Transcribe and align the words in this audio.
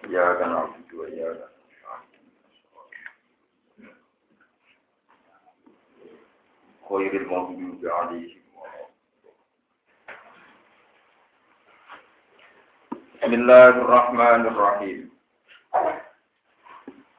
إياك 0.00 0.40
نعبد 0.42 0.94
وإياك 0.94 1.48
خير 6.88 7.12
المغضوب 7.16 7.80
عليهم 7.86 8.40
بسم 13.22 13.34
الله 13.34 13.68
الرحمن 13.68 14.46
الرحيم 14.46 15.10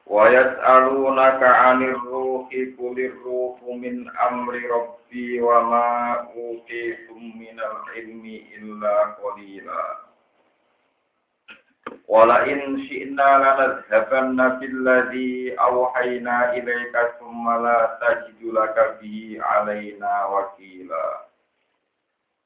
ويسألونك 0.06 1.42
عن 1.42 1.82
الروح 1.82 2.48
قل 2.78 2.96
الروح 3.00 3.62
من 3.62 4.16
أمر 4.18 4.54
ربي 4.54 5.40
وما 5.40 6.14
أوتيتم 6.36 7.18
من 7.38 7.60
العلم 7.60 8.24
إلا 8.56 9.04
قليلا 9.04 10.01
wala 12.07 12.43
in 12.47 12.83
syi'na 12.87 13.27
lanadhabanna 13.39 14.59
billadhi 14.59 15.55
awhayna 15.55 16.51
ilaika 16.59 17.15
thumma 17.19 17.57
la 17.63 17.77
tajidu 17.99 18.51
laka 18.51 18.99
bihi 18.99 19.39
alaina 19.39 20.27
wakila. 20.27 21.03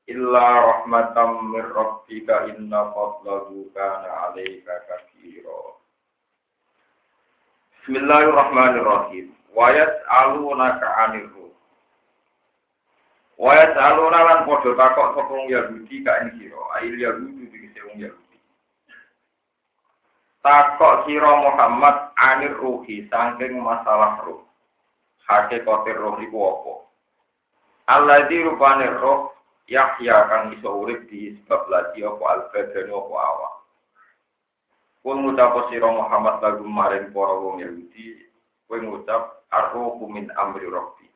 Illa 0.08 0.46
rahmatam 0.64 1.52
min 1.52 1.66
rabbika 1.74 2.48
inna 2.54 2.94
fadlahu 2.96 3.68
kana 3.76 4.32
alaika 4.32 4.74
katsira 4.88 5.60
Bismillahirrahmanirrahim. 7.88 9.32
Wa 9.56 9.72
yas'alunaka 9.72 10.88
'anil 10.96 11.28
ruh. 11.36 11.52
Wa 13.40 13.56
yas'aluna 13.56 14.20
lan 14.28 14.40
padha 14.50 14.72
takok 14.76 15.08
sapa 15.16 15.36
Yahudi 15.46 16.04
ka 16.04 16.12
ing 16.26 16.30
sira. 16.42 16.62
Ail 16.82 16.94
Yahudi 17.00 17.48
dikese 17.48 17.80
wong 17.88 18.00
Yahudi 18.02 18.27
takok 20.48 21.04
sira 21.04 21.44
Muhammad 21.44 22.16
anir 22.16 22.56
ruhi 22.56 23.04
saking 23.12 23.60
masalah 23.60 24.24
ruh. 24.24 24.40
Hakikate 25.28 25.92
roh 25.92 26.16
iku 26.24 26.40
apa? 26.40 26.74
Alladzi 27.92 28.48
rupane 28.48 28.88
roh 28.96 29.36
Yahya 29.68 30.32
kang 30.32 30.56
iso 30.56 30.72
urip 30.72 31.12
di 31.12 31.36
sebab 31.44 31.68
lagi 31.68 32.00
apa 32.08 32.24
al-badan 32.24 32.88
apa 32.88 33.16
awak. 33.20 33.54
Kul 35.04 35.20
ngucap 35.20 35.68
sira 35.68 35.92
Muhammad 35.92 36.40
lagu 36.40 36.64
maring 36.64 37.12
para 37.12 37.36
wong 37.36 37.60
Yahudi, 37.60 38.32
kowe 38.72 38.80
ngucap 38.80 39.44
ar-ruhu 39.52 40.08
min 40.08 40.32
amri 40.40 40.72
rabbi. 40.72 41.12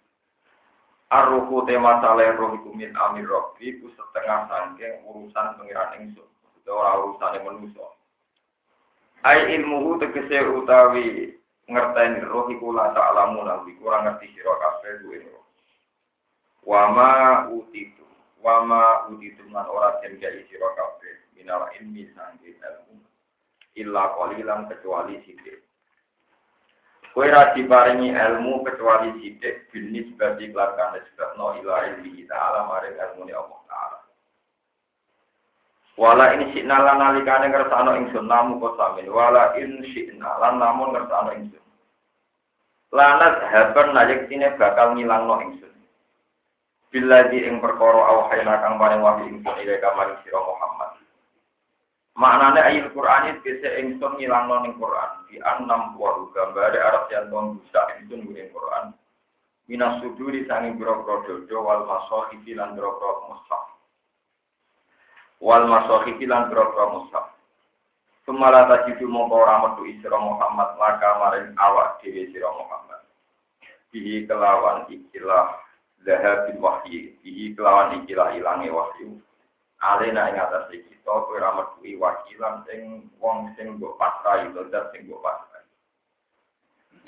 Ar-ruhu 1.07 1.63
tema 1.63 2.03
saleh 2.03 2.35
roh 2.35 2.51
iku 2.59 2.75
min 2.75 2.91
amri 2.99 3.23
rabbi 3.23 3.79
ku 3.79 3.87
setengah 3.95 4.51
saking 4.51 5.07
urusan 5.07 5.55
pengiran 5.55 5.95
ingsun. 6.03 6.27
Ora 6.67 6.99
urusane 6.99 7.39
manusia. 7.47 7.87
Ai 9.21 9.53
ilmuhu 9.53 10.01
tegese 10.01 10.41
utawi 10.49 11.37
ngerteni 11.69 12.25
roh 12.25 12.49
iku 12.49 12.73
la 12.73 12.89
ta'lamu 12.89 13.45
nabi 13.45 13.77
kurang 13.77 14.09
ngerti 14.09 14.33
sira 14.33 14.49
kabeh 14.57 14.97
duwe 15.05 15.21
roh. 15.29 15.45
Wa 16.65 16.89
ma 16.89 17.11
utitu 17.53 18.01
wa 18.41 18.65
ma 18.65 18.81
utitu 19.13 19.45
lan 19.53 19.69
ora 19.69 20.01
den 20.01 20.17
gawe 20.17 20.41
sira 20.49 20.69
kabeh 20.73 21.13
minal 21.37 21.69
ilmi 21.77 22.09
sangge 22.17 22.49
ilmu 22.49 22.97
illa 23.77 24.09
qalilan 24.17 24.65
kecuali 24.73 25.21
sithik. 25.21 25.61
Kowe 27.13 27.27
ra 27.29 27.53
diparingi 27.53 28.09
ilmu 28.09 28.65
kecuali 28.65 29.21
sithik 29.21 29.69
binis 29.69 30.09
bagi 30.17 30.49
kelakane 30.49 31.05
sebabno 31.13 31.61
ila 31.61 31.93
ilmi 31.93 32.25
ta'ala 32.25 32.65
ilmu 32.65 33.29
Allah 33.29 33.61
ta'ala. 33.69 34.00
Wala 35.99 36.31
in 36.39 36.47
syi'na 36.55 36.77
lan 36.79 37.03
nalikane 37.03 37.51
ngersakno 37.51 37.99
ingsun 37.99 38.23
namu 38.23 38.63
kosamin. 38.63 39.11
Wala 39.11 39.59
in 39.59 39.83
syi'na 39.91 40.39
lan 40.39 40.55
namun 40.55 40.95
ngersakno 40.95 41.31
ingsun. 41.35 41.65
Lanat 42.95 43.43
haban 43.51 43.91
najek 43.91 44.31
sine 44.31 44.55
bakal 44.55 44.95
ngilangno 44.95 45.43
ingsun. 45.43 45.75
Bila 46.91 47.27
di 47.31 47.43
ing 47.43 47.59
perkara 47.63 48.07
awhayna 48.07 48.59
kang 48.63 48.75
paring 48.79 49.03
wahyu 49.03 49.35
ingsun 49.35 49.55
ila 49.55 49.75
kamaring 49.83 50.19
sira 50.23 50.39
Muhammad. 50.39 50.91
Maknane 52.19 52.59
ayat 52.59 52.91
Quran 52.91 53.27
itu 53.31 53.39
bisa 53.47 53.69
ingsun 53.79 54.15
ngilangno 54.15 54.55
ning 54.63 54.75
Quran. 54.79 55.11
Di 55.27 55.39
enam 55.39 55.95
buah 55.95 56.15
gambar 56.35 56.75
Arab 56.75 57.07
yang 57.11 57.31
ton 57.31 57.59
bisa 57.59 57.79
ingsun 57.99 58.31
ning 58.31 58.51
Quran. 58.51 58.95
Minas 59.71 60.03
suduri 60.03 60.43
sanging 60.51 60.75
biro-biro 60.75 61.23
dodo 61.23 61.57
wal 61.63 61.87
masohifi 61.87 62.51
lan 62.51 62.75
biro-biro 62.75 63.31
mushaf 63.31 63.70
wal 65.41 65.65
masohi 65.65 66.13
lan 66.29 66.53
boro 66.53 66.85
mushaf. 66.93 67.33
Sumala 68.21 68.69
tajidu 68.69 69.09
mongko 69.09 69.41
ora 69.41 69.57
metu 69.65 69.89
isra 69.89 70.13
Muhammad 70.21 70.77
maka 70.77 71.17
maring 71.17 71.57
awak 71.57 71.97
dhewe 72.05 72.29
sira 72.29 72.53
Muhammad. 72.53 73.01
Bihi 73.89 74.29
kelawan 74.29 74.85
ikilah 74.87 75.57
zahabil 76.05 76.61
wahyi, 76.61 77.17
bihi 77.25 77.57
kelawan 77.57 77.97
ikilah 78.05 78.37
ilange 78.37 78.69
wahyu. 78.69 79.17
Alena 79.81 80.29
ing 80.29 80.37
atas 80.37 80.69
kita 80.69 81.09
kowe 81.09 81.33
ora 81.33 81.57
metu 81.57 81.97
wakilan 81.97 82.61
sing 82.69 83.09
wong 83.17 83.49
sing 83.57 83.81
mbok 83.81 83.97
pasrahi 83.97 84.53
zat 84.53 84.93
sing 84.93 85.09
mbok 85.09 85.25
pasrahi. 85.25 85.65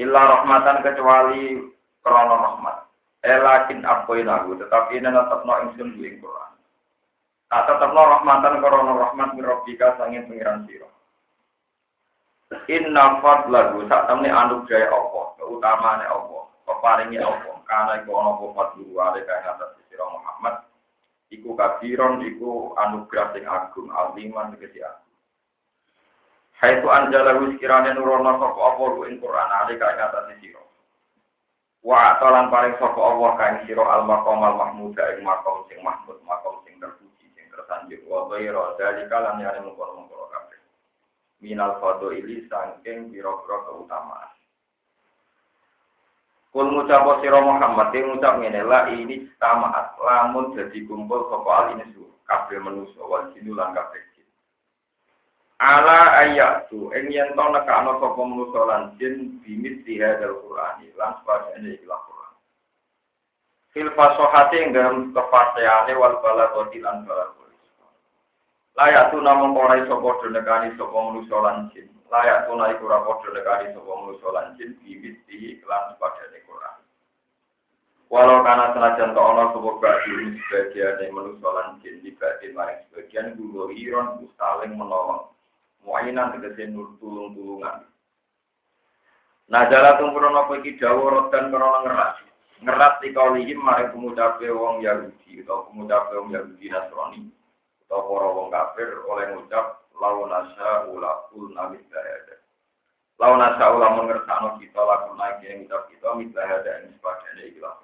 Illa 0.01 0.21
rahmatan 0.41 0.81
kecuali 0.81 1.69
krana 2.01 2.35
rahmat. 2.41 2.77
Elakin 3.21 3.85
apoinahu 3.85 4.57
tetapi 4.57 4.97
ini 4.97 5.07
tetapno 5.13 5.53
ingsun 5.69 5.95
ing 6.01 6.17
Quran. 6.17 6.52
Tak 7.53 7.69
tetap 7.69 7.93
rahmatan 7.93 8.65
korona 8.65 8.97
rahmat 8.97 9.37
mirobika 9.37 9.93
sangin 10.01 10.25
pengiran 10.25 10.65
siro. 10.65 10.89
Inna 12.65 13.21
fadlahu 13.21 13.85
saat 13.85 14.09
temne 14.09 14.25
anugerah 14.33 14.89
Allah, 14.89 15.37
keutamaan 15.37 16.01
Allah, 16.01 16.49
peparingi 16.65 17.21
Allah, 17.21 17.61
karena 17.69 18.01
iku 18.01 18.09
ana 18.17 18.41
apa 18.41 18.45
fadlu 18.57 18.97
ale 18.97 19.21
kang 19.29 19.45
atas 19.45 19.69
sira 19.85 20.01
Muhammad. 20.01 20.65
Iku 21.29 21.53
kafiron, 21.53 22.25
iku 22.25 22.73
anugerah 22.73 23.37
sing 23.37 23.45
agung, 23.45 23.93
aliman 23.93 24.57
tegese 24.57 24.81
agung. 24.81 25.13
Hai 26.57 26.81
tu 26.81 26.89
anjala 26.89 27.37
wis 27.37 27.53
kirane 27.61 27.93
nurono 27.93 28.33
sapa 28.41 28.61
apa 28.65 29.13
ing 29.13 29.21
Quran 29.21 29.49
ale 29.53 29.77
kang 29.77 30.01
atas 30.01 30.25
sira. 30.41 30.63
Wa 31.85 32.17
atalan 32.17 32.49
paring 32.49 32.81
sapa 32.81 32.97
Allah 32.97 33.29
kang 33.37 33.61
sira 33.69 33.85
al 33.85 34.09
maqam 34.09 34.41
al 34.41 34.57
mahmud 34.57 34.97
ing 34.97 35.21
maqam 35.21 35.69
sing 35.69 35.85
mahmud 35.85 36.17
maqam 36.25 36.62
tersanjung 37.63 38.03
wa 38.11 38.27
ghairu 38.27 38.75
dalika 38.75 39.17
lan 39.23 39.39
yare 39.39 39.63
mengkono-mengkono 39.63 40.27
kabeh. 40.27 40.59
Minal 41.39 41.79
fadhili 41.79 42.43
saking 42.51 43.07
pira-pira 43.15 43.57
keutamaan. 43.63 44.29
Kul 46.51 46.69
ngucap 46.69 47.23
sira 47.23 47.39
Muhammad 47.39 47.95
ing 47.95 48.03
ngucap 48.13 48.37
ngene 48.37 48.61
la 48.67 48.91
ini 48.91 49.25
tamaat 49.39 49.95
lamun 49.97 50.53
dadi 50.53 50.83
kumpul 50.85 51.25
sapa 51.31 51.49
al 51.49 51.67
ini 51.79 51.87
su 51.95 52.03
kabeh 52.27 52.59
manusa 52.61 53.01
wal 53.07 53.31
jin 53.31 53.47
lan 53.55 53.71
kabeh 53.71 54.03
jin. 54.13 54.27
Ala 55.57 56.19
ayatu 56.21 56.91
ing 56.93 57.09
yen 57.09 57.33
to 57.33 57.41
nekakno 57.47 57.97
sapa 57.97 58.21
manusa 58.21 58.59
lan 58.69 58.83
jin 58.99 59.39
bimit 59.41 59.81
dihadal 59.87 60.37
Qur'an 60.45 60.83
lan 60.99 61.17
sepadane 61.23 61.73
ikhlas 61.79 62.03
fil 63.73 63.89
fasohati 63.97 64.61
ing 64.61 64.69
dalam 64.69 65.09
kefaseane 65.17 65.97
wal 65.97 66.21
lan 66.21 66.97
balagoti 67.09 67.42
layak 68.73 69.13
tu 69.13 69.21
namun 69.21 69.53
ora 69.53 69.77
iso 69.85 70.01
padha 70.01 70.27
nekani 70.33 70.73
sapa 70.73 70.97
manusa 70.97 71.37
lan 71.37 71.69
jin. 71.73 71.89
Layak 72.09 72.49
tu 72.49 72.57
naik 72.57 72.81
ora 72.81 73.05
padha 73.05 73.29
nekani 73.29 73.73
sapa 73.73 73.91
manusa 73.93 74.27
lan 74.33 74.47
jin 74.57 74.73
bibit 74.81 75.21
di 75.29 75.57
iklan 75.57 75.93
padane 76.01 76.41
Quran. 76.49 76.77
Walau 78.09 78.41
karena 78.41 78.73
senajan 78.73 79.13
to 79.13 79.21
ana 79.21 79.53
sapa 79.53 79.69
bagi 79.77 80.41
sebagian 80.49 81.13
manusa 81.13 81.49
lan 81.53 81.77
jin 81.85 82.01
dibagi 82.01 82.49
maring 82.57 82.81
sebagian 82.89 83.37
guru 83.37 83.69
iron 83.77 84.25
saling 84.41 84.73
menolong. 84.73 85.29
Muayinan 85.85 86.33
tegese 86.33 86.71
nur 86.71 86.95
tulung-tulungan. 86.97 87.83
Nah, 89.51 89.67
jalan 89.67 89.99
tumpuran 89.99 90.39
apa 90.39 90.63
iki 90.63 90.79
dawuh 90.79 91.27
dan 91.27 91.51
krono 91.51 91.83
ngerat. 91.83 92.23
Ngerat 92.63 93.03
di 93.03 93.11
kaulihim 93.11 93.59
maring 93.59 93.91
pemucape 93.91 94.47
wong 94.47 94.79
Yahudi 94.79 95.43
atau 95.43 95.67
pemucape 95.67 96.15
wong 96.15 96.31
Yahudi 96.31 96.71
Nasrani 96.71 97.27
para 98.01 98.27
wong 98.33 98.49
kafir 98.49 98.89
oleh 99.05 99.25
ngucap 99.35 99.85
lawan 100.01 100.33
asa 100.33 100.89
ula 100.89 101.29
ul 101.37 101.53
namit 101.53 101.85
daya 101.93 102.37
lawan 103.21 103.45
asa 103.45 103.69
ula 103.69 103.93
mengersano 103.99 104.57
kita 104.57 104.81
lakukan 104.81 105.21
lagi 105.21 105.45
yang 105.51 105.67
ngucap 105.67 105.85
kita 105.93 106.07
mit 106.17 106.29
daya 106.33 106.57
yang 106.65 106.89
sebagainya 106.97 107.43
ikhlas 107.53 107.77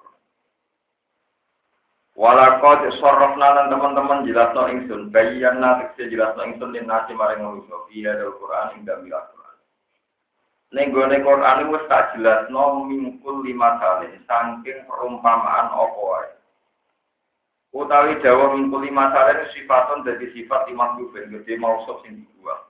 Walakot 2.20 2.84
sorofna 3.00 3.48
lan 3.56 3.72
teman-teman 3.72 4.28
jelas 4.28 4.52
no 4.52 4.68
ingsun 4.68 5.08
bayan 5.08 5.64
nanti 5.64 6.04
jelas 6.12 6.36
no 6.36 6.44
ingsun 6.44 6.76
din 6.76 6.84
nasi 6.84 7.16
maring 7.16 7.40
manusia 7.40 7.80
iya 7.96 8.12
dari 8.12 8.28
Quran 8.28 8.68
hingga 8.76 9.00
bilang 9.00 9.24
Quran. 9.32 9.56
Nenggone 10.76 11.18
Quran 11.24 11.72
wis 11.72 11.88
tak 11.88 12.20
jelas 12.20 12.52
no 12.52 12.84
mingkul 12.84 13.40
lima 13.40 13.80
kali 13.80 14.20
saking 14.28 14.84
perumpamaan 14.84 15.72
opo 15.72 16.12
wae. 16.12 16.39
Utawi 17.69 18.18
Jawa 18.25 18.57
mingkul 18.57 18.81
lima 18.81 19.13
kali 19.13 19.45
sifaton 19.54 20.01
dari 20.01 20.33
sifat 20.33 20.66
lima 20.74 20.98
kubin 20.98 21.30
gede 21.30 21.54
mausuf 21.62 22.01
sing 22.01 22.25
dibuang. 22.25 22.66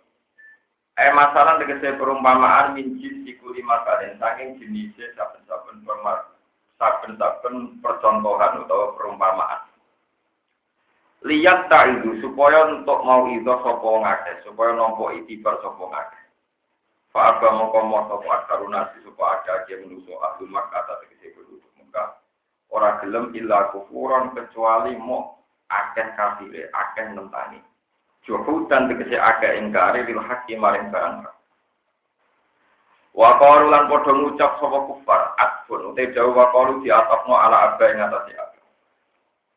Eh 1.00 1.16
masalah 1.16 1.56
tegese 1.56 1.96
perumpamaan 1.96 2.76
min 2.76 3.00
jinsi 3.00 3.40
kuli 3.40 3.64
makarin 3.64 4.20
saking 4.20 4.60
jenisnya 4.60 5.08
saben-saben 5.16 5.80
permar 5.88 6.28
saben-saben 6.76 7.80
percontohan 7.80 8.68
atau 8.68 8.92
perumpamaan. 9.00 9.64
Lihat 11.24 11.72
tak 11.72 12.00
itu 12.00 12.20
supaya 12.20 12.68
untuk 12.68 13.00
mau 13.08 13.32
itu 13.32 13.48
sopo 13.64 14.04
ngake 14.04 14.44
supaya 14.44 14.76
itibar 15.16 15.56
sopo 15.64 15.88
ngake. 15.88 16.20
Fa 17.16 17.36
abba 17.36 17.56
mongko 17.56 17.80
mo 17.88 18.04
sopo 18.12 18.28
akarunasi 18.28 19.00
supaya 19.08 19.40
ada 19.40 19.64
aja 19.64 19.80
menuso 19.80 20.20
ahli 20.20 20.44
makkah 20.52 20.84
atau 20.84 21.00
tegese 21.08 21.39
Orang 22.70 23.02
gelem 23.02 23.26
illa 23.34 23.74
kufuran 23.74 24.34
kecuali 24.38 24.94
mau 24.98 25.42
akeh 25.70 26.14
kafire, 26.14 26.70
akeh 26.70 27.18
nentani 27.18 27.60
dan 28.70 28.86
tegese 28.86 29.18
agak 29.18 29.58
ingkari 29.58 30.06
lil 30.06 30.22
haqqi 30.22 30.54
maring 30.54 30.94
barang. 30.94 31.26
Wa 33.18 33.42
qalu 33.42 33.74
lan 33.74 33.90
padha 33.90 34.12
ngucap 34.14 34.62
sapa 34.62 34.80
kufar 34.86 35.34
atfun 35.42 35.92
ute 35.92 36.14
jauh 36.14 36.30
wa 36.30 36.54
qalu 36.54 36.86
di 36.86 36.94
atapno 36.94 37.34
ala 37.34 37.74
abba 37.74 37.86
ing 37.90 38.00
atase. 38.06 38.38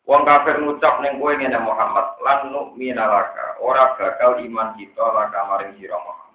Wong 0.08 0.24
kafir 0.24 0.56
ngucap 0.58 1.04
ning 1.04 1.20
kowe 1.20 1.30
ngene 1.36 1.58
Muhammad 1.60 2.16
lan 2.24 2.50
nu'mina 2.50 3.04
laka 3.06 3.60
ora 3.60 3.94
bakal 3.94 4.40
iman 4.40 4.74
kita 4.80 5.04
laka 5.04 5.40
maring 5.52 5.76
sira 5.78 6.00
Muhammad. 6.00 6.31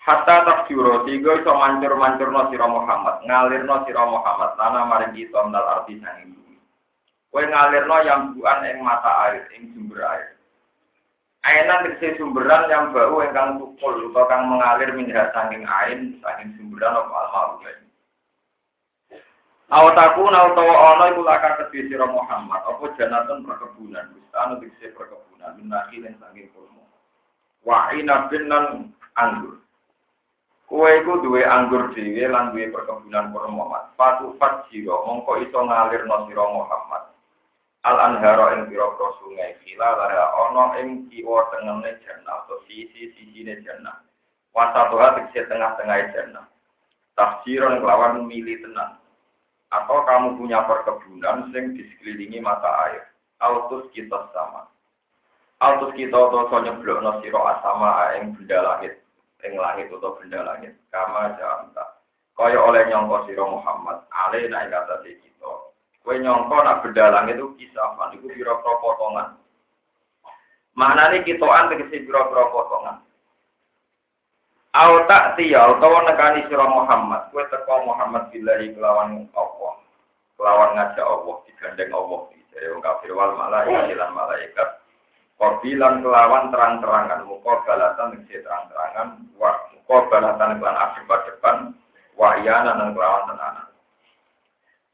Hatta 0.00 0.48
takjuro 0.48 1.04
tiga 1.04 1.44
iso 1.44 1.52
mancur-mancurno 1.52 2.48
sira 2.48 2.64
Muhammad, 2.64 3.20
ngalirno 3.28 3.84
sira 3.84 4.08
Muhammad 4.08 4.56
lana 4.56 4.88
maring 4.88 5.12
kita 5.12 5.44
mendal 5.44 5.68
arti 5.68 6.00
sanging 6.00 6.32
bumi. 6.32 6.56
Kowe 7.28 7.44
ngalirno 7.44 7.96
yang 8.08 8.32
buan 8.32 8.64
ing 8.64 8.80
mata 8.80 9.28
air, 9.28 9.44
ing 9.52 9.76
sumber 9.76 10.00
air. 10.00 10.40
Ainan 11.40 11.84
tegese 11.88 12.20
sumberan 12.20 12.68
yang 12.68 12.92
bau 12.92 13.20
ingkang 13.24 13.56
tukul 13.56 14.12
atau 14.12 14.28
kang 14.28 14.44
mengalir 14.48 14.92
minyak 14.92 15.32
saking 15.32 15.64
ain 15.64 16.20
saking 16.20 16.52
sumberan 16.56 16.96
apa 16.96 17.16
almarhum. 17.32 17.80
Awataku 19.72 20.26
na 20.28 20.52
utawa 20.52 20.74
ana 20.96 21.12
iku 21.12 21.22
laka 21.24 21.60
kedhi 21.64 21.88
sira 21.88 22.04
Muhammad 22.04 22.60
apa 22.60 22.84
janatun 22.96 23.44
perkebunan 23.48 24.12
bustan 24.12 24.60
tegese 24.64 24.92
perkebunan 24.92 25.56
minaki 25.56 26.04
lan 26.04 26.16
saking 26.20 26.52
kurma. 26.52 26.84
Wa 27.64 27.92
inabin 27.96 28.44
lan 28.48 28.64
anggur. 29.16 29.60
Kowe 30.70 30.86
iku 30.86 31.18
duwe 31.18 31.42
anggur 31.42 31.90
dhewe 31.98 32.30
lan 32.30 32.54
duwe 32.54 32.70
perkebunan 32.70 33.34
kurma. 33.34 33.90
Fatu 33.98 34.38
fat 34.38 34.70
sira 34.70 35.02
mongko 35.02 35.42
iso 35.42 35.66
ngalirno 35.66 36.30
sira 36.30 36.46
Muhammad. 36.46 37.10
Al 37.82 37.98
anhara 37.98 38.54
ing 38.54 38.70
pira-pira 38.70 39.10
sungai 39.18 39.58
khila 39.66 39.98
lara 39.98 40.30
ana 40.30 40.78
ing 40.78 41.10
kiwa 41.10 41.50
tengene 41.50 41.98
jannah 42.06 42.46
atau 42.46 42.62
sisi 42.70 43.10
sisine 43.18 43.58
jannah. 43.66 43.98
Wasatuha 44.54 45.18
tegese 45.18 45.50
tengah-tengah 45.50 46.14
jannah. 46.14 46.46
Tafsiron 47.18 47.82
kelawan 47.82 48.30
milih 48.30 48.62
tenang 48.62 48.94
atau 49.74 50.06
kamu 50.06 50.38
punya 50.38 50.62
perkebunan 50.70 51.50
sing 51.50 51.74
di 51.74 51.82
sekelilingi 51.82 52.38
mata 52.38 52.70
air. 52.86 53.10
Autus 53.42 53.90
kita 53.90 54.30
sama. 54.30 54.70
Autus 55.58 55.90
kita 55.98 56.14
atau 56.14 56.62
nyeblokno 56.62 57.18
sira 57.26 57.58
asama 57.58 58.14
ing 58.22 58.38
benda 58.38 58.62
langit 58.62 58.99
ing 59.46 59.54
langit 59.56 59.88
atau 59.92 60.16
benda 60.18 60.40
langit 60.44 60.72
kama 60.92 61.36
jamta 61.36 61.84
kaya 62.34 62.58
oleh 62.58 62.84
nyangka 62.88 63.28
sira 63.28 63.44
Muhammad 63.44 64.04
ale 64.12 64.48
nek 64.48 64.72
kata 64.72 65.04
kita 65.04 65.30
Kue 66.00 66.16
nyongko 66.16 66.56
nak 66.64 66.80
benda 66.80 67.12
langit 67.12 67.36
itu 67.36 67.52
kisafan, 67.60 68.16
itu 68.16 68.26
biro-biro 68.32 68.80
potongan. 68.80 69.36
Mana 70.72 71.12
nih 71.12 71.20
kitoan 71.28 71.68
tegesi 71.68 72.08
biro-biro 72.08 72.48
potongan. 72.48 73.04
Au 74.72 75.04
tak 75.04 75.36
tiya, 75.36 75.76
utawa 75.76 76.06
nekani 76.08 76.46
sira 76.48 76.64
Muhammad, 76.64 77.28
kue 77.34 77.44
teko 77.52 77.84
Muhammad 77.84 78.32
billahi 78.32 78.72
kelawan 78.72 79.28
Allah. 79.36 79.74
Kelawan 80.40 80.70
ngajak 80.78 81.04
Allah, 81.04 81.36
digandeng 81.44 81.92
Allah. 81.92 82.20
Dari 82.50 82.66
wong 82.66 82.82
kafir 82.82 83.12
wal 83.14 83.36
malaikat 83.36 83.94
lan 83.94 84.10
malaikat. 84.10 84.79
Kobilan 85.40 86.04
kelawan 86.04 86.52
terang-terangan, 86.52 87.24
muka 87.24 87.64
balatan 87.64 88.12
tegesi 88.12 88.44
terang-terangan, 88.44 89.24
muka 89.32 89.96
balatan 90.12 90.60
kelan 90.60 90.76
akibat 90.76 91.20
depan, 91.32 91.56
wahyanan 92.20 92.76
dan 92.76 92.92
kelawan 92.92 93.24
tenanan. 93.24 93.66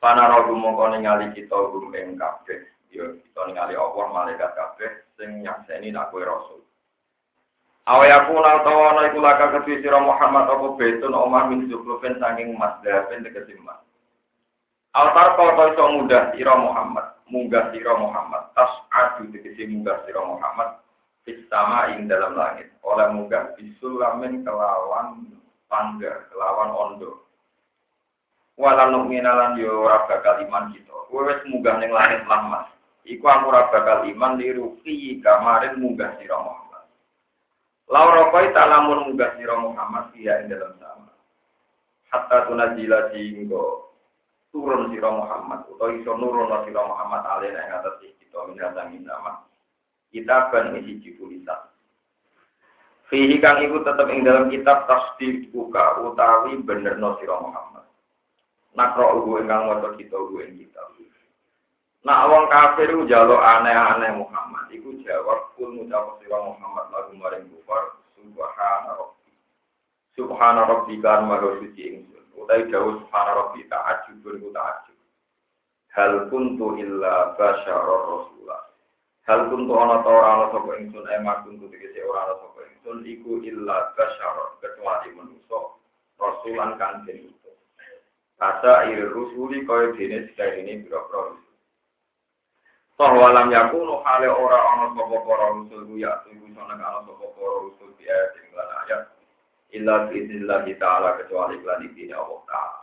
Rogu 0.06 0.54
mongko 0.54 0.94
ningali 0.94 1.34
kita 1.34 1.50
gum 1.50 1.90
ing 1.98 2.14
kabeh. 2.14 2.62
Yo 2.94 3.18
kita 3.18 3.40
ningali 3.50 3.74
Allah 3.74 4.06
malaikat 4.14 4.54
kabeh 4.54 4.90
sing 5.18 5.42
nyakseni 5.42 5.90
nak 5.90 6.14
kowe 6.14 6.22
rasul. 6.22 6.62
Awaya 7.90 8.30
kuna 8.30 8.62
utawa 8.62 8.94
ana 8.94 9.10
iku 9.10 9.18
laka 9.18 9.50
kedhi 9.50 9.82
Muhammad 9.82 10.46
apa 10.46 10.66
betun 10.78 11.10
omah 11.10 11.50
min 11.50 11.66
saking 11.66 12.54
emas 12.54 12.78
dapen 12.86 13.26
tegese 13.26 13.58
emas. 13.58 13.82
Altar 14.94 15.34
kau 15.34 15.50
iso 15.50 15.84
mudah 15.90 16.30
sira 16.32 16.54
Muhammad, 16.54 17.15
munggah 17.30 17.74
sira 17.74 17.94
Muhammad, 17.98 18.54
tas 18.54 18.72
adu 18.90 19.30
tegese 19.34 19.66
munggah 19.66 20.02
sira 20.06 20.22
Muhammad 20.22 20.82
Istama 21.26 21.90
ing 21.90 22.06
dalam 22.06 22.38
langit, 22.38 22.70
oleh 22.86 23.10
munggah 23.10 23.50
bisulamin 23.58 24.46
kelawan 24.46 25.26
pangga, 25.66 26.22
kelawan 26.30 26.70
ondo 26.70 27.26
wala 28.56 28.88
nu'minalan 28.88 29.60
yo 29.60 29.84
ora 29.84 30.08
bakal 30.08 30.40
iman 30.42 30.72
kita. 30.72 30.94
Kowe 31.12 31.32
munggah 31.46 31.76
ning 31.78 31.92
langit 31.92 32.24
lah 32.26 32.72
Iku 33.06 33.22
aku 33.22 33.54
ora 33.54 33.70
bakal 33.70 34.02
iman 34.10 34.34
liruki 34.40 35.22
kamarin 35.22 35.78
munggah 35.78 36.18
sira 36.18 36.34
Muhammad. 36.40 36.84
Laura 37.86 38.34
koi 38.34 38.50
tak 38.50 38.66
lamun 38.66 39.12
munggah 39.12 39.30
sira 39.38 39.54
Muhammad 39.54 40.10
dia 40.10 40.42
ing 40.42 40.50
dalam 40.50 40.74
sama. 40.82 41.14
Hatta 42.10 42.50
tunajila 42.50 43.14
singgo 43.14 43.85
turun 44.56 44.88
sira 44.88 45.12
Muhammad 45.12 45.68
utawa 45.68 45.92
iso 45.92 46.16
nurun 46.16 46.48
sira 46.64 46.80
Muhammad 46.80 47.20
alena 47.28 47.60
ing 47.68 47.72
atas 47.76 48.00
kita 48.00 48.48
minasang 48.48 48.96
nama. 49.04 49.44
Kita 50.08 50.48
ban 50.48 50.72
isi 50.80 51.12
tulisan. 51.20 51.60
Fihi 53.12 53.36
kang 53.36 53.60
iku 53.60 53.84
tetep 53.84 54.08
ing 54.08 54.24
dalam 54.24 54.48
kitab 54.48 54.88
tasdik 54.88 55.52
buka 55.52 56.00
utawi 56.00 56.56
bener 56.64 56.96
no 56.96 57.20
sira 57.20 57.36
Muhammad 57.36 57.84
nakro 58.76 59.24
ugu 59.24 59.40
ingkang 59.40 59.66
maca 59.66 59.96
kita 59.96 60.14
ugu 60.14 60.44
ing 60.44 60.60
kita. 60.60 60.80
Nak 62.06 62.22
wong 62.30 62.46
kafir 62.46 62.94
jalo 63.10 63.42
aneh-aneh 63.42 64.14
Muhammad 64.14 64.70
iku 64.70 64.94
jawab 65.02 65.50
kul 65.58 65.74
ngucap 65.74 66.22
sira 66.22 66.38
Muhammad 66.38 66.86
lagu 66.94 67.12
maring 67.18 67.50
kufar 67.50 67.98
subhana 68.14 68.94
rabbi. 68.94 69.32
Subhana 70.14 70.62
rabbi 70.70 70.94
kan 71.02 71.26
maha 71.26 71.58
suci 71.58 71.82
ingsun. 71.82 72.25
Utai 72.46 72.70
jauh 72.70 73.02
subhana 73.02 73.42
rabbi 73.42 73.66
ta'ajubun 73.66 74.38
ku 74.38 74.54
ta'ajub. 74.54 74.98
Hal 75.98 76.30
kuntu 76.30 76.78
illa 76.78 77.34
basyara 77.34 77.96
rasulah. 78.06 78.62
Hal 79.26 79.50
kuntu 79.50 79.74
ana 79.74 79.98
ta 80.06 80.14
ora 80.14 80.28
ana 80.30 80.46
sapa 80.54 80.78
ingsun 80.78 81.10
emak 81.10 81.42
kuntu 81.42 81.66
tegese 81.74 82.06
ora 82.06 82.22
ana 82.30 82.34
sapa 82.38 82.62
ingsun 82.70 83.02
iku 83.02 83.42
illa 83.42 83.90
basyara 83.98 84.62
kecuali 84.62 85.10
manusa 85.18 85.58
rasulan 86.22 86.78
kang 86.78 87.02
den 87.02 87.34
Kata 88.38 88.86
iri 88.86 89.10
rusuli 89.10 89.66
kaya 89.66 89.90
dene 89.98 90.30
ini 90.62 90.86
biro-biro. 90.86 91.42
Toh 92.94 93.10
walam 93.10 93.50
yakunu 93.50 94.06
hale 94.06 94.30
ora 94.30 94.58
ana 94.70 94.94
sapa 94.94 95.18
para 95.18 95.50
rusul 95.50 95.98
ya 95.98 96.22
tunggu 96.22 96.46
sana 96.54 96.78
ana 96.78 97.02
sapa 97.10 97.26
para 97.26 97.54
rusul 97.66 97.90
di 97.98 98.06
ayat 98.06 99.15
illa 99.76 100.08
idznillah 100.08 100.64
taala 100.80 101.20
kecuali 101.20 101.60
lan 101.60 101.84
iki 101.84 102.08
Allah 102.10 102.40
taala. 102.48 102.80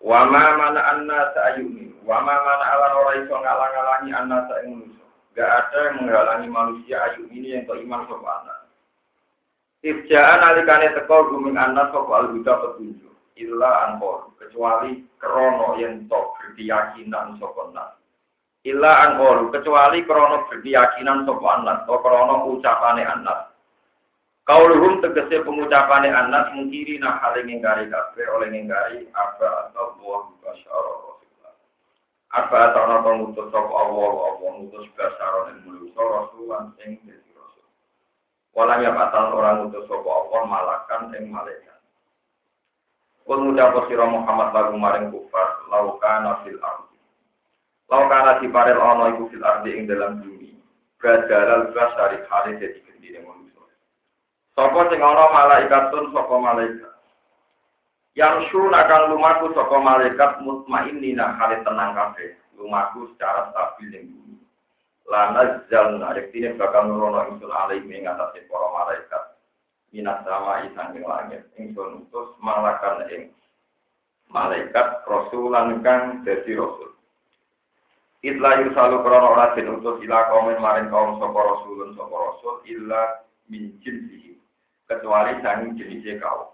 Wa 0.00 0.20
ma 0.30 0.44
mana 0.56 0.80
anna 0.80 1.34
sa'yuni, 1.36 2.06
wa 2.06 2.22
ma 2.24 2.36
mana 2.40 2.64
alan 2.72 2.92
ora 2.96 3.12
iso 3.20 3.34
ngalang-alangi 3.36 4.12
anna 4.14 4.38
sa'ing 4.48 5.00
Gak 5.30 5.46
ada 5.46 5.78
yang 5.86 5.94
menghalangi 6.02 6.48
manusia 6.50 7.06
ayu 7.06 7.30
ini 7.30 7.54
yang 7.54 7.62
beriman 7.62 8.02
sapa 8.10 8.42
anak. 8.42 8.66
Irjaan 9.86 10.42
alikane 10.42 10.90
teko 10.90 11.30
guming 11.30 11.54
anak 11.54 11.94
sapa 11.94 12.10
al-huda 12.18 12.58
petunjuk. 12.58 13.14
Illa 13.38 13.94
angkor 13.94 14.34
kecuali 14.42 15.06
krono 15.22 15.78
yang 15.78 16.10
tok 16.10 16.34
berkeyakinan 16.42 17.38
sokonan 17.38 17.94
illa 18.68 19.08
angkor 19.08 19.48
kecuali 19.48 20.04
krono 20.04 20.44
berkeyakinan 20.52 21.24
sokonan 21.24 21.84
atau 21.84 21.96
krono 22.04 22.52
ucapane 22.52 23.00
anak 23.00 23.49
kauluhum 24.50 24.98
tegese 24.98 25.46
pengucapane 25.46 26.10
anak 26.10 26.50
mengkiri 26.58 26.98
nah 26.98 27.22
hal 27.22 27.38
ngingkari 27.38 27.86
kabeh 27.86 28.26
oleh 28.34 28.50
ngingkari 28.50 29.06
apa 29.14 29.70
atau 29.70 29.94
buah 30.02 30.26
basyara 30.42 30.94
apa 32.34 32.56
atau 32.74 32.82
napa 32.90 33.10
ngutus 33.14 33.46
sapa 33.54 33.70
Allah 33.70 34.10
apa 34.10 34.44
ngutus 34.58 34.90
basyara 34.98 35.54
ing 35.54 35.62
manusa 35.62 36.02
rasulan 36.02 36.74
sing 36.82 36.98
dadi 37.06 37.30
rasul 37.38 37.66
Walau 38.58 38.82
ya 38.82 38.90
orang 38.90 39.70
ngutus 39.70 39.86
sapa 39.86 40.10
Allah 40.10 40.42
malakan 40.50 41.14
ing 41.14 41.30
malaikat 41.30 41.78
Kul 43.26 43.46
ngucap 43.46 43.86
sira 43.86 44.10
Muhammad 44.10 44.50
lagu 44.50 44.74
maring 44.74 45.14
kufar 45.14 45.62
laukana 45.70 46.42
fil 46.42 46.58
ardi. 46.58 46.98
Laukana 47.86 48.42
di 48.42 48.50
parel 48.50 48.74
ono 48.74 49.06
iku 49.14 49.30
fil 49.30 49.46
ardi 49.46 49.70
ing 49.78 49.86
dalam 49.86 50.18
bumi. 50.18 50.50
Badalal 50.98 51.70
basari 51.70 52.26
hale 52.26 52.58
dadi 52.58 52.82
gendine 52.82 53.22
manusa. 53.22 53.49
Sapa 54.58 54.80
sing 54.90 55.00
ana 55.00 55.24
malaikatun 55.30 56.10
sapa 56.10 56.34
malaikat. 56.36 56.92
Yang 58.18 58.50
sun 58.50 58.74
akan 58.74 59.14
lumaku 59.14 59.54
saka 59.54 59.76
malaikat 59.78 60.42
mutmainnina 60.42 61.38
kali 61.38 61.62
tenang 61.62 61.94
kabeh. 61.94 62.34
Lumaku 62.58 63.08
secara 63.14 63.54
stabil 63.54 63.88
ning 63.94 64.04
bumi. 64.10 64.36
Lana 65.06 65.62
zal 65.70 65.96
arepine 66.02 66.58
bakal 66.58 66.90
nurono 66.90 67.30
ingsun 67.30 67.50
alaihi 67.50 67.86
ing 67.86 68.10
atase 68.10 68.44
para 68.50 68.68
malaikat. 68.74 69.24
Minat 69.94 70.22
sama 70.26 70.66
isang 70.66 70.94
ing 70.98 71.06
langit. 71.06 71.42
Ingsun 71.54 72.06
utus 72.06 72.34
malakan 72.42 73.06
ing 73.14 73.30
malaikat 74.30 75.06
rasulan 75.06 75.78
kang 75.82 76.26
dadi 76.26 76.54
rasul. 76.58 76.94
Itla 78.20 78.60
yusalu 78.60 79.00
krono 79.00 79.32
ora 79.32 79.56
den 79.56 79.80
utus 79.80 80.02
ila 80.04 80.28
kaum 80.28 80.52
maring 80.60 80.92
kaum 80.92 81.16
sapa 81.16 81.40
rasulun 81.40 81.96
sapa 81.96 82.12
rasul 82.12 82.60
illa 82.68 83.24
min 83.48 83.80
jinsihi. 83.80 84.29
Kecuali 84.90 85.38
sang 85.38 85.78
jenisnya 85.78 86.18
kaum. 86.18 86.50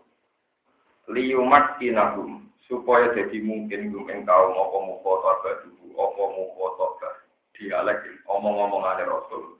Liyumat 1.08 1.80
kinahum 1.80 2.52
supaya 2.68 3.08
jadi 3.16 3.40
mungkin 3.40 3.88
gum 3.88 4.12
ing 4.12 4.28
kaum 4.28 4.52
apa 4.52 4.76
muka 4.84 5.12
toba 5.24 5.50
dulu 5.64 5.96
apa 5.96 6.22
muka 6.36 6.66
toba 6.76 7.08
dialek 7.56 8.04
omong-omongane 8.28 9.08
rasul. 9.08 9.56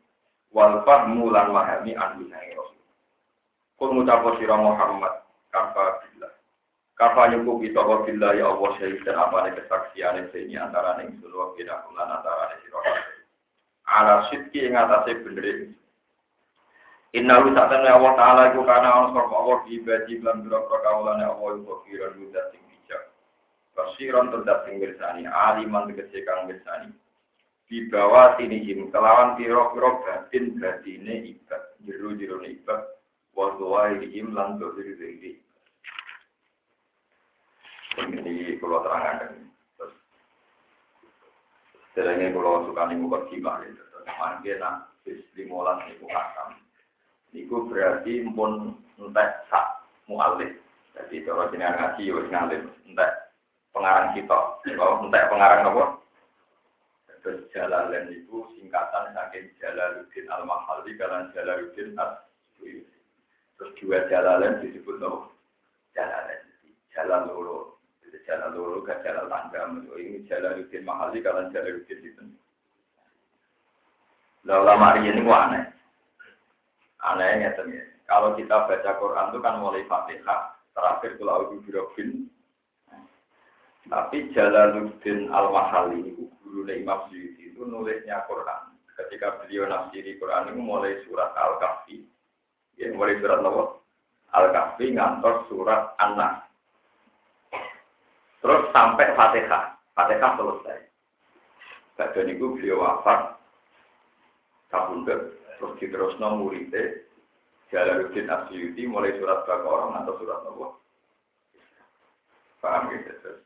Wal 0.53 0.85
fahmu 0.85 1.33
lan 1.33 1.57
mahami 1.57 1.97
sange 1.97 2.53
rasul. 2.53 2.85
Kul 3.81 4.05
sira 4.37 4.57
Muhammad 4.61 5.25
kafa 5.49 6.05
billah. 6.05 6.33
Kafa 7.01 7.33
nyukup 7.33 7.65
kita 7.65 7.81
wa 7.81 8.05
billah 8.05 8.37
ya 8.37 8.53
Allah 8.53 8.71
syahid 8.77 9.01
dan 9.09 9.17
apa 9.17 9.57
kesaksian 9.57 10.21
ini 10.37 10.61
antara 10.61 11.01
ning 11.01 11.17
sulwa 11.25 11.57
kita 11.57 11.81
lan 11.97 12.09
antara 12.13 12.61
sira 12.61 12.81
ala 13.87 14.27
sidki 14.29 14.67
ing 14.67 14.75
atase 14.77 15.17
bener 15.23 15.73
Inna 17.17 17.41
lu 17.41 17.57
saatnya 17.57 17.97
Allah 17.97 18.13
Ta'ala 18.13 18.43
itu 18.53 18.61
karena 18.69 18.93
Allah 18.93 19.11
sapa 19.17 19.33
Allah 19.33 19.65
di 19.65 19.81
ibadi 19.81 20.21
lan 20.21 20.45
biro 20.45 20.69
kaulane 20.69 21.25
Allah 21.25 21.57
muda 22.13 22.43
sing 22.53 22.61
bijak. 22.69 23.03
Sing 23.97 24.13
aliman 25.25 25.89
tegese 25.89 26.21
kang. 26.29 26.45
Di 27.67 27.89
bawah 27.91 28.37
tinihim 28.39 28.95
kelawan 28.95 29.35
piro-piro 29.35 30.05
batin 30.07 30.55
batine 30.61 31.35
ibad, 31.35 31.63
jero-jero 31.83 32.39
ibad, 32.47 32.79
wa 33.35 33.59
duwaihim 33.59 34.37
lan 34.37 34.63
dohir 34.63 34.95
diri. 34.95 35.43
Ini 37.97 38.61
kalau 38.63 38.87
terangkan. 38.87 39.51
Terus, 39.81 39.95
setelahnya 41.91 42.31
kalau 42.39 42.71
suka 42.71 42.87
nih 42.87 43.01
muka 43.03 43.25
gimana, 43.35 43.67
terus 43.67 44.05
mangke 44.15 44.53
nak 44.63 44.95
bis 45.03 45.19
limolas 45.35 45.83
nih 45.91 46.07
hakam. 46.07 46.66
Iku 47.35 47.67
berarti 47.67 48.23
pun 48.35 48.77
entek 49.01 49.47
sak 49.51 49.87
mualif. 50.07 50.55
Jadi 50.97 51.27
kalau 51.27 51.51
jenengan 51.51 51.97
ngaji 51.97 52.05
wis 52.15 52.29
ngalim 52.31 52.63
entek 52.87 53.11
pengarang 53.75 54.15
kita. 54.15 54.39
Kalau 54.63 55.05
entek 55.05 55.29
pengarang 55.29 55.69
apa? 55.69 55.85
Terus 57.27 57.43
Jalalain 57.51 58.07
itu 58.15 58.47
singkatan 58.55 59.11
saking 59.11 59.51
Jalaluddin 59.59 60.31
Al-Mahali 60.31 60.95
kalian 60.95 61.35
Jalaluddin 61.35 61.99
as 61.99 62.23
Terus 63.57 63.73
dua 63.83 64.07
Jalalain 64.07 64.63
disebut 64.63 65.03
apa? 65.03 65.27
Jalalain. 65.93 66.41
Jalan 66.95 67.27
loro. 67.27 67.83
Jadi 68.01 68.23
jalan 68.25 68.55
loro 68.55 68.79
gak 68.87 69.03
jalan 69.03 69.27
tangga. 69.27 69.67
Ini 69.99 70.23
Jalaluddin 70.31 70.87
Mahali 70.87 71.19
kalian 71.19 71.51
Jalaluddin 71.51 72.01
itu. 72.07 72.25
Lalu 74.47 74.63
lama 74.63 74.89
ini 75.03 75.27
aneh. 75.27 75.76
Anehnya 77.05 77.53
ya. 77.53 77.85
Kalau 78.07 78.39
kita 78.39 78.71
baca 78.71 78.91
Quran 79.03 79.29
itu 79.35 79.39
kan 79.43 79.59
mulai 79.59 79.83
Fatihah, 79.91 80.55
terakhir 80.73 81.19
kalau 81.19 81.51
Abu 81.51 81.59
Birobin. 81.67 82.31
Tapi 83.87 84.31
Jalaluddin 84.35 85.31
Al-Mahali, 85.31 86.15
guru 86.43 86.67
Imam 86.67 87.07
Syuuti 87.07 87.55
itu 87.55 87.63
nulisnya 87.63 88.27
Quran. 88.27 88.75
Ketika 88.99 89.39
beliau 89.43 89.71
nafsiri 89.71 90.19
Quran 90.19 90.51
itu 90.51 90.59
mulai 90.59 90.99
surat 91.07 91.31
Al-Kahfi. 91.37 92.03
Ya, 92.79 92.91
mulai 92.95 93.19
surat 93.23 93.43
apa? 93.43 93.65
Al-Kahfi 94.35 94.91
ngantor 94.91 95.47
surat 95.47 95.95
An-Nas. 96.03 96.43
Terus 98.43 98.63
sampai 98.75 99.15
Fatihah. 99.15 99.79
Fatihah 99.95 100.33
selesai. 100.35 100.79
Badan 101.95 102.33
itu 102.35 102.59
beliau 102.59 102.83
wafat. 102.83 103.39
Kabundut 104.67 105.46
terus 105.57 105.77
diterusno 105.81 106.37
muridé 106.39 107.07
Jalaluddin 107.75 108.31
Asyuti 108.31 108.87
mulai 108.87 109.17
surat 109.19 109.43
Baqarah 109.43 110.07
atau 110.07 110.15
surat 110.23 110.41
Allah. 110.47 110.71
Paham 112.63 112.95
gitu 112.95 113.11
terus. 113.21 113.41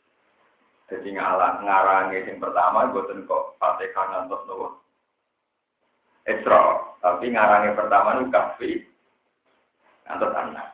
Jadi 0.90 1.08
ngalah 1.16 1.62
ngarangi 1.64 2.26
yang 2.26 2.42
pertama 2.42 2.90
buatan 2.90 3.24
kok 3.24 3.56
Fatihah 3.56 4.06
ngantos 4.10 4.42
nopo. 4.44 4.68
Isra, 6.28 6.62
tapi 7.00 7.32
ngarangi 7.32 7.78
pertama 7.78 8.18
itu 8.18 8.26
kafi 8.28 8.70
ngantos 10.04 10.34
anak. 10.36 10.68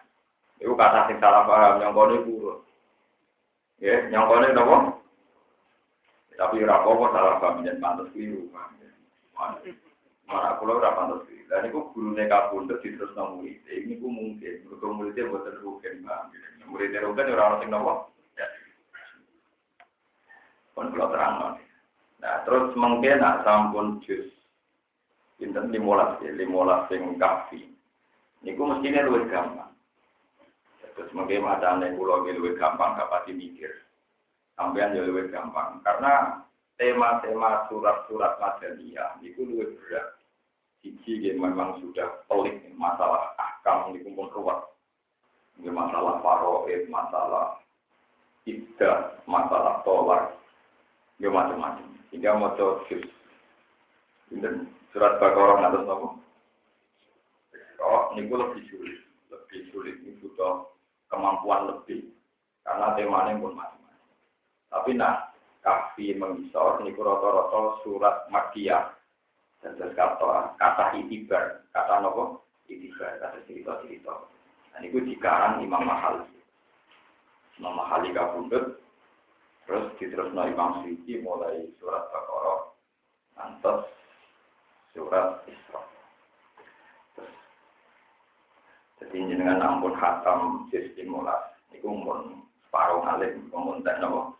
Itu 0.59 0.73
kata 0.75 1.07
sing 1.07 1.21
salah 1.23 1.45
paham 1.47 1.85
nyongkone 1.85 2.17
buruk. 2.27 2.59
Ya, 3.79 4.09
nyongkone 4.11 4.57
nopo? 4.57 4.77
Tapi 6.35 6.65
ora 6.65 6.83
apa 6.83 7.07
salah 7.13 7.35
paham 7.39 7.63
dan 7.63 7.79
pantas 7.79 8.11
keliru. 8.11 8.51
Mana 10.27 10.59
pulau 10.59 10.83
ora 10.83 10.99
pantas 10.99 11.23
iki. 11.31 11.47
Lah 11.47 11.63
niku 11.63 11.95
gurune 11.95 12.27
kapundhut 12.27 12.83
terus 12.83 13.15
nang 13.15 13.39
murid. 13.39 13.63
Ini 13.71 14.03
ku 14.03 14.11
mungkin 14.11 14.67
mergo 14.67 14.87
muridé 14.91 15.23
boten 15.31 15.55
rugen, 15.63 16.03
Mbak. 16.03 16.21
Muridé 16.67 16.99
rugen 16.99 17.31
ora 17.31 17.55
ono 17.55 17.57
sing 17.63 17.71
nopo. 17.71 17.93
Ya. 18.35 18.47
Pun 20.75 20.91
kula 20.91 21.07
terang. 21.15 21.63
Nah, 22.19 22.43
terus 22.43 22.75
mungkin 22.75 23.23
nak 23.23 23.47
sampun 23.47 24.03
jus 24.03 24.27
pinten 25.39 25.71
15 25.71 26.25
ya, 26.27 26.33
15 26.35 26.91
sing 26.91 27.03
kafi. 27.21 27.61
Niku 28.43 28.63
mestine 28.67 29.07
luwih 29.07 29.31
gampang. 29.31 29.71
Terus 30.97 31.13
mungkin 31.13 31.45
macamnya 31.45 31.93
pulau 31.93 32.25
luwih 32.25 32.57
gampang, 32.57 32.97
gak 32.97 33.29
mikir. 33.31 33.71
Sampean 34.57 34.97
ya 34.97 35.05
luwih 35.05 35.29
gampang. 35.29 35.79
Karena 35.85 36.41
tema-tema 36.77 37.69
surat-surat 37.69 38.37
Madaniyah 38.41 39.21
itu 39.25 39.45
lebih 39.45 39.77
berat. 39.81 40.17
Siji 40.85 41.35
memang 41.35 41.83
sudah 41.83 42.23
pelik 42.31 42.63
masalah 42.79 43.35
ahkam 43.41 43.91
di 43.91 44.07
kumpul 44.07 44.31
ruwet. 44.31 44.61
Masalah 45.59 46.21
faroid, 46.21 46.87
masalah 46.93 47.59
iddah, 48.47 49.19
masalah 49.27 49.83
tolak, 49.83 50.37
ya 51.19 51.33
macam-macam. 51.33 51.91
Sehingga 52.13 52.39
mau 52.39 52.55
jus 52.55 53.09
dan 54.31 54.71
surat 54.95 55.19
Baqarah 55.19 55.71
atas 55.71 55.85
nopo. 55.87 56.23
Oh, 57.83 58.15
ini 58.15 58.31
lebih 58.31 58.63
sulit, 58.71 58.99
lebih 59.31 59.61
sulit 59.71 59.97
ini 60.03 60.19
butuh 60.23 60.71
kemampuan 61.13 61.71
lebih 61.71 62.11
karena 62.67 62.99
temanya 62.99 63.39
pun 63.39 63.55
macam-macam. 63.55 64.11
Tapi 64.73 64.91
nah, 64.99 65.26
kafi 65.67 66.15
mengisor 66.15 66.79
niku 66.87 67.03
rata-rata 67.03 67.83
surat 67.83 68.31
Makiyah 68.31 68.95
terus 69.75 69.99
kata 69.99 70.55
kata 70.63 70.95
itibar, 71.03 71.67
kata 71.75 71.99
nopo 71.99 72.47
itibar, 72.71 73.19
kata 73.19 73.43
cerita-cerita. 73.51 74.15
Dan 74.71 74.87
itu 74.87 75.03
dikarang 75.03 75.65
Imam 75.65 75.83
Mahali. 75.83 76.23
Imam 77.59 77.75
Mahali 77.75 78.15
kabundut, 78.15 78.79
terus 79.67 79.91
diterusno 79.99 80.47
Imam 80.47 80.87
Suci 80.87 81.19
mulai 81.19 81.67
surat 81.83 82.07
Baqarah, 82.15 82.61
nantos 83.35 83.91
surat 84.95 85.43
Isra. 85.51 85.83
jadi 88.97 89.29
jenengan 89.29 89.61
ampun 89.61 89.93
khatam 89.99 90.71
sistem 90.73 91.13
mulas, 91.13 91.53
itu 91.69 91.85
pun 91.85 92.45
separuh 92.69 93.05
pun 93.53 93.85
tak 93.85 93.99
nopo, 94.01 94.37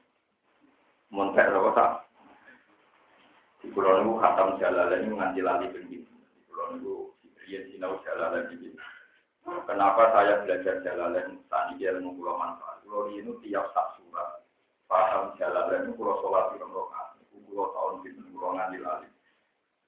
tak 1.11 1.47
nopo 1.55 1.71
tak 1.77 2.07
di 3.67 3.75
pulau 3.75 3.99
itu 3.99 4.15
khatam 4.23 4.63
jalalan 4.63 5.03
ini 5.03 5.15
nganti 5.19 5.41
lali 5.43 5.67
begini. 5.75 6.07
Di 6.07 6.41
pulau 6.47 6.79
itu 6.79 6.95
Sibrian 7.19 7.67
sinau 7.67 7.99
jalalan 8.07 8.47
ini. 8.55 8.71
Kenapa 9.43 10.15
saya 10.15 10.47
belajar 10.47 10.87
jalalan 10.87 11.43
tadi 11.51 11.75
dia 11.83 11.99
pulau 11.99 12.39
manfaat? 12.39 12.79
Pulau 12.87 13.11
ini 13.11 13.27
tiap 13.43 13.67
sak 13.75 13.99
surat. 13.99 14.47
Paham 14.87 15.35
jalalan 15.35 15.91
itu 15.91 15.99
pulau 15.99 16.15
sholat 16.23 16.55
di 16.55 16.63
rokaat. 16.63 17.19
Itu 17.27 17.43
pulau 17.51 17.75
tahun 17.75 18.07
itu 18.07 18.23
pulau 18.31 18.55
nganti 18.55 18.79
lali. 18.79 19.09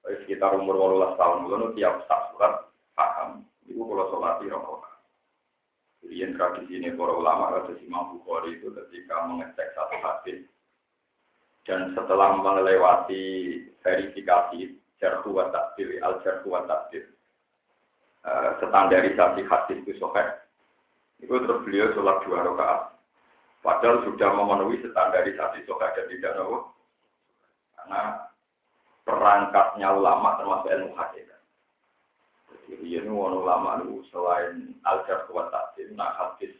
Sekitar 0.08 0.58
umur 0.58 0.74
18 0.98 1.20
tahun 1.20 1.38
pulau 1.46 1.70
tiap 1.78 2.02
sak 2.10 2.34
surat 2.34 2.66
paham. 2.98 3.46
Itu 3.62 3.78
pulau 3.78 4.10
sholat 4.10 4.42
di 4.42 4.50
rokaat. 4.50 4.98
Jadi 6.02 6.34
tradisi 6.34 6.72
ini 6.82 6.98
para 6.98 7.14
ulama 7.14 7.62
kata 7.62 7.78
Imam 7.78 8.16
Bukhari 8.18 8.58
itu 8.58 8.74
ketika 8.74 9.22
mengecek 9.28 9.70
satu 9.76 9.98
hadis 10.02 10.46
dan 11.68 11.92
setelah 11.92 12.40
melewati 12.40 13.60
verifikasi 13.84 14.72
jarhu 14.96 15.36
wa 15.36 15.52
takdir, 15.52 16.00
al 16.00 16.24
jarhu 16.24 16.48
wa 16.48 16.64
takdir. 16.64 17.04
uh, 18.24 18.56
standarisasi 18.58 19.44
hadis 19.46 19.78
itu 19.84 19.92
sohe. 20.00 20.24
Itu 21.20 21.38
terus 21.44 21.62
beliau 21.62 21.92
sholat 21.92 22.24
dua 22.24 22.40
rakaat. 22.48 22.82
Padahal 23.60 24.02
sudah 24.08 24.32
memenuhi 24.32 24.80
standarisasi 24.80 25.68
sohe 25.68 25.86
dan 25.92 26.06
tidak 26.08 26.34
tahu. 26.34 26.66
Karena 27.76 28.00
perangkatnya 29.06 29.88
ulama 29.92 30.40
termasuk 30.40 30.72
ilmu 30.72 30.92
hadis. 30.96 31.28
Jadi 32.68 33.00
ini 33.00 33.08
ulama 33.08 33.80
itu 33.80 34.04
selain 34.12 34.76
al-jar 34.84 35.24
kuat 35.32 35.48
tadi, 35.48 35.88
nah 35.96 36.12
hadis 36.20 36.52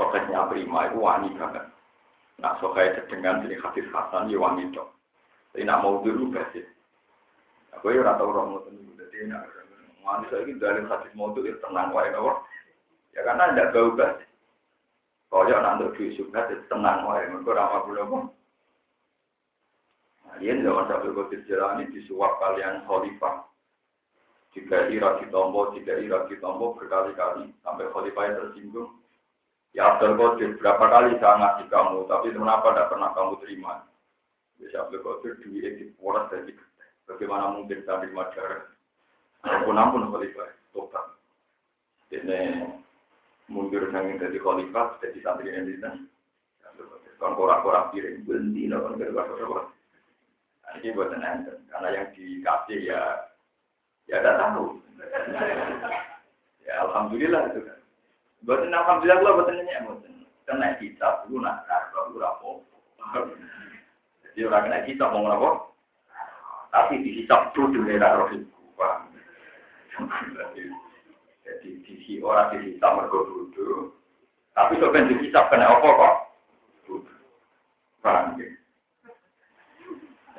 soketnya 0.00 0.48
prima 0.48 0.88
itu 0.88 0.96
wangi 0.96 1.28
banget. 1.36 1.68
Nah 2.40 2.56
soket 2.56 3.04
dengan 3.12 3.44
jenis 3.44 3.60
hadis 3.60 3.84
hasan 3.92 4.32
ya 4.32 4.40
wangi 4.40 4.72
dong. 4.72 4.88
Tapi 5.52 5.68
nak 5.68 5.84
mau 5.84 6.00
dulu 6.00 6.32
bersih. 6.32 6.64
Aku 7.76 7.92
ya 7.92 8.00
rata 8.00 8.24
orang 8.24 8.56
mau 8.56 8.64
tunggu. 8.64 8.96
Jadi 8.96 9.28
nak 9.28 9.44
manusia 10.00 10.40
ini 10.48 10.56
dari 10.56 10.80
hadis 10.88 11.12
mau 11.12 11.36
itu 11.36 11.52
tenang 11.60 11.92
wae 11.92 12.08
nopo. 12.08 12.40
Ya 13.12 13.20
karena 13.28 13.52
tidak 13.52 13.70
bau 13.76 13.92
bersih. 13.92 14.28
Kalau 15.30 15.46
ya 15.46 15.58
nanti 15.60 15.86
duit 15.94 16.16
suka 16.16 16.48
tenang 16.72 17.04
wae. 17.04 17.28
Mereka 17.28 17.50
ramah 17.52 17.82
belum. 17.84 18.12
Nah, 20.30 20.36
ini 20.38 20.62
zaman 20.62 20.86
sampai 20.86 21.10
kotir 21.10 21.42
jalani 21.50 21.90
disuap 21.90 22.38
kalian 22.38 22.86
khalifah. 22.86 23.50
Jika 24.54 24.90
ira 24.90 25.18
ditombo, 25.18 25.74
jika 25.74 25.98
ira 25.98 26.26
ditombo 26.30 26.78
berkali-kali 26.78 27.50
sampai 27.66 27.90
khalifah 27.90 28.38
tersinggung. 28.38 28.99
Ya 29.70 29.94
Abdul 29.94 30.18
Qadir, 30.18 30.58
berapa 30.58 30.82
kali 30.82 31.14
saya 31.22 31.38
ngasih 31.38 31.66
kamu, 31.70 32.10
tapi 32.10 32.34
kenapa 32.34 32.74
tidak 32.74 32.90
pernah 32.90 33.10
kamu 33.14 33.38
terima? 33.38 33.86
Ya 34.58 34.82
Abdul 34.82 35.02
Qadir, 35.06 35.38
duit 35.46 35.78
itu 35.78 35.94
poros 35.94 36.26
dari 36.30 36.54
Bagaimana 37.10 37.50
mungkin 37.50 37.82
saya 37.82 38.06
terima 38.06 38.30
darah? 38.30 38.70
Ampun 39.42 39.74
ampun 39.74 40.14
khalifah, 40.14 40.46
tobat. 40.70 41.06
Ini 42.14 42.70
mundur 43.50 43.90
sangat 43.90 44.22
dari 44.22 44.38
khalifah, 44.38 45.02
jadi 45.02 45.18
santri 45.18 45.50
ini 45.50 45.74
Kan 47.20 47.36
korak-korak 47.36 47.92
piring, 47.92 48.24
berhenti, 48.24 48.70
kan 48.70 48.96
gara-gara 48.96 49.68
Ini 50.80 50.94
buat 50.94 51.10
nanti, 51.18 51.50
karena 51.66 51.88
yang 51.90 52.06
dikasih 52.14 52.80
ya, 52.86 53.00
ya 54.06 54.22
ada 54.22 54.38
tahu. 54.38 54.78
ya 56.68 56.74
Alhamdulillah 56.86 57.50
itu 57.50 57.60
kan. 57.66 57.79
Buatan 58.40 58.72
alhamdulillah 58.72 59.20
gue 59.20 59.36
buatan 59.36 59.54
nanya 59.60 59.84
buatan. 59.84 60.12
Kena 60.48 60.80
kitab 60.80 61.28
lu 61.28 61.44
nak 61.44 61.68
karo 61.68 62.08
lu 62.10 62.16
rapo. 62.16 62.64
Jadi 64.24 64.40
orang 64.48 64.64
kena 64.64 64.86
kitab 64.88 65.12
mau 65.12 65.28
ngapa? 65.28 65.50
Tapi 66.70 67.04
dihisap 67.04 67.52
dulu 67.52 67.84
era 67.84 68.16
roh 68.16 68.30
Jadi 71.44 71.68
di 71.84 72.14
orang 72.24 72.48
dihisap 72.56 72.90
mergo 72.96 73.28
dulu. 73.52 73.92
Tapi 74.56 74.80
di 74.80 75.02
dihisap 75.20 75.52
kena 75.52 75.76
apa 75.76 75.88
kok? 75.88 76.14
Paham 78.00 78.40
ya? 78.40 78.48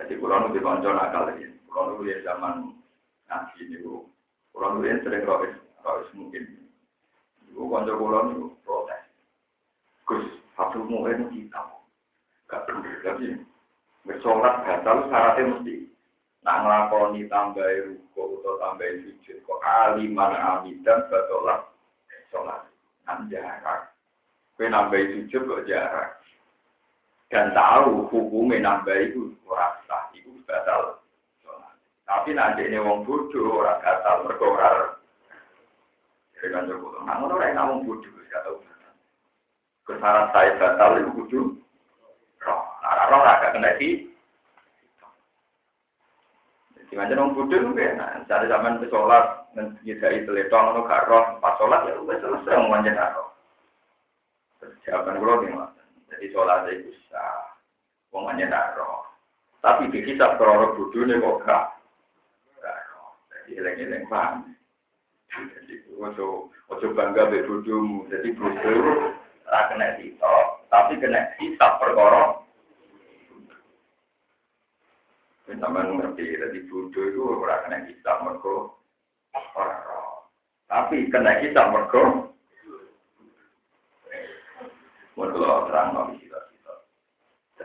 Jadi 0.01 0.17
kurang 0.17 0.49
lebih 0.49 0.65
konco 0.65 0.89
nakal 0.89 1.29
ini. 1.37 1.53
Kurang 1.69 2.01
lebih 2.01 2.25
zaman 2.25 2.73
ngaji 3.29 3.61
ini. 3.69 3.77
Kurang 4.49 4.81
lebih 4.81 5.05
sering 5.05 5.29
roh 5.29 5.45
roh 5.85 6.01
mungkin. 6.17 6.70
Ibu 7.51 7.67
kanca 7.67 7.93
kula 7.99 8.19
niku 8.31 8.47
protes. 8.63 9.03
Gus, 10.07 10.23
hafizmu 10.55 11.03
itu 11.11 11.25
kita. 11.35 11.61
Gak 12.47 12.63
bener 12.67 12.95
tapi 13.03 13.35
bersolat 14.07 14.63
batal 14.63 15.07
syaratnya 15.07 15.51
mesti 15.51 15.75
nak 16.41 16.57
ngelakoni 16.65 17.29
tambah 17.29 17.67
ruko 17.85 18.39
atau 18.39 18.53
tambah 18.59 18.89
sujud. 19.03 19.37
Kok 19.43 19.61
aliman 19.61 20.31
amidan 20.35 21.05
batolah 21.11 21.67
sholat. 22.31 22.63
Nan 23.07 23.27
jarak. 23.27 23.91
Kue 24.55 24.71
nambah 24.71 24.99
sujud 24.99 25.41
kok 25.43 25.65
jarak. 25.67 26.23
Dan 27.31 27.55
tahu 27.55 28.07
hukumnya 28.11 28.63
nambah 28.63 28.95
itu 29.11 29.35
rasa 29.47 30.11
itu 30.15 30.31
batal 30.47 31.03
sholat. 31.43 31.75
Tapi 32.07 32.31
nanti 32.31 32.67
ini 32.67 32.79
wong 32.79 33.03
bodoh 33.03 33.59
orang 33.59 33.83
batal 33.83 34.15
berkorar 34.27 35.00
dengan 36.41 36.65
Joko. 36.65 37.05
Nah, 37.05 37.21
ngono 37.21 37.37
ora 37.37 37.53
ngomong 37.53 37.85
bodoh 37.85 38.09
gak 38.33 38.41
tau. 38.41 38.57
Saya 40.01 40.57
batal 40.57 40.97
itu 40.97 41.09
kudu 41.13 41.39
roh. 42.41 42.61
Nah, 42.81 43.05
roh 43.13 43.21
agak 43.21 43.53
kena 43.53 43.77
itu 47.53 47.71
kan, 47.71 48.25
cari 48.27 48.51
zaman 48.51 48.81
ke 48.81 48.89
itu 50.11 50.27
gak 50.89 51.05
roh, 51.07 51.37
pas 51.37 51.55
ya 51.87 51.93
selesai, 52.19 52.57
roh. 53.13 53.29
Jawaban 54.83 55.21
gue 55.21 55.45
gimana? 55.45 55.81
Jadi 56.09 56.33
bisa, 56.83 57.25
ngomongin 58.11 58.51
roh. 58.75 59.05
Tapi 59.61 59.93
bodoh 60.73 61.05
ini 61.05 61.21
kok 61.21 61.39
gak, 61.45 61.65
roh. 62.91 63.11
Jadi 63.29 63.51
eleng-eleng 63.61 64.09
paham. 64.09 64.51
Jadi 65.31 65.75
ojo 65.95 66.51
ojo 66.67 66.87
bangga 66.91 67.31
be 67.31 67.47
bodohmu. 67.47 68.07
Jadi 68.11 68.35
bodoh 68.35 69.15
ora 69.47 69.61
kena 69.71 69.95
sitok, 69.95 70.45
tapi 70.67 70.99
kena 70.99 71.31
hisap 71.39 71.79
perkara. 71.79 72.43
Sampai 75.51 75.83
ngerti, 75.83 76.39
jadi 76.39 76.59
bodoh 76.67 77.03
itu 77.11 77.21
ora 77.23 77.63
kena 77.67 77.83
hisap 77.87 78.17
mergo 78.23 78.75
ora 79.55 79.75
Tapi 80.71 81.07
kena 81.11 81.39
hisap 81.43 81.67
mergo 81.71 82.31
Mergo 85.19 85.43
terang 85.67 85.91
nabi 85.91 86.23
kita-kita. 86.23 86.73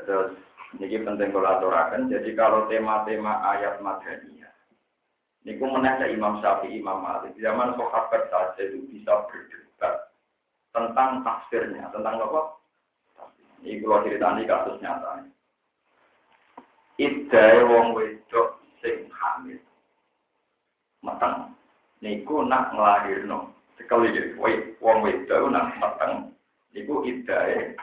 Terus 0.03 0.35
ini 0.77 0.99
penting 0.99 1.31
kalau 1.31 1.73
Jadi 2.11 2.31
kalau 2.35 2.67
tema-tema 2.67 3.39
ayat 3.55 3.79
madani 3.81 4.36
Niku 5.47 5.63
menanya 5.71 6.11
Imam 6.11 6.43
Syafi'i, 6.43 6.83
Imam 6.83 7.07
Malik. 7.07 7.39
Zaman 7.39 7.79
sahabat 7.79 8.27
saja 8.35 8.67
itu 8.67 8.83
bisa 8.91 9.31
berdebat 9.31 10.11
tentang 10.75 11.23
tafsirnya, 11.23 11.87
tentang 11.95 12.19
apa? 12.19 12.59
Ini 13.63 13.79
kalau 13.79 14.03
ceritanya 14.03 14.43
kasus 14.43 14.83
nyata. 14.83 15.23
Idai 16.99 17.63
wong 17.63 17.95
wedok 17.95 18.59
sing 18.83 19.07
hamil. 19.15 19.63
Matang. 21.07 21.55
Niku 22.03 22.43
nak 22.43 22.75
ngelahirno. 22.75 23.55
Sekali 23.79 24.11
jadi, 24.11 24.35
wong 24.83 24.99
wedok 25.07 25.47
nak 25.55 25.79
matang. 25.79 26.35
Niku 26.75 27.07
idai. 27.07 27.79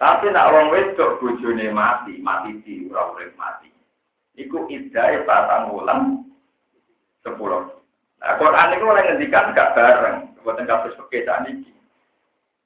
Tapi 0.00 0.32
nak 0.32 0.48
wong 0.48 0.72
wedok 0.72 1.20
bojone 1.20 1.68
mati, 1.76 2.16
mati 2.24 2.56
di 2.64 2.88
ora 2.88 3.28
mati 3.36 3.69
iku 4.40 4.64
idai 4.72 5.20
patang 5.28 5.76
wulan 5.76 6.24
sepuluh. 7.20 7.68
Nah, 8.20 8.36
Quran 8.36 8.76
itu 8.76 8.84
oleh 8.84 9.02
ngendikan 9.04 9.52
gak 9.56 9.72
bareng, 9.76 10.36
buatan 10.40 10.68
kasus 10.68 10.96
pekerjaan 10.96 11.48
ini. 11.48 11.72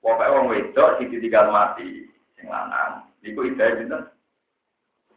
Pokoknya 0.02 0.30
orang 0.30 0.50
wedok 0.50 0.98
di 1.00 1.16
tinggal 1.16 1.48
mati, 1.50 2.06
sing 2.36 2.46
lanang. 2.46 3.06
Iku 3.24 3.46
idai 3.46 3.78
itu 3.82 3.98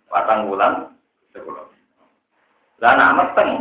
patang 0.09 0.47
wulan 0.49 0.93
sepuluh. 1.33 1.65
Lah 2.77 2.93
anak 2.93 3.13
meteng 3.17 3.51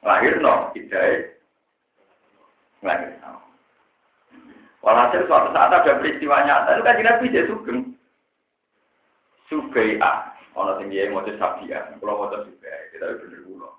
lahir 0.00 0.40
no 0.40 0.72
idai 0.72 1.36
lahir 2.80 3.12
no. 3.20 3.38
Walhasil 4.80 5.26
suatu 5.28 5.52
saat 5.52 5.74
ada 5.74 5.98
peristiwa 6.00 6.46
nyata, 6.46 6.78
itu 6.78 6.86
kan 6.86 7.02
Nabi 7.02 7.34
dia 7.34 7.48
sugeng. 7.50 7.78
Sugei'ah. 9.50 10.37
Ono 10.58 10.74
sing 10.82 10.90
dia 10.90 11.06
mau 11.06 11.22
sabia, 11.22 11.86
kalau 12.02 12.26
mau 12.26 12.34
juga 12.42 12.74
kita 12.90 13.14
bener 13.22 13.40
kulo. 13.46 13.78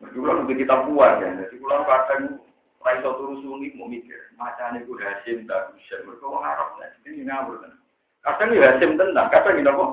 Kulo 0.00 0.30
nanti 0.32 0.56
kita 0.56 0.88
buat 0.88 1.20
ya, 1.20 1.28
jadi 1.44 1.54
kulo 1.60 1.84
kadang 1.84 2.40
raiso 2.80 3.20
turu 3.20 3.36
sungi 3.44 3.76
mau 3.76 3.84
mikir, 3.84 4.16
macam 4.40 4.80
itu 4.80 4.96
hasim 4.96 5.44
tak 5.44 5.76
bisa, 5.76 6.00
mereka 6.08 6.24
ngarap 6.24 6.72
lah, 6.80 6.88
ini 7.04 7.28
ngawur 7.28 7.60
kan. 7.60 7.72
Kadang 8.24 8.56
ya 8.56 8.72
hasim 8.72 8.96
tenang, 8.96 9.28
kadang 9.28 9.60
ini 9.60 9.68
apa? 9.68 9.84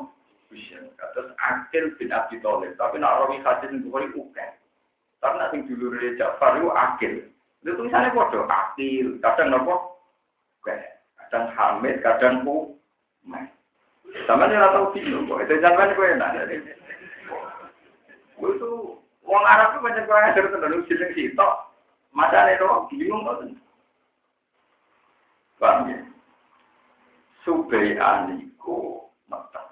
Bisa, 0.47 0.79
kadang 0.95 1.27
akil 1.43 1.83
bin 1.99 2.15
Abi 2.15 2.39
Thalib, 2.39 2.71
tapi 2.79 2.95
nak 2.95 3.27
rawi 3.27 3.43
hasim 3.43 3.83
itu 3.83 3.91
kali 3.91 4.07
uken. 4.15 4.51
Karena 5.19 5.51
sing 5.51 5.67
dulu 5.67 5.91
dari 5.91 6.15
Jafar 6.15 6.55
itu 6.55 6.71
akil. 6.71 7.13
Itu 7.67 7.75
tulisannya 7.75 8.15
bodoh, 8.15 8.47
akil, 8.47 9.19
kadang 9.19 9.51
apa? 9.51 9.75
Kadang 11.19 11.51
hamid, 11.51 11.99
kadang 11.99 12.47
ku, 12.47 12.79
sama 14.27 14.51
nih 14.51 14.59
tahu 14.59 14.91
bingung 14.91 15.23
kok. 15.31 15.39
Itu 15.47 15.55
zaman 15.63 15.95
gue 15.95 16.13
enak. 16.19 16.51
Gue 18.35 18.51
tuh 18.59 18.99
uang 19.23 19.45
Arab 19.47 19.79
tuh 19.79 19.81
banyak 19.81 20.03
kurang 20.03 20.27
ajar 20.29 20.51
tentang 20.51 20.83
siling 20.85 21.11
sitok. 21.15 21.71
Masa 22.11 22.43
nih 22.43 22.59
doang 22.59 22.91
bingung 22.91 23.23
kok. 23.23 23.47
Paham 25.57 25.89
ya? 25.89 25.99
Subai 27.47 27.95
aniku 27.95 29.07
meteng. 29.31 29.71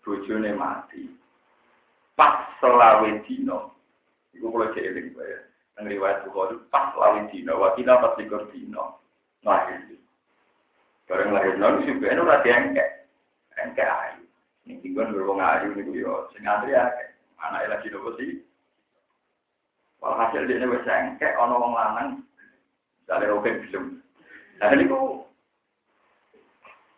Bojone 0.00 0.50
mati. 0.56 1.12
Pas 2.16 2.48
selawe 2.58 3.08
dino 3.28 3.74
Iku 4.34 4.50
kalau 4.50 4.72
cek 4.74 4.90
ya. 4.90 5.38
Yang 5.78 5.86
riwayat 5.98 6.22
Bukhari 6.26 6.54
pas 6.70 6.94
lawi 6.94 7.26
dino, 7.30 7.58
wakina 7.58 7.98
pas 8.02 8.18
likur 8.18 8.46
dino. 8.50 8.98
Lahir. 9.46 9.82
Bareng 11.04 11.36
lahir 11.36 11.54
nol, 11.60 11.84
suka 11.84 12.08
itu 12.10 12.22
rati 12.24 12.48
Engkek 13.64 13.88
ayu. 13.88 14.24
Ini 14.68 14.80
tinggal 14.84 15.08
beruang 15.12 15.40
ayu 15.40 15.72
nih 15.72 16.04
yo. 16.04 16.28
Sing 16.36 16.44
antri 16.44 16.76
ya, 16.76 16.92
anak 17.40 17.68
lagi 17.72 17.88
nopo 17.88 18.12
sih. 18.20 18.44
Walhasil 20.04 20.44
dia 20.44 20.60
nih 20.60 20.68
wes 20.68 20.84
engkek, 20.84 21.32
ono 21.40 21.56
wong 21.56 21.72
lanang. 21.72 22.08
Dari 23.08 23.28
roket 23.28 23.64
film. 23.68 24.04
Nah 24.60 24.72
ini 24.72 24.88
ku 24.88 25.24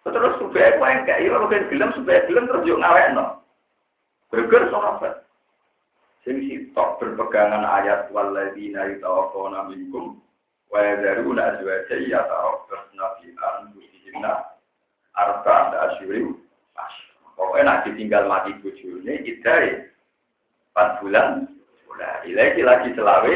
Terus 0.06 0.38
supaya 0.38 0.78
aku 0.78 0.86
engkek, 0.86 1.18
iya 1.18 1.34
roket 1.34 1.66
film 1.66 1.90
supaya 1.94 2.26
film 2.30 2.46
terus 2.46 2.66
yuk 2.66 2.78
ngawek 2.78 3.10
no. 3.14 3.42
Berger 4.30 4.70
sahabat. 4.70 5.26
Sing 6.22 6.42
sitok 6.46 6.98
berpegangan 6.98 7.62
ayat 7.62 8.10
walladzina 8.10 8.90
yutawaffawna 8.90 9.70
minkum 9.70 10.18
wa 10.70 10.82
yadharuna 10.82 11.54
azwaja 11.54 11.94
yatarabbasna 12.02 13.06
fi 13.22 13.26
anfusihinna 13.34 14.32
arba'ata 15.14 15.76
asyurin 15.94 16.34
Pokoknya 17.36 17.64
nak 17.68 17.82
ditinggal 17.84 18.24
mati 18.26 18.56
bojone 18.64 19.12
idai. 19.22 19.92
4 20.72 21.00
bulan 21.04 21.48
sudah 21.84 22.24
lagi 22.24 22.62
lagi 22.64 22.88
selawe. 22.96 23.34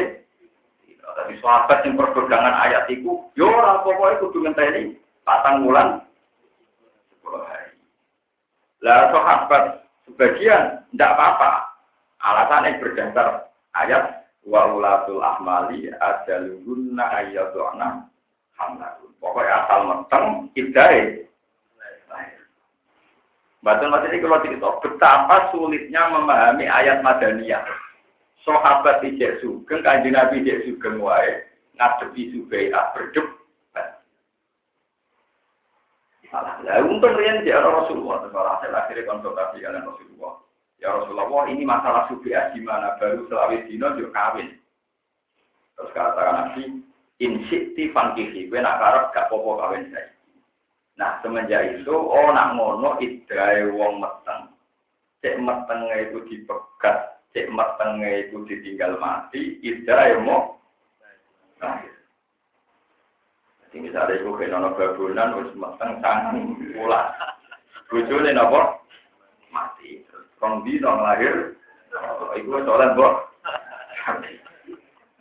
Tapi 1.11 1.33
sahabat 1.43 1.83
yang 1.83 1.99
berpegangan 1.99 2.55
ayat 2.65 2.87
itu 2.87 3.19
yo 3.35 3.51
ora 3.51 3.83
pokoknya 3.85 4.21
kudu 4.25 4.37
ngenteni 4.41 4.97
patang 5.21 5.65
bulan. 5.65 6.01
10 7.21 7.45
hari. 7.45 7.73
Lah 8.81 9.13
sahabat 9.13 9.63
sebagian 10.09 10.81
tidak 10.93 11.13
apa-apa. 11.17 11.51
Alasannya 12.21 12.77
berdasar 12.81 13.49
ayat 13.73 14.29
wa 14.45 14.69
ulatul 14.73 15.21
ahmali 15.21 15.89
ajaluhunna 15.89 17.05
ayyaduna 17.21 18.05
hamlahun. 18.57 19.09
Pokoknya 19.21 19.53
asal 19.65 19.79
meteng 19.85 20.25
idai. 20.57 21.25
Betul 23.61 23.93
mas 23.93 24.09
ini 24.09 24.17
kalau 24.25 24.41
cerita 24.41 24.69
betapa 24.81 25.53
sulitnya 25.53 26.09
memahami 26.09 26.65
ayat 26.65 27.05
madaniyah. 27.05 27.61
Sahabat 28.41 29.05
ijek 29.05 29.37
sugeng, 29.37 29.85
kanji 29.85 30.09
nabi 30.09 30.41
ijek 30.41 30.65
sugeng 30.65 30.97
wae, 30.97 31.45
ngadepi 31.77 32.33
subai'ah 32.33 32.89
berdebat. 32.97 34.01
Salah. 36.33 36.57
Lah 36.65 36.81
untung 36.81 37.13
rian 37.13 37.45
dia 37.45 37.61
Rasulullah, 37.61 38.25
terus 38.25 38.33
akhirnya 38.73 39.05
konsultasi 39.05 39.61
dengan 39.61 39.93
Rasulullah. 39.93 40.33
Ya 40.81 40.89
Rasulullah, 40.97 41.45
ini 41.53 41.61
masalah 41.61 42.09
subiah 42.09 42.49
gimana? 42.57 42.97
Baru 42.97 43.29
selawi 43.29 43.61
dino 43.69 43.93
juga 43.93 44.09
kawin. 44.17 44.57
Terus 45.77 45.93
katakan 45.93 46.33
Nabi, 46.49 46.81
insikti 47.21 47.93
fangkihi, 47.93 48.49
gue 48.49 48.57
nak 48.57 48.81
karep 48.81 49.05
gak 49.13 49.29
popo 49.29 49.61
kawin 49.61 49.93
saya. 49.93 50.09
Nah 50.99 51.21
semenjak 51.23 51.79
itu, 51.79 51.93
oh 51.93 52.27
nak 52.35 52.57
ngono 52.57 52.99
idrai 52.99 53.67
wong 53.71 54.03
meteng. 54.03 54.51
Cek 55.21 55.37
metengnya 55.37 56.09
itu 56.09 56.17
dipegat, 56.25 57.21
cek 57.31 57.47
metengnya 57.53 58.25
itu 58.25 58.41
ditinggal 58.49 58.97
mati, 58.97 59.61
idrai 59.61 60.17
mau. 60.17 60.57
Nah, 61.61 61.77
Jadi 63.71 63.87
misalnya 63.87 64.19
itu 64.19 64.35
kena 64.35 64.59
nono 64.59 64.75
babunan, 64.75 65.31
terus 65.31 65.55
meteng 65.55 66.01
sangat 66.03 66.35
pula. 66.75 67.01
Bujulnya 67.87 68.35
nopo 68.35 68.83
mati. 69.53 70.03
Rong 70.41 70.65
dino 70.65 70.91
lahir, 70.99 71.53
iku 72.35 72.65
soalnya 72.65 72.97
mbok. 72.97 73.13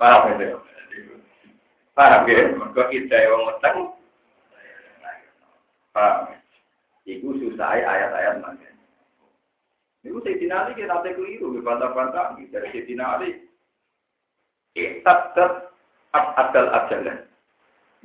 Paham 0.01 0.33
ya? 0.41 0.57
Paham 1.93 2.25
ya? 2.25 2.43
Mereka 2.57 2.83
kita 2.89 3.17
yang 3.21 3.45
meteng. 3.45 4.00
Paham 5.91 6.41
Iku 7.09 7.33
susah 7.41 7.75
ayat-ayat 7.75 8.45
mana. 8.45 8.71
Iku 10.05 10.21
Sayyidina 10.23 10.69
Ali 10.69 10.79
kita 10.79 11.01
tak 11.01 11.17
keliru, 11.17 11.59
bantah-bantah 11.59 12.37
dari 12.39 12.69
Sayyidina 12.71 13.05
Ali. 13.19 13.41
Ikat 14.77 15.35
ter 15.35 15.75
adal 16.15 16.67
ajalan. 16.71 17.19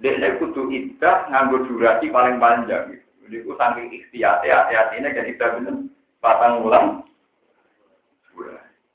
Dia 0.02 0.36
kudu 0.42 0.74
idah 0.74 1.30
nganggo 1.30 1.70
durasi 1.70 2.10
paling 2.10 2.42
panjang. 2.42 3.00
Jadi 3.26 3.42
aku 3.42 3.54
saking 3.58 3.88
ikhtiar, 3.94 4.44
hati-hati 4.44 4.96
ini 5.02 5.10
kan 5.16 5.30
idah 5.30 5.50
bener 5.56 5.76
patang 6.20 6.66
ulang. 6.66 6.88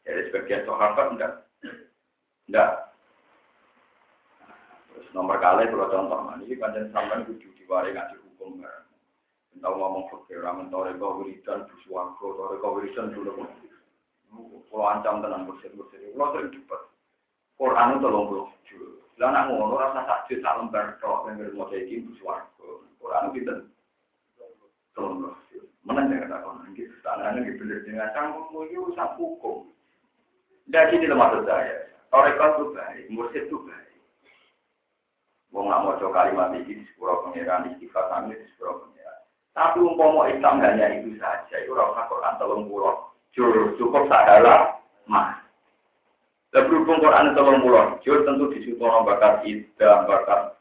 Jadi 0.05 0.21
sebagian 0.29 0.67
sahabat 0.67 1.07
enggak. 1.15 1.33
Enggak. 2.51 2.71
Nomor 5.15 5.39
kali 5.43 5.67
kalau 5.71 5.91
contoh, 5.91 6.21
ini 6.43 6.55
panjang 6.59 6.91
sampai 6.95 7.27
kudu 7.27 7.49
diwari 7.59 7.91
ngaji 7.95 8.30
hukum 8.51 8.67
bareng. 8.67 8.87
Tahu 9.61 9.75
ngomong 9.79 10.05
fakir, 10.11 10.43
ramen 10.43 10.71
tore 10.75 10.91
kau 10.99 11.23
wiridan, 11.23 11.67
buswago, 11.71 12.27
tore 12.35 12.59
kau 12.59 12.75
wiridan 12.79 13.15
dulu. 13.15 13.47
Kalau 14.71 14.87
ancam 14.87 15.23
tenang 15.23 15.47
bersih-bersih, 15.47 16.15
kalau 16.15 16.35
sering 16.35 16.55
cepat. 16.55 16.81
Quran 17.59 17.91
itu 17.95 18.03
tolong 18.03 18.25
bro. 18.31 18.45
Lah 19.21 19.29
nak 19.37 19.53
ngono 19.53 19.77
rasa 19.77 20.01
sakit 20.07 20.41
tak 20.41 20.57
lembar 20.57 20.97
tok 21.03 21.29
yang 21.29 21.45
mau 21.53 21.69
jadi 21.69 22.01
buswago. 22.07 22.87
Quran 23.03 23.35
itu 23.37 23.55
tolong 24.95 25.15
bro. 25.19 25.31
Mana 25.85 26.07
jangan 26.07 26.31
tak 26.31 26.43
konon 26.47 26.71
gitu. 26.79 26.95
Tangannya 27.03 27.45
gitu 27.51 27.67
bener 27.67 27.79
dengan 27.85 28.15
canggung 28.15 28.65
itu 28.65 28.95
sak 28.95 29.19
hukum. 29.19 29.67
Jadi 30.71 31.03
ini 31.03 31.11
maksud 31.11 31.45
saya. 31.45 31.91
Torekot 32.11 32.51
itu 32.55 32.65
baik, 32.75 33.05
mursid 33.11 33.45
itu 33.47 33.59
baik. 33.67 33.90
Wong 35.51 35.67
nggak 35.67 35.83
mau 35.83 35.99
coba 35.99 36.25
kalimat 36.25 36.55
ini 36.55 36.79
di 36.79 36.85
sepuluh 36.95 37.27
pengiran, 37.27 37.67
istighfar 37.75 38.07
kami 38.07 38.39
di 38.39 38.47
sepuluh 38.55 38.87
pengiran. 38.87 39.19
Tapi 39.51 39.79
umpama 39.83 40.31
Islam 40.31 40.63
hanya 40.63 40.87
itu 40.95 41.19
saja, 41.19 41.57
itu 41.59 41.75
rasa 41.75 42.07
Quran 42.07 42.39
tolong 42.39 42.71
pulau. 42.71 43.11
Jur 43.35 43.75
cukup 43.75 44.07
sadalah 44.07 44.79
mah. 45.11 45.43
Dan 46.55 46.67
berhubung 46.71 47.03
Quran 47.03 47.35
tolong 47.35 47.59
pulau, 47.63 47.99
jur 48.07 48.23
tentu 48.23 48.47
disuruh 48.55 49.03
bakat 49.03 49.43
ida, 49.43 50.07
bakat 50.07 50.55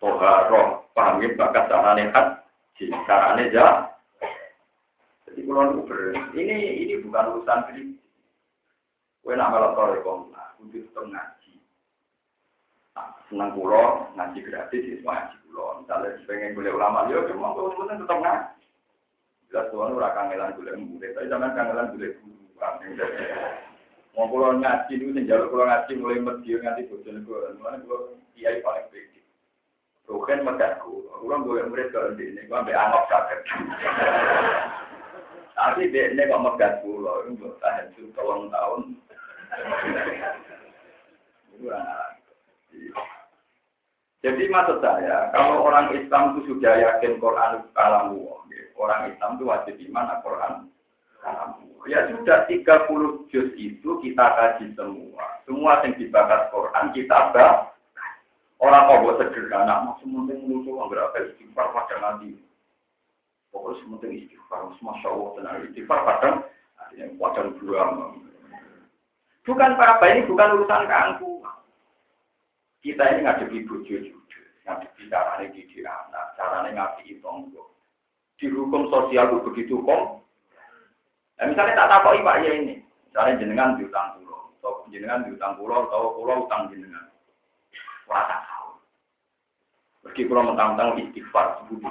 toharoh, 0.00 0.84
pahami 0.92 1.32
bakat 1.32 1.64
carane 1.72 2.12
haji, 2.12 2.84
carane 3.08 3.48
jah. 3.56 3.88
Jadi 5.24 5.48
kalau 5.48 5.80
ini 6.36 6.56
ini 6.84 6.94
bukan 7.00 7.40
urusan 7.40 7.72
kritik. 7.72 8.04
Kue 9.22 9.32
nak 9.38 9.54
melok 9.54 9.72
sore 9.78 9.96
kong, 10.04 10.34
kudu 10.60 10.82
tetap 10.82 11.06
ngaji. 11.06 11.10
Nah, 11.14 11.41
senang 13.32 13.56
pulau, 13.56 14.12
ngaji 14.12 14.44
gratis, 14.44 14.84
semua 14.84 15.16
ngaji 15.16 15.36
pulau. 15.48 15.80
Misalnya 15.80 16.20
pengen 16.28 16.52
kuliah 16.52 16.76
ulama, 16.76 17.08
ya 17.08 17.24
cuma 17.32 17.56
kau 17.56 17.72
sebenarnya 17.72 18.04
tetap 18.04 18.18
ngaji. 18.20 18.62
Jelas 19.48 19.66
tuan 19.72 19.96
ora 19.96 20.12
kangelan 20.12 20.56
kuliah 20.60 20.76
murid, 20.76 21.12
tapi 21.16 21.32
zaman 21.32 21.56
kangelan 21.56 21.92
guru. 21.96 22.12
Mau 24.12 24.28
pulau 24.28 24.52
ngaji 24.60 24.92
itu, 24.92 25.16
sing 25.16 25.24
jalur 25.24 25.48
pulau 25.48 25.64
ngaji 25.64 25.92
mulai 25.96 26.20
medio 26.20 26.56
ngaji 26.60 26.88
bosan 26.92 27.24
gue, 27.24 27.56
mana 27.56 27.80
gue 27.80 27.98
kiai 28.36 28.60
paling 28.60 28.84
pede. 28.92 29.20
Bukan 30.04 30.44
medaku, 30.44 31.08
orang 31.24 31.48
gue 31.48 31.64
murid 31.72 31.88
kalau 31.96 32.12
di 32.12 32.28
ini, 32.28 32.44
gue 32.44 32.52
ambil 32.52 32.76
anggap 32.76 33.08
sakit. 33.08 33.40
Tapi 35.56 35.88
dia 35.88 36.12
ini 36.12 36.28
kok 36.28 36.44
megat 36.44 36.84
pulau, 36.84 37.24
itu 37.24 37.48
tahan 37.64 37.88
tahun. 38.52 38.80
Jadi 44.22 44.46
maksud 44.46 44.78
saya, 44.78 45.34
kalau 45.34 45.66
orang 45.66 45.98
Islam 45.98 46.38
itu 46.38 46.54
sudah 46.54 46.78
yakin 46.78 47.18
Quran 47.18 47.66
kalamu, 47.74 48.38
orang 48.78 49.10
Islam 49.10 49.34
itu 49.34 49.44
wajib 49.50 49.74
iman 49.90 50.22
Quran 50.22 50.52
kalamu. 51.18 51.66
Ya 51.90 52.06
sudah 52.06 52.46
30 52.46 53.26
juz 53.34 53.50
itu 53.58 53.90
kita 53.98 54.22
kaji 54.22 54.70
semua. 54.78 55.42
Semua 55.42 55.82
yang 55.82 55.98
dibahas 55.98 56.46
Quran 56.54 56.94
kita 56.94 57.34
baca. 57.34 57.74
Orang 58.62 59.02
buat 59.02 59.18
sederhana, 59.18 59.90
maksud 59.90 60.06
penting 60.06 60.46
muncul 60.46 60.86
berapa 60.86 61.18
istighfar 61.18 61.74
pada 61.74 61.98
nanti. 61.98 62.38
Pokoknya 63.50 63.82
sementing 63.82 64.22
istighfar, 64.22 64.70
masya 64.78 65.08
Allah 65.10 65.28
tenang 65.34 65.56
istighfar 65.66 65.98
kadang 66.06 66.36
artinya 66.78 67.06
wajan 67.18 67.58
dua. 67.58 67.82
Bukan 69.42 69.70
apa 69.74 70.04
ini 70.14 70.30
bukan 70.30 70.54
urusan 70.54 70.86
keangkuhan. 70.86 71.58
Kita 72.82 73.14
ini 73.14 73.22
ngadepi 73.22 73.62
bojo 73.62 73.94
jujur, 73.94 74.46
ngadepi 74.66 75.06
caranya 75.06 75.54
didik 75.54 75.86
anak, 75.86 76.34
caranya 76.34 76.70
ngadepi 76.74 77.22
tonggo. 77.22 77.70
Di 78.42 78.50
hukum 78.50 78.90
sosial 78.90 79.30
itu 79.30 79.46
begitu 79.46 79.78
kok. 79.86 80.18
Nah, 81.38 81.46
misalnya 81.46 81.78
tak 81.78 81.90
takoi 81.94 82.26
Pak 82.26 82.42
ya 82.42 82.50
ini, 82.58 82.82
misalnya 83.06 83.38
jenengan 83.38 83.78
diutang 83.78 84.18
pulau, 84.18 84.50
atau 84.58 84.82
jenengan 84.90 85.22
diutang 85.22 85.54
pulau, 85.54 85.86
atau 85.86 86.18
pulau 86.18 86.42
utang 86.42 86.74
jenengan. 86.74 87.06
Wah 88.10 88.26
tak 88.26 88.50
tahu. 88.50 88.70
Meski 90.02 90.26
pulau 90.26 90.50
mentang-mentang 90.50 90.98
istighfar 91.06 91.62
sebudi. 91.62 91.86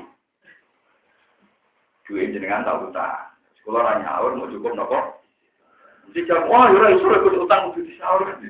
Duit 2.04 2.36
jenengan 2.36 2.68
tak 2.68 2.84
utang. 2.84 3.32
Sekolah 3.64 3.96
nanya 3.96 4.20
awal 4.20 4.36
mau 4.36 4.52
cukup 4.52 4.76
nopo 4.76 5.00
Dijawab, 6.12 6.52
wah 6.52 6.68
ya 6.68 7.00
iso 7.00 7.08
ikut 7.08 7.48
utang 7.48 7.72
disaur 7.80 8.28
kan. 8.28 8.44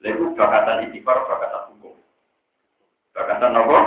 Lalu 0.00 0.32
bakatan 0.32 0.88
istighfar, 0.88 1.28
bakatan 1.28 1.62
hukum. 1.76 1.94
Bakatan 3.12 3.58
apa? 3.58 3.78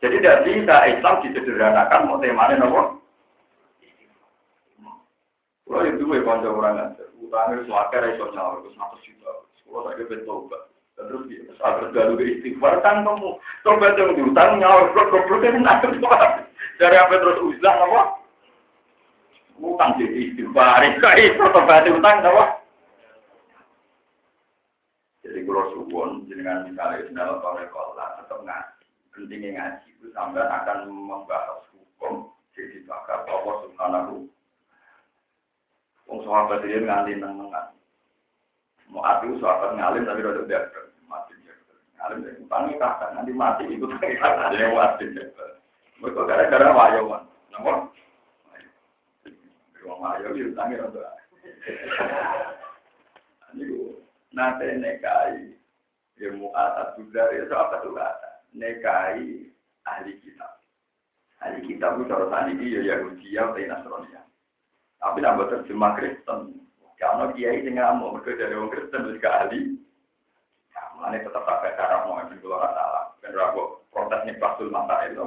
Jadi 0.00 0.16
tidak 0.24 0.40
bisa 0.48 0.76
Islam 0.88 1.14
disederhanakan 1.20 2.08
mau 2.08 2.16
temanya 2.16 2.64
apa? 2.64 2.82
Kalau 5.70 5.86
itu 5.86 6.02
gue 6.02 6.26
konco 6.26 6.50
orang 6.50 6.82
aja, 6.82 7.04
utangnya 7.22 7.62
suaka 7.62 8.02
iso 8.10 8.26
nyawa, 8.34 8.58
itu 8.58 8.74
satu 8.74 8.96
juta. 9.06 9.32
Kalau 9.62 9.86
saya 9.86 10.02
betul 10.02 10.50
Terus 11.00 11.24
saat 11.56 11.80
tergalu 11.80 12.36
istighfar 12.36 12.84
kan 12.84 13.06
kamu 13.06 13.40
coba 13.64 13.96
yang 13.96 14.12
diutang 14.18 14.60
nyawa, 14.60 14.92
goblok 14.92 15.40
kan 15.40 15.62
nanti 15.62 15.96
dari 16.76 16.96
apa 16.96 17.14
terus 17.16 17.40
uzlah 17.40 17.72
apa? 17.72 18.02
Utang 19.60 19.96
jadi 19.96 20.32
istighfar, 20.32 20.80
itu 20.84 21.40
utang 21.96 22.16
apa? 22.20 22.44
Jadi 25.24 25.38
kalau 25.70 25.86
suwon 25.86 26.26
jenengan 26.26 26.66
misalnya 26.66 27.06
dalam 27.14 27.38
kolekola 27.38 28.18
tetap 28.18 28.42
ngaji, 28.42 28.86
pentingnya 29.14 29.50
ngaji 29.54 29.86
itu 29.94 30.10
sampai 30.10 30.42
akan 30.42 30.90
membahas 30.90 31.62
hukum 31.70 32.26
jadi 32.58 32.82
bakal 32.90 33.22
Allah 33.30 33.54
Subhanahu 33.62 34.26
Wong 36.10 36.26
sahabat 36.26 36.66
dia 36.66 36.82
nganti 36.82 37.22
nang 37.22 37.38
nengan. 37.38 37.70
Mau 38.90 38.98
api 38.98 39.30
sahabat 39.38 39.78
ngalim 39.78 40.02
tapi 40.02 40.26
udah 40.26 40.42
udah 40.42 40.62
mati 41.06 41.38
Ngalim 41.38 42.26
dari 42.26 42.42
utangi 42.42 42.74
kakak 42.82 43.14
nanti 43.14 43.30
mati 43.30 43.62
itu 43.70 43.86
kakak 43.86 44.50
jadi 44.50 44.74
mati. 44.74 45.06
Mereka 46.02 46.20
gara-gara 46.26 46.74
wayo 46.74 47.00
man. 47.06 47.22
Nomor. 47.54 47.94
Wong 49.86 49.98
wayo 50.02 50.34
itu 50.34 50.50
utangi 50.50 50.82
udah. 50.82 51.14
Ini 53.54 53.66
nate 54.34 54.66
nekai 54.82 55.59
ilmu 56.20 56.52
atas 56.52 56.92
juga 57.00 57.32
ya 57.32 57.48
sahabat 57.48 57.80
itu 57.80 57.90
kata 57.96 58.30
nekai 58.52 59.48
ahli 59.88 60.12
kitab. 60.20 60.52
Ahli 61.40 61.64
kitab 61.64 61.96
itu 61.96 62.12
cara 62.12 62.26
tadi 62.28 62.52
ya 62.60 62.80
Yahudi 62.84 63.32
ya 63.32 63.48
Nasrani. 63.48 64.20
Tapi 65.00 65.18
nambah 65.24 65.48
terjemah 65.48 65.96
Kristen. 65.96 66.60
Karena 67.00 67.32
kiai 67.32 67.64
sing 67.64 67.80
ngamuk 67.80 68.20
mereka 68.20 68.36
dari 68.36 68.52
orang 68.52 68.72
Kristen 68.76 69.08
juga 69.08 69.30
ahli. 69.40 69.60
Ya, 70.76 70.82
mana 71.00 71.16
tetap 71.16 71.48
pakai 71.48 71.72
cara 71.80 72.04
mau 72.04 72.20
ambil 72.20 72.36
keluar 72.44 72.68
salah. 72.76 73.04
Dan 73.24 73.32
ragu 73.32 73.80
protesnya 73.88 74.36
pasul 74.36 74.68
mata 74.68 75.08
itu. 75.08 75.24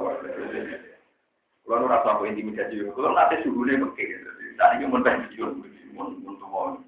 Kalau 1.64 1.80
nu 1.80 1.88
rasa 1.88 2.14
aku 2.14 2.28
intimidasi, 2.28 2.86
kalau 2.92 3.16
nanti 3.16 3.42
suhunya 3.42 3.82
pakai. 3.82 4.22
Tadi 4.54 4.84
yang 4.84 4.94
mau 4.94 5.02
pensiun, 5.02 5.52
mau 5.96 6.06
mau. 6.38 6.78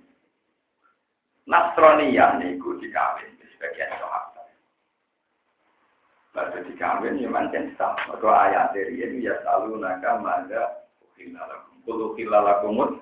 Nasroniyah 1.51 2.39
niku 2.39 2.79
dikawin 2.79 3.36
sebagian 3.57 3.91
sahabat. 3.97 4.47
Lalu 6.37 6.69
dikawin 6.69 7.17
ya 7.17 7.29
mancen 7.33 7.73
sah. 7.81 7.97
Maka 8.13 8.29
ayat 8.29 8.77
dari 8.77 9.01
ini 9.01 9.25
ya 9.25 9.41
selalu 9.41 9.81
naga 9.81 10.21
mada 10.21 10.85
ukhilalakum. 11.01 11.75
Kulu 11.89 12.07
khilalakumut 12.19 13.01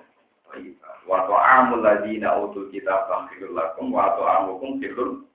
wa 1.05 1.19
ta'amul 1.27 1.83
ladina 1.83 2.39
utul 2.41 2.71
kitab 2.71 3.05
khilul 3.29 3.53
lakum 3.53 3.91
wa 3.91 4.15
ta'amukum 4.15 4.81
khilul 4.81 5.27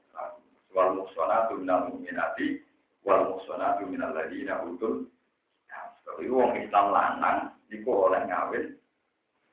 wal 0.74 0.90
muhsanatu 0.96 1.60
minal 1.60 1.90
mu'minati 1.92 2.62
wal 3.06 3.36
muhsanatu 3.36 3.86
minal 3.86 4.14
ladina 4.14 4.64
utul 4.66 5.06
sebagai 6.02 6.30
wong 6.30 6.58
Islam 6.58 6.86
lanang 6.94 7.38
niku 7.70 8.10
oleh 8.10 8.22
ngawin 8.26 8.74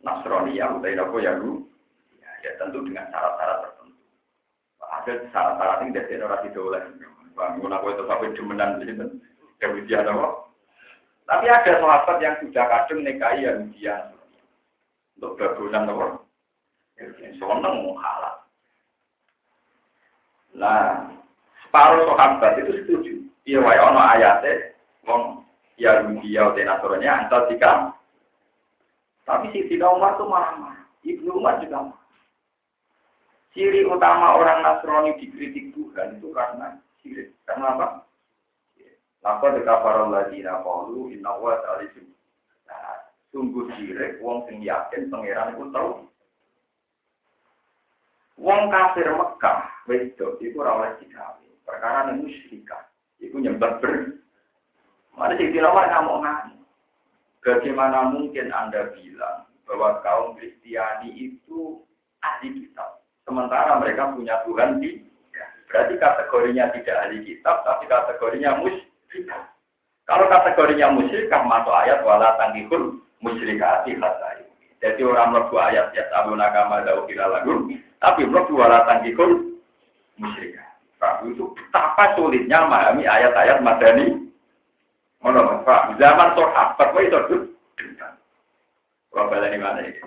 Nasrani 0.01 0.57
ya 0.57 0.69
utai 0.77 0.93
napa 0.93 1.17
ya 1.21 1.33
ya, 2.45 2.51
tentu 2.61 2.85
dengan 2.85 3.09
syarat-syarat 3.09 3.76
ada 4.87 5.11
syarat-syarat 5.31 5.77
yang 5.83 5.91
dari 5.95 6.15
orang 6.19 6.41
tidak 6.47 6.63
oleh 6.63 6.83
bangun 7.37 7.75
aku 7.75 7.85
itu 7.93 8.03
sampai 8.07 8.33
demenan 8.33 8.79
di 8.81 8.85
sini 8.89 9.05
kemudian 9.61 10.09
apa 10.09 10.47
tapi 11.27 11.45
ada 11.51 11.83
sahabat 11.83 12.17
yang 12.23 12.39
sudah 12.39 12.65
kadung 12.71 13.03
nikahi 13.03 13.43
yang 13.43 13.67
dia 13.75 14.15
untuk 15.19 15.35
berbulan 15.35 15.91
apa? 15.91 16.23
Seneng 17.35 17.75
halal. 17.99 18.35
Nah, 20.55 21.11
separuh 21.67 22.07
sahabat 22.07 22.63
itu 22.63 22.71
setuju. 22.79 23.13
Iya, 23.43 23.59
wae 23.59 23.79
ono 23.79 23.99
ayatnya, 23.99 24.71
wong 25.03 25.43
ya 25.75 25.99
dia 26.23 26.47
udah 26.47 26.63
naturalnya 26.63 27.27
antar 27.27 27.51
tiga. 27.51 27.91
Tapi 29.27 29.51
si 29.51 29.67
Siti 29.67 29.83
Umar 29.83 30.15
tuh 30.15 30.31
marah-marah. 30.31 30.87
Ibnu 31.03 31.43
Umar 31.43 31.59
juga 31.59 31.91
marah. 31.91 32.06
Ciri 33.57 33.81
utama 33.89 34.37
orang 34.37 34.61
Nasrani 34.61 35.17
dikritik 35.17 35.73
Tuhan 35.73 36.21
itu 36.21 36.29
karena 36.29 36.77
sirik. 37.01 37.33
Karena 37.41 37.73
apa? 37.73 38.05
Lapa 39.25 39.57
dekafaron 39.57 40.13
ladina 40.13 40.61
kaulu 40.61 41.09
inna 41.09 41.33
wa 41.41 41.57
ta'alisim. 41.65 42.05
Nah, 42.69 43.09
sungguh 43.33 43.65
direk 43.73 44.21
wong 44.21 44.45
sing 44.45 44.61
yakin 44.61 45.09
pangeran 45.09 45.57
iku 45.57 45.73
tau. 45.73 46.05
Wong 48.37 48.69
kafir 48.69 49.09
Mekah 49.09 49.89
iku 50.37 50.61
ora 50.61 50.77
oleh 50.77 50.91
digawe. 51.01 51.47
Perkara 51.65 52.13
ning 52.13 52.29
musyrikah 52.29 52.85
iku 53.17 53.41
nyembah 53.41 53.81
ber. 53.81 54.21
Mana 55.17 55.33
sing 55.33 55.49
dilawar 55.49 55.89
ngamuk 55.89 56.21
ngamuk. 56.21 56.61
Bagaimana 57.41 58.13
mungkin 58.13 58.53
Anda 58.53 58.93
bilang 58.93 59.49
bahwa 59.65 59.97
kaum 60.05 60.37
Kristiani 60.37 61.09
itu 61.17 61.81
ahli 62.21 62.53
kitab, 62.53 62.96
sementara 63.27 63.75
mereka 63.83 64.15
punya 64.15 64.39
Tuhan 64.47 64.79
di 64.79 65.03
Berarti 65.67 65.99
kategorinya 65.99 66.71
tidak 66.71 66.95
ahli 66.95 67.27
kitab, 67.27 67.59
tapi 67.67 67.91
kategorinya 67.91 68.55
mus 68.63 68.71
kalau 70.07 70.31
kategorinya 70.31 70.87
musyrikah 70.95 71.43
masuk 71.43 71.75
ayat 71.75 71.99
wala 72.07 72.39
tangkihul 72.39 72.95
musyrikati 73.19 73.99
hatta 73.99 74.39
Jadi 74.79 75.03
orang 75.03 75.35
mlebu 75.35 75.59
ayat 75.59 75.91
ya 75.91 76.07
tabu 76.07 76.31
nakama 76.37 76.85
dau 76.87 77.03
lagu, 77.03 77.67
tapi 77.99 78.23
mlebu 78.23 78.53
wala 78.55 78.87
tangkihul 78.87 79.59
musyrikah. 80.15 80.63
Pak 80.97 81.29
itu 81.29 81.45
betapa 81.53 82.17
sulitnya 82.17 82.65
memahami 82.65 83.05
ayat-ayat 83.05 83.61
madani. 83.61 84.17
Mana 85.21 85.61
Pak, 85.61 85.93
zaman 86.01 86.33
sahabat 86.33 86.87
kok 86.89 87.03
itu 87.05 87.19
tuh. 87.29 87.41
Kalau 89.13 89.33
ini? 89.37 90.01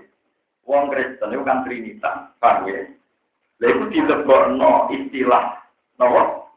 Wong 0.67 0.91
Kristen 0.91 1.35
itu 1.35 1.43
kan 1.47 1.63
Trinitas, 1.67 2.31
paham 2.39 2.71
ya? 2.71 2.87
Lalu 3.61 3.93
dilebokno 3.93 4.89
istilah 4.89 5.61
nopo 6.01 6.49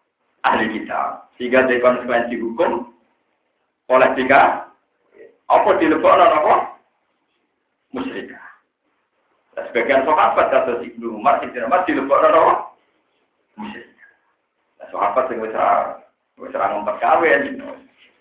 ahli 0.47 0.71
kitab. 0.71 1.27
Sehingga 1.35 1.67
di 1.67 1.83
konsekuensi 1.83 2.39
hukum 2.39 2.87
oleh 3.91 4.09
tiga 4.15 4.71
apa 5.51 5.69
dilebok 5.83 6.15
apa 6.15 6.55
musyrik. 7.91 8.31
Nah, 9.53 9.63
sebagian 9.69 10.07
sahabat 10.07 10.49
kata 10.49 10.81
Ibnu 10.81 11.19
Umar, 11.19 11.43
Ibnu 11.43 11.67
Umar 11.67 11.83
dilebok 11.83 12.23
apa 12.23 12.71
musyrik. 13.59 13.91
Nah, 14.79 14.87
sahabat 14.87 15.27
yang 15.27 15.43
wis 15.43 15.55
wis 16.39 16.55
ora 16.55 16.71
ngomong 16.71 16.97
kawin. 17.03 17.59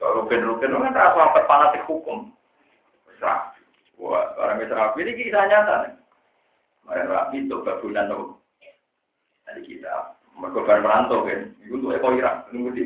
Rukin-rukin 0.03 0.75
kan 0.75 0.99
rasa 0.99 1.15
sahabat 1.15 1.47
fanatik 1.47 1.87
hukum. 1.87 2.35
Wis 3.07 3.23
Wah, 4.03 4.35
orang 4.35 4.59
wis 4.59 4.75
ini 4.99 5.13
kisah 5.15 5.47
nyata. 5.47 5.95
Rapi 6.91 7.47
itu 7.47 7.63
kebunan 7.63 8.11
tuh. 8.11 8.42
Tadi 9.53 9.69
kita 9.69 10.17
mereka 10.41 10.65
bareng 10.65 10.81
merantau 10.81 11.29
kan, 11.29 11.53
itu 11.61 11.77
untuk 11.77 11.93
Eko 11.93 12.17
Irak, 12.17 12.49
nunggu 12.57 12.73
di 12.73 12.85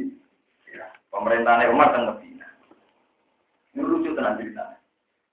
Pemerintahnya 1.15 1.71
Umar 1.71 1.95
kan 1.95 2.11
Medina. 2.11 2.45
Ini 3.71 3.87
lucu 3.87 4.19
tenan 4.19 4.35
cerita. 4.35 4.83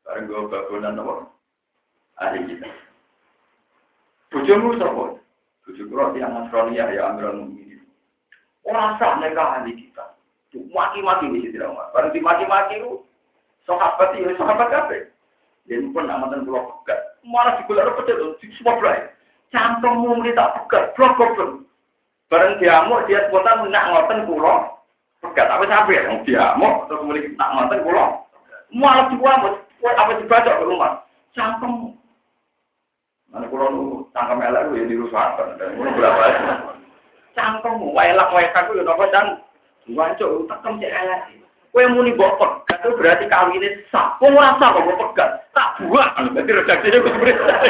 Bareng 0.05 0.29
gue 0.29 0.45
bangunan 0.45 1.01
apa? 1.01 1.13
Ahli 2.21 2.39
kita. 2.53 2.69
Bujumu 4.29 4.77
sapa? 4.77 5.17
Bujuk 5.65 5.89
roti 5.89 6.21
yang 6.21 6.37
Nasrani 6.37 6.77
ya 6.77 6.87
Amirul 6.87 7.49
Mukminin. 7.49 7.81
Orang 8.63 8.95
sah 9.01 9.17
mereka 9.17 9.59
ahli 9.59 9.73
kita. 9.73 10.13
Maki-maki 10.53 11.33
di 11.33 11.49
situ 11.49 11.59
Umar. 11.65 11.89
Bareng 11.91 12.13
dimaki-maki 12.13 12.77
itu 12.77 13.01
sahabat 13.65 14.13
itu 14.15 14.37
sahabat 14.37 14.69
kafe. 14.69 15.09
Dia 15.65 15.81
pun 15.89 16.07
amatan 16.07 16.45
pulau 16.45 16.79
pegat. 16.79 17.17
Malah 17.25 17.59
di 17.59 17.67
bulan 17.67 17.91
pedet 17.97 18.21
di 18.39 18.47
semua 18.55 18.77
berai. 19.53 19.77
Cantongmu 19.77 20.33
tak 20.33 20.51
pegat, 20.65 20.83
blok 20.97 21.17
blok. 21.37 21.61
Bareng 22.33 22.57
diamuk 22.57 23.05
dia 23.05 23.29
spontan 23.29 23.69
nak 23.69 23.93
ngoten 23.93 24.25
pulau 24.25 24.81
pegat 25.21 25.53
apa 25.53 25.69
sampai 25.69 26.01
yang 26.01 26.25
diamuk 26.25 26.89
terus 26.89 27.05
kemudian 27.05 27.37
nak 27.37 27.51
ngoten 27.53 27.85
pulau. 27.85 28.25
Malah 28.73 29.05
diamuk, 29.13 29.53
apa 29.85 30.11
dibaca 30.17 30.51
ke 30.57 30.65
rumah. 30.65 31.05
Cangkem. 31.37 31.93
Mana 33.29 33.45
pulau 33.49 33.69
nu 33.69 33.83
cangkem 34.17 34.41
elek 34.41 34.65
ya 34.73 34.81
dirusakan 34.89 35.61
dan 35.61 35.77
pulau 35.77 35.93
berapa? 35.93 36.25
Cangkem, 37.37 37.73
waelak 37.93 38.33
waelak 38.33 38.65
itu 38.65 38.81
nopo 38.81 39.05
dan 39.13 39.37
wancuk 39.93 40.49
tekem 40.49 40.81
cek 40.81 40.89
elek. 41.05 41.21
Kue 41.73 41.85
muni 41.89 42.13
mbok 42.17 42.37
pegat 42.41 42.81
itu 42.81 42.97
berarti 42.97 43.25
kawine 43.29 43.69
sah. 43.93 44.17
Wong 44.21 44.37
ora 44.37 44.57
sah 44.57 44.73
kok 44.73 44.89
pegat. 44.89 45.29
Tak 45.53 45.81
buang. 45.81 46.33
Berarti 46.33 46.49
redaksinya 46.53 47.01
kok 47.01 47.17
berarti. 47.17 47.69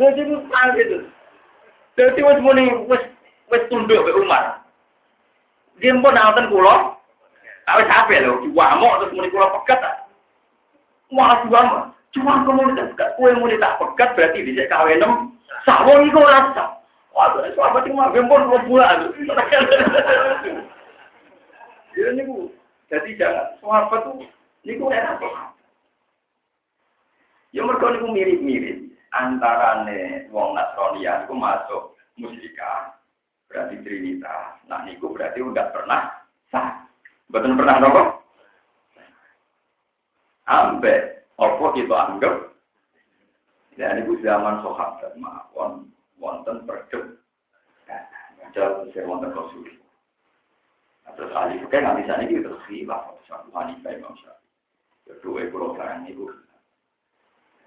Jadi 0.00 0.24
itu 0.24 0.36
sah 0.48 0.72
gitu. 0.80 1.04
Jadi 2.00 2.20
wis 2.24 2.40
muni 2.40 2.64
wis 2.88 3.04
wis 3.52 3.68
tunduk 3.68 4.00
ke 4.00 4.16
Umar. 4.16 4.64
Dia 5.76 5.92
pun 5.92 6.16
nonton 6.16 6.48
kulo. 6.48 6.96
Awis 7.68 7.84
sampe 7.84 8.16
lho, 8.16 8.40
diwamuk 8.48 8.96
terus 9.04 9.12
muni 9.12 9.28
kulo 9.28 9.52
pegat. 9.60 10.08
Malah 11.12 11.44
diwamuk. 11.44 11.92
Cuma 12.16 12.42
kamu 12.48 12.74
tak 12.74 12.96
pegat, 12.96 13.08
kue 13.20 13.30
muni 13.36 13.60
tak 13.60 13.76
pegat 13.76 14.16
berarti 14.16 14.40
bisa 14.40 14.64
kawin 14.72 15.04
enam. 15.04 15.36
Sawong 15.68 16.08
iku 16.08 16.24
ora 16.24 16.48
sah. 16.56 16.80
Wah, 17.12 17.36
sahabat 17.52 17.84
itu 17.84 17.92
mah 17.92 18.08
gempon 18.16 18.48
dua 18.48 18.64
bulan. 18.64 19.12
Ya 21.98 22.06
niku 22.16 22.48
jadi 22.88 23.10
jangan 23.20 23.46
sahabat 23.60 24.00
tuh 24.08 24.24
niku 24.64 24.88
enak 24.88 25.20
kok. 25.20 25.34
Ya 27.52 27.66
mereka 27.66 27.92
niku 27.92 28.08
mirip-mirip 28.14 28.89
antarane 29.10 30.30
wong 30.30 30.54
Nasrani 30.54 31.06
itu 31.06 31.34
masuk 31.34 31.82
musyrikah 32.18 32.94
berarti 33.50 33.82
trinitas. 33.82 34.62
Nah 34.70 34.86
niku 34.86 35.10
berarti 35.10 35.42
udah 35.42 35.66
pernah 35.74 36.10
sah. 36.50 36.86
Betul 37.30 37.58
pernah 37.58 37.76
nopo? 37.82 38.02
Ambek 40.50 41.30
opo 41.38 41.74
kita 41.74 41.94
anggap 41.94 42.34
ya 43.78 43.94
niku 43.94 44.18
zaman 44.22 44.62
sahabat 44.62 45.14
mawon 45.18 45.90
wonten. 46.18 46.66
Jauh 48.50 48.82
saya 48.90 49.06
wonten 49.06 49.30
rasul. 49.30 49.62
Terus 51.14 51.34
ahli 51.34 51.62
fikih 51.62 51.78
nggak 51.82 51.98
bisa 52.02 52.12
nih 52.18 52.42
terus 52.42 52.62
khilaf 52.66 53.14
satu 53.30 53.50
Hanifah 53.54 53.94
Imam 53.94 54.14
Syafi'i. 54.18 54.50
Kedua 55.06 55.42
pulau 55.50 55.74
barang 55.74 56.06
itu. 56.06 56.26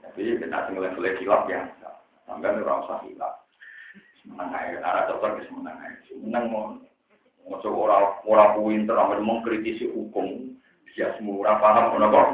Jadi 0.03 0.35
kita 0.35 0.67
tinggal 0.67 0.83
level 0.91 1.07
khilaf 1.15 1.43
ya. 1.47 1.61
Sampai 2.27 2.59
orang 2.59 2.83
usah 2.83 2.99
khilaf. 3.07 3.33
Semenang 4.23 4.51
aja, 4.55 4.77
arah 4.83 5.03
dokter 5.07 5.39
ke 5.39 5.41
semenang 5.47 5.77
aja. 5.79 5.99
Semenang 6.11 6.45
mau 6.51 6.65
mau 7.43 7.59
orang 7.59 8.23
orang 8.23 8.51
pinter, 8.55 8.95
orang 8.95 9.23
mengkritisi 9.23 9.91
hukum. 9.91 10.55
Dia 10.93 11.09
semua 11.17 11.41
orang 11.41 11.57
paham, 11.59 11.85
orang 11.97 12.13
kok. 12.13 12.27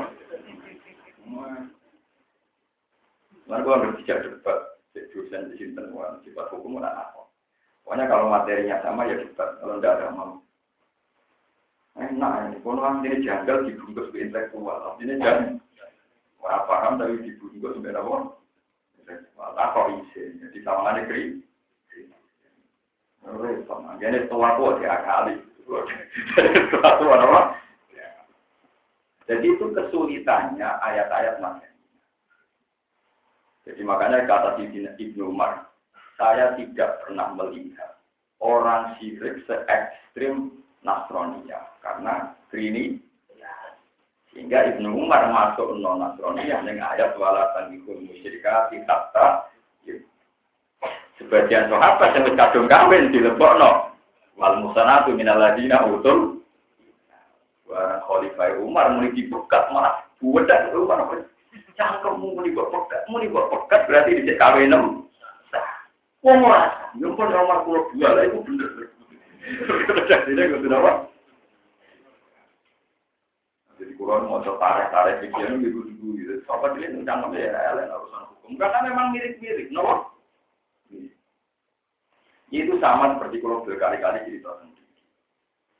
Lalu 3.49 3.65
gua 3.65 3.79
nggak 3.81 3.95
bisa 3.97 4.13
debat, 4.21 4.57
dosen 4.93 5.49
di 5.49 5.53
sini 5.57 5.73
temuan 5.73 6.21
sifat 6.21 6.53
hukum 6.53 6.77
dan 6.77 6.93
apa. 6.93 7.25
Pokoknya 7.81 8.05
kalau 8.05 8.29
materinya 8.29 8.77
sama 8.85 9.09
ya 9.09 9.17
debat, 9.17 9.57
kalau 9.57 9.81
tidak 9.81 9.95
ada 9.97 10.07
mau. 10.13 10.37
Enak 11.97 12.33
ini, 12.53 12.57
kalau 12.61 13.01
ini 13.01 13.25
janggal 13.25 13.65
dibungkus 13.65 14.13
ke 14.13 14.21
intelektual, 14.21 14.95
ini 15.01 15.17
jangan 15.17 15.57
orang 16.39 16.65
paham 16.67 16.93
tapi 16.99 17.23
dibungkus 17.23 17.75
ke 17.79 17.91
apa? 17.91 18.15
Intelektual, 18.99 19.49
tak 19.55 19.67
kok 19.75 19.89
isi, 19.99 20.23
jadi 20.39 20.57
sama 20.63 20.95
jadi 20.95 21.39
apa? 27.19 27.41
Jadi 29.29 29.45
itu 29.45 29.65
kesulitannya 29.77 30.69
ayat-ayat 30.81 31.37
Makkah. 31.37 31.69
Jadi 33.69 33.81
makanya 33.85 34.25
kata 34.25 34.57
Ibnu 34.97 35.29
Umar, 35.29 35.69
saya 36.17 36.57
tidak 36.57 37.05
pernah 37.05 37.37
melihat 37.37 38.01
orang 38.41 38.97
syirik 38.97 39.45
se 39.45 39.53
ekstrim 39.69 40.57
Nasronia 40.81 41.69
karena 41.85 42.33
ini 42.55 42.97
sehingga 44.33 44.75
Ibnu 44.75 44.93
Umar 44.93 45.29
masuk 45.29 45.77
non 45.81 46.01
Nasronia 46.01 46.61
dengan 46.61 46.93
ayat 46.93 47.17
wala 47.17 47.49
tanihul 47.57 48.01
musyrikati 48.05 48.85
hatta 48.85 49.49
sebagian 51.17 51.67
sahabat 51.67 52.15
yang 52.15 52.37
kadung 52.37 52.67
kawin 52.69 53.11
di 53.11 53.19
no 53.19 53.33
wal 54.37 54.55
musanatu 54.61 55.11
minal 55.17 55.41
ladina 55.41 55.83
utul 55.85 56.39
Wah, 57.69 58.01
Khalifah 58.01 58.57
Umar 58.65 58.97
mulai 58.97 59.13
dibuka 59.13 59.69
malah 59.69 60.01
budak 60.17 60.73
Umar 60.73 61.05
cangkem 61.79 62.19
muni 62.19 62.51
kok 62.51 62.69
pekat, 62.75 63.01
muni 63.07 63.31
kok 63.31 63.47
pekat 63.55 63.81
berarti 63.87 64.19
di 64.19 64.33
kawin 64.35 64.75
enam. 64.75 64.83
Wong 66.19 66.43
ora, 66.43 66.91
nyumpun 66.99 67.31
nomor 67.31 67.63
pulau 67.63 67.87
dua 67.95 68.11
lah 68.11 68.27
itu 68.27 68.43
bener. 68.43 68.69
Jadi 70.11 70.35
ini 70.35 70.51
gue 70.51 70.67
apa? 70.67 71.07
Kurang 73.99 74.31
mau 74.31 74.39
tarik-tarik 74.39 75.27
pikiran 75.27 75.59
gitu 75.59 75.83
dulu 75.83 76.15
gitu. 76.15 76.33
Sobat 76.47 76.79
ini 76.79 77.03
jangan 77.03 77.35
ya, 77.35 77.75
lain 77.75 77.91
urusan 77.91 78.31
hukum. 78.31 78.55
Karena 78.55 78.87
memang 78.87 79.11
mirip-mirip, 79.11 79.67
no? 79.75 80.15
Itu 82.47 82.79
sama 82.79 83.19
seperti 83.19 83.43
kalau 83.43 83.67
berkali-kali 83.67 84.23
cerita 84.23 84.55
sendiri. 84.63 85.03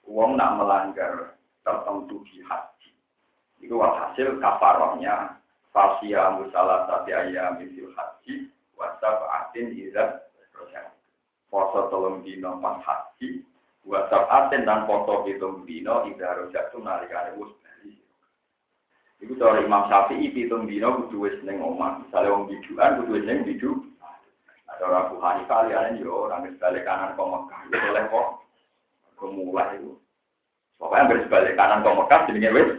Uang 0.04 0.36
nak 0.36 0.60
melanggar 0.60 1.40
tertentu 1.64 2.20
di 2.28 2.44
haji. 2.44 2.92
Itu 3.64 3.80
hasil 3.80 4.38
kafarohnya 4.44 5.40
Fasya 5.70 6.34
musalah 6.36 6.90
tadi 6.92 7.14
ayam 7.14 7.62
misil 7.62 7.94
haji 7.94 8.52
wasab 8.76 9.16
atin 9.32 9.72
izat 9.80 10.28
Foto 11.50 11.90
tolong 11.90 12.22
dino 12.22 12.62
haji 12.62 13.42
wasab 13.82 14.30
atin 14.30 14.70
dan 14.70 14.86
foto 14.86 15.26
hitung 15.26 15.66
dino 15.66 16.06
izat 16.06 16.38
rojak 16.38 16.70
itu 16.70 16.78
nalikane 16.78 17.34
wus 17.42 17.50
Iku 19.20 19.36
cara 19.36 19.60
Imam 19.60 19.88
Syafi'i 19.92 20.32
pitung 20.32 20.68
dino 20.68 21.04
kudu 21.04 21.28
wis 21.28 21.38
ning 21.44 21.60
omah. 21.60 22.04
Misale 22.04 22.32
wong 22.32 22.48
biduan 22.48 23.04
kudu 23.04 23.12
wis 23.20 23.26
ning 23.28 23.44
bidu. 23.44 23.84
Ada 24.70 24.84
orang 24.88 25.04
Abu 25.12 25.16
Hanifah 25.20 25.60
liane 25.68 26.00
yo 26.00 26.28
orang 26.28 26.48
wis 26.48 26.56
balik 26.60 26.88
kanan 26.88 27.16
ke 27.18 27.24
Mekah. 27.24 27.62
Oleh 27.68 28.04
kok 28.08 28.28
kemulai 29.20 29.76
itu. 29.76 29.92
Pokoknya 30.80 31.12
berbalik 31.12 31.28
balik 31.28 31.54
kanan 31.60 31.84
ke 31.84 31.90
Mekah 31.92 32.22
jenenge 32.32 32.52
wis 32.56 32.70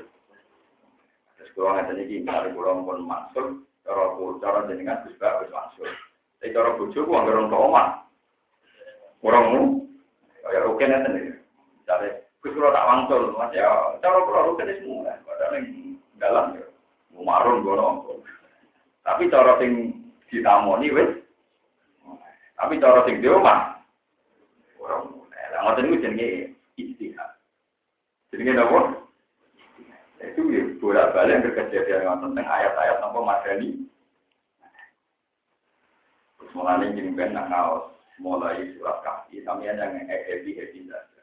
kalau 1.61 1.76
nggak 1.76 1.92
jadi 1.92 2.03
gini, 2.09 2.24
kalau 2.24 2.55
pulau 2.57 2.81
pun 2.88 3.05
masuk, 3.05 3.46
cara 3.85 4.16
cara 4.40 4.59
jenengan 4.64 5.05
bisa 5.05 5.29
harus 5.29 5.53
masuk. 5.53 5.92
Tapi 6.40 6.57
cara 6.57 6.72
bujuk, 6.81 7.05
gua 7.05 7.20
nggak 7.20 7.37
orang 7.37 7.48
tua 7.53 7.83
Orang 9.20 9.44
mu, 9.53 9.62
ya 10.48 10.64
oke 10.64 10.81
nih 10.81 11.05
sendiri. 11.05 11.37
Misalnya, 11.76 12.24
gus 12.40 12.57
kalau 12.57 12.72
tak 12.72 12.87
wangsul, 12.88 13.22
mas 13.37 13.53
ya, 13.53 13.68
cara 14.00 14.24
oke 14.24 14.62
nih 14.64 14.81
semua. 14.81 15.12
Padahal 15.20 15.61
yang 15.61 15.89
dalam 16.20 16.54
ya, 16.54 16.64
mau 17.16 17.24
marun 17.24 17.64
gua 17.64 17.80
nongkrong. 17.80 18.20
Tapi 19.00 19.33
cara 19.33 19.56
sing 19.56 19.96
ditamoni 20.28 20.92
wes, 20.92 21.11
tapi 22.61 22.76
cara 22.76 23.00
sing 23.09 23.24
rumah, 23.24 23.80
orang 24.76 25.09
mu. 25.09 25.24
Nah, 25.33 25.61
ngoten 25.64 25.88
niku 25.88 26.04
jenenge 26.04 26.28
istihad. 26.76 27.40
Jenenge 28.30 28.52
napa? 28.61 29.00
Itu 30.20 30.52
ya 30.52 30.62
bolak 30.76 31.16
balik 31.16 31.40
yang 31.40 31.56
kejadian 31.56 32.04
yang 32.04 32.20
tentang 32.20 32.44
ayat-ayat 32.44 33.00
nopo 33.00 33.24
madani. 33.24 33.88
Terus 36.37 36.52
mulai 36.52 36.92
ben 36.92 37.33
nak 37.33 37.48
mulai 38.20 38.68
surat 38.76 39.00
kaki, 39.00 39.40
kami 39.48 39.64
yang 39.64 39.80
happy 39.80 40.52
happy 40.52 40.85
saja. 40.85 41.20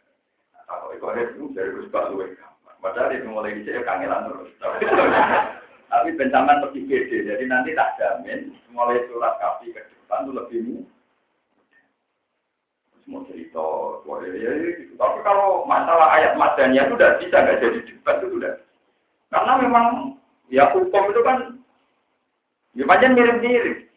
Nah, 0.58 0.62
kalau 0.66 0.98
itu 0.98 1.06
itu 1.30 1.46
dari 1.54 1.70
rusbah 1.78 2.10
luwe 2.10 2.34
Padahal 2.78 3.14
itu 3.14 3.28
mulai 3.28 3.58
dicek 3.58 3.86
kangelan 3.86 4.30
terus. 4.30 4.52
Tapi 5.92 6.20
bencaman 6.20 6.62
lebih 6.68 6.84
gede, 6.84 7.24
jadi 7.24 7.44
nanti 7.48 7.72
tak 7.72 7.96
jamin 7.96 8.52
mulai 8.76 9.00
surat 9.08 9.40
kaki 9.40 9.72
ke 9.72 9.80
depan 9.80 10.28
itu 10.28 10.32
lebih 10.36 10.60
mau 13.08 13.24
cerita, 13.24 13.64
ya, 14.04 14.52
ya, 14.52 14.52
gitu. 14.84 14.94
Tapi 15.00 15.24
kalau 15.24 15.64
masalah 15.64 16.12
ayat 16.20 16.36
madanya 16.36 16.92
itu 16.92 17.00
udah 17.00 17.16
bisa 17.24 17.40
nggak 17.40 17.60
jadi 17.64 17.80
debat 17.88 18.20
itu 18.20 18.36
udah. 18.36 18.54
Karena 19.32 19.54
memang 19.64 19.86
ya 20.52 20.68
hukum 20.76 21.04
itu 21.08 21.22
kan 21.24 21.38
ya 22.76 22.84
macam 22.84 23.16
mirip-mirip. 23.16 23.88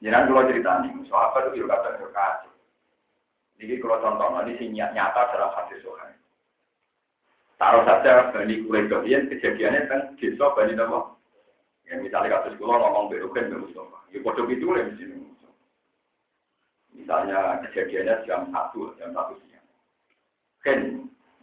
Jangan 0.00 0.28
kalau 0.28 0.48
cerita 0.48 0.70
nih, 0.84 0.92
soal 1.08 1.32
apa 1.32 1.48
itu 1.48 1.64
juga 1.64 1.80
kata 1.84 2.00
kacau. 2.12 2.52
Jadi 3.60 3.74
kalau 3.80 4.00
contoh 4.00 4.28
ini 4.48 4.72
nyata 4.72 5.32
dalam 5.32 5.52
hadis 5.52 5.84
soal. 5.84 6.12
Taruh 7.54 7.86
saja 7.86 8.34
Bani 8.34 8.66
Quraidah 8.66 9.06
kejadiannya 9.06 9.86
kan 9.86 10.00
desa 10.18 10.46
Bani 10.58 10.74
Nama. 10.74 11.14
Ya 11.84 12.00
misalnya 12.00 12.40
kasus 12.40 12.56
kulo 12.56 12.80
ngomong 12.80 13.12
berukin 13.12 13.52
ke 13.52 13.56
Mustafa. 13.60 13.98
Ya 14.10 14.18
bodoh 14.24 14.48
itu 14.48 14.66
lah 14.72 14.88
di. 14.96 15.04
Misalnya 16.94 17.60
kejadiannya 17.68 18.24
jam 18.24 18.48
satu, 18.48 18.94
jam 18.96 19.12
satu 19.12 19.36
siang. 19.44 19.66
Kan, 20.64 20.78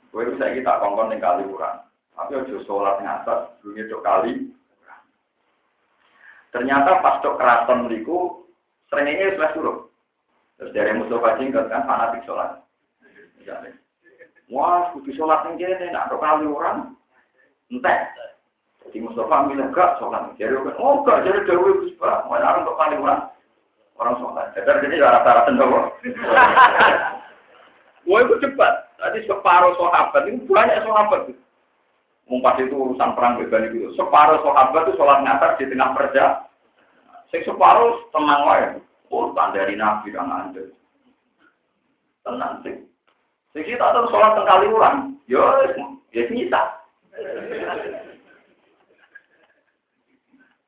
gue 0.10 0.24
bisa 0.34 0.58
kita 0.58 0.82
kongkong 0.82 1.14
yang 1.14 1.22
kali 1.22 1.44
kurang. 1.46 1.86
Tapi 2.18 2.32
ojo 2.40 2.58
sholat 2.66 2.98
ngatas, 3.04 3.54
dulu 3.62 3.78
itu 3.78 3.98
kali. 4.02 4.34
Ternyata 6.52 7.00
pas 7.00 7.22
cok 7.24 7.38
keraton 7.40 7.88
meriku, 7.88 8.44
seringnya 8.92 9.38
sudah 9.38 9.50
suruh. 9.56 9.78
Terus 10.60 10.74
dari 10.76 10.92
Mustafa 10.98 11.40
Jingkat 11.40 11.70
kan 11.72 11.88
fanatik 11.88 12.26
sholat. 12.28 12.60
Wah, 14.52 14.92
kudu 14.92 15.16
sholat 15.16 15.48
yang 15.48 15.56
kene, 15.56 15.96
nak 15.96 16.12
kali 16.12 16.44
orang. 16.44 16.92
Entek. 17.72 18.12
Jadi 18.84 19.00
Mustafa 19.00 19.48
bilang 19.48 19.72
gak 19.72 19.96
sholat. 20.04 20.36
Jadi 20.36 20.60
oh 20.76 21.00
gak, 21.08 21.24
jadi 21.24 21.48
Dewi 21.48 21.96
Pak. 21.96 22.28
Mau 22.28 22.36
orang 22.36 22.68
untuk 22.68 22.76
kali 22.76 23.00
orang. 23.00 23.32
Orang 23.96 24.20
sholat. 24.20 24.52
Jadi 24.52 24.92
ini 24.92 25.00
rata-rata 25.00 25.48
tentu. 25.48 25.64
Wah, 28.12 28.20
itu 28.20 28.36
cepat. 28.44 28.92
Tadi 29.00 29.24
separuh 29.24 29.74
sahabat, 29.80 30.28
ini 30.28 30.44
banyak 30.44 30.84
sahabat. 30.84 31.32
Mumpas 32.28 32.60
itu 32.60 32.76
urusan 32.76 33.16
perang 33.16 33.40
beban 33.40 33.72
itu. 33.72 33.96
Separuh 33.96 34.44
sahabat 34.44 34.84
itu 34.84 35.00
sholat 35.00 35.24
ngatar 35.24 35.56
di 35.56 35.72
tengah 35.72 35.96
kerja. 35.96 36.44
Sing 37.32 37.42
separuh 37.48 38.04
tenang 38.12 38.44
wae. 38.44 38.68
Oh, 39.12 39.32
dari 39.32 39.80
Nabi 39.80 40.12
kan 40.12 40.28
anda. 40.28 40.64
Tenang 42.28 42.64
sih. 42.68 42.91
Sing 43.52 43.68
kita 43.68 43.84
tahu 43.84 44.08
sholat 44.08 44.40
kali 44.48 44.72
ulang, 44.72 45.20
yo 45.28 45.44
ya 46.16 46.24
bisa. 46.32 46.62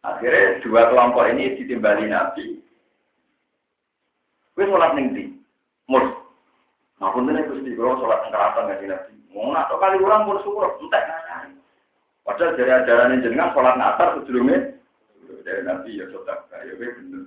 Akhirnya 0.04 0.60
dua 0.68 0.92
kelompok 0.92 1.32
ini 1.32 1.56
ditimbali 1.56 2.12
Nabi. 2.12 2.60
Gue 4.54 4.68
sholat 4.68 5.00
ning 5.00 5.16
di, 5.16 5.24
mur. 5.88 6.28
Maupun 7.00 7.32
ini 7.32 7.48
gusti, 7.48 7.72
kalau 7.72 8.04
sholat 8.04 8.20
ning 8.28 8.32
keraton 8.36 8.64
nggak 8.68 8.84
Nabi. 8.84 9.14
Mau 9.32 9.56
nak 9.56 9.72
kali 9.72 9.98
ulang 10.04 10.28
pun 10.28 10.44
syukur, 10.44 10.76
nanya. 10.92 11.56
Padahal 12.28 12.56
dari 12.60 12.72
ajaran 12.72 13.16
ini 13.16 13.24
jenengan 13.24 13.56
sholat 13.56 13.80
natar 13.80 14.20
sebelumnya 14.20 14.76
dari 15.48 15.64
Nabi 15.64 16.04
ya 16.04 16.06
sholat 16.12 16.52
kayak 16.52 16.76
gue 16.76 16.88
bener. 17.00 17.24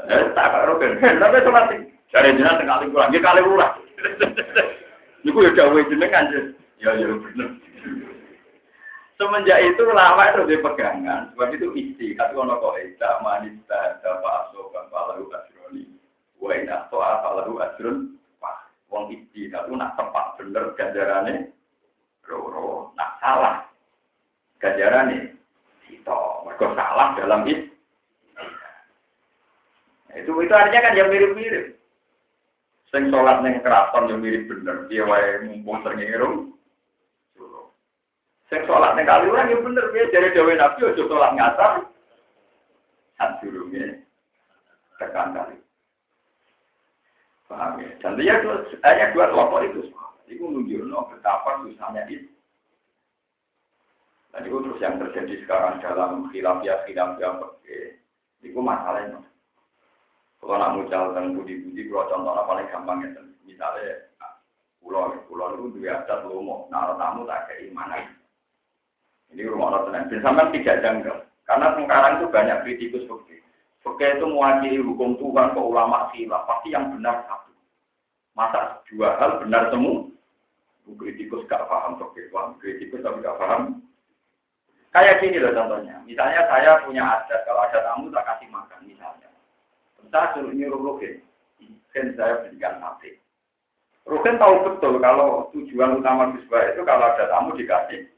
Eh, 0.00 0.24
tak 0.36 0.48
karo 0.52 0.76
kan, 0.76 1.00
tapi 1.00 1.40
sholat 1.40 1.64
dari 2.12 2.36
jenengan 2.36 2.60
tengah 2.60 2.84
kali 2.84 2.86
ulang, 2.92 3.10
ya 3.16 3.20
kali 3.24 3.40
ulang. 3.48 3.74
Niku 5.24 5.38
ya 5.44 5.50
dawuh 5.52 5.84
jenengan 5.88 6.32
ya 6.80 6.96
ya 6.96 7.06
bener. 7.12 7.48
Semenjak 9.20 9.60
itu 9.60 9.84
lama 9.84 10.32
itu 10.32 10.48
dia 10.48 10.64
pegangan, 10.64 11.28
sebab 11.36 11.52
itu 11.52 11.68
isti, 11.76 12.16
kata 12.16 12.32
ono 12.40 12.56
kok 12.56 12.80
ida 12.80 13.20
manista 13.20 14.00
dapat 14.00 14.48
asokan 14.48 14.88
falahu 14.88 15.28
asroni, 15.28 15.84
wa 16.40 16.56
ina 16.56 16.88
toa 16.88 17.20
falahu 17.20 17.60
asron, 17.60 18.16
wah, 18.40 18.64
wong 18.88 19.12
isti, 19.12 19.52
kata 19.52 19.68
nak 19.76 19.92
tepat 20.00 20.40
bener 20.40 20.72
ganjarannya, 20.72 21.52
roro, 22.24 22.96
nak 22.96 23.20
salah 23.20 23.68
ganjarannya, 24.56 25.36
itu, 25.92 26.20
mereka 26.48 26.66
salah 26.72 27.12
dalam 27.20 27.44
itu. 27.44 27.68
Itu 30.16 30.32
itu 30.40 30.54
artinya 30.56 30.80
kan 30.80 30.96
yang 30.96 31.12
mirip-mirip. 31.12 31.76
Sing 32.90 33.06
sholat 33.06 33.46
neng 33.46 33.62
keraton 33.62 34.10
yang 34.10 34.18
mirip 34.18 34.50
bener, 34.50 34.90
dia 34.90 35.06
wae 35.06 35.46
mumpung 35.46 35.78
sering 35.86 36.02
ngirum. 36.02 36.34
Sing 38.50 38.66
sholat 38.66 38.98
kali 38.98 39.30
orang 39.30 39.54
yang 39.54 39.62
bener, 39.62 39.94
dia 39.94 40.10
dari 40.10 40.34
dewi 40.34 40.58
nabi 40.58 40.90
ojo 40.90 41.02
sholat 41.06 41.38
ngatar. 41.38 41.86
Saat 43.14 43.38
durungnya 43.46 43.94
tekan 44.98 45.30
kali. 45.30 45.54
Paham 47.46 47.78
ya? 47.78 47.90
Dan 48.02 48.18
dia 48.18 48.42
hanya 48.82 49.14
dua 49.14 49.30
kelompok 49.30 49.62
itu. 49.70 49.80
Itu 50.26 50.46
menunjukkan 50.46 51.14
betapa 51.14 51.62
susahnya 51.62 52.06
itu. 52.10 52.30
Dan 54.30 54.46
itu 54.46 54.56
terus 54.62 54.82
yang 54.82 54.98
terjadi 54.98 55.34
sekarang 55.42 55.82
dalam 55.82 56.30
khilafiyah 56.30 56.86
khilafiyah 56.86 57.34
itu 58.42 58.58
masalahnya. 58.58 59.29
Kalau 60.40 60.56
nak 60.56 60.72
mucal 60.72 61.12
dan 61.12 61.36
budi-budi, 61.36 61.92
kalau 61.92 62.08
contohnya 62.08 62.48
paling 62.48 62.66
gampang 62.72 62.98
ya, 63.04 63.08
misalnya 63.44 64.08
pulau, 64.80 65.12
pulau 65.28 65.52
itu 65.52 65.76
dua 65.76 66.00
adat 66.00 66.24
lomo, 66.24 66.64
nah 66.72 66.96
tamu 66.96 67.28
tak 67.28 67.52
keimanan. 67.52 68.16
Ini 69.30 69.46
rumah 69.46 69.70
Allah 69.70 69.80
tenang. 69.86 70.04
Dan 70.10 70.24
sampai 70.24 70.50
tiga 70.56 70.80
janggal. 70.80 71.16
Karena 71.46 71.66
sekarang 71.76 72.12
itu 72.18 72.26
banyak 72.30 72.58
kritikus 72.66 73.04
seperti 73.06 73.42
Oke 73.84 74.04
itu 74.04 74.26
mewakili 74.28 74.76
hukum 74.80 75.16
Tuhan 75.16 75.56
ke 75.56 75.60
ulama 75.60 76.12
khilaf, 76.12 76.44
pasti 76.44 76.72
yang 76.72 76.92
benar 76.92 77.24
satu. 77.24 77.52
Masa 78.36 78.80
dua 78.88 79.16
hal 79.20 79.40
benar 79.44 79.68
semua? 79.68 80.08
Kritikus 80.96 81.44
gak 81.46 81.68
paham 81.68 82.00
oke, 82.00 82.18
paham 82.32 82.56
kritikus 82.60 83.04
tapi 83.04 83.20
gak 83.20 83.36
paham. 83.36 83.84
Kayak 84.90 85.20
gini 85.20 85.36
loh 85.36 85.52
contohnya. 85.52 86.00
Misalnya 86.02 86.48
saya 86.48 86.80
punya 86.82 87.04
adat, 87.04 87.44
kalau 87.44 87.60
ada 87.62 87.78
tamu 87.84 88.08
tak 88.08 88.24
kasih 88.26 88.48
makan 88.48 88.80
misalnya. 88.88 89.19
Saya 90.10 90.34
suruh 90.34 90.50
nyuruh 90.50 90.80
Rukin. 90.82 91.22
Rukin 91.62 92.06
saya 92.18 92.42
berikan 92.42 92.82
mati. 92.82 93.14
Rukin 94.06 94.42
tahu 94.42 94.66
betul 94.66 94.98
kalau 94.98 95.46
tujuan 95.54 96.02
utama 96.02 96.34
Gusba 96.34 96.74
itu 96.74 96.82
kalau 96.82 97.14
ada 97.14 97.30
tamu 97.30 97.54
dikasih. 97.54 98.10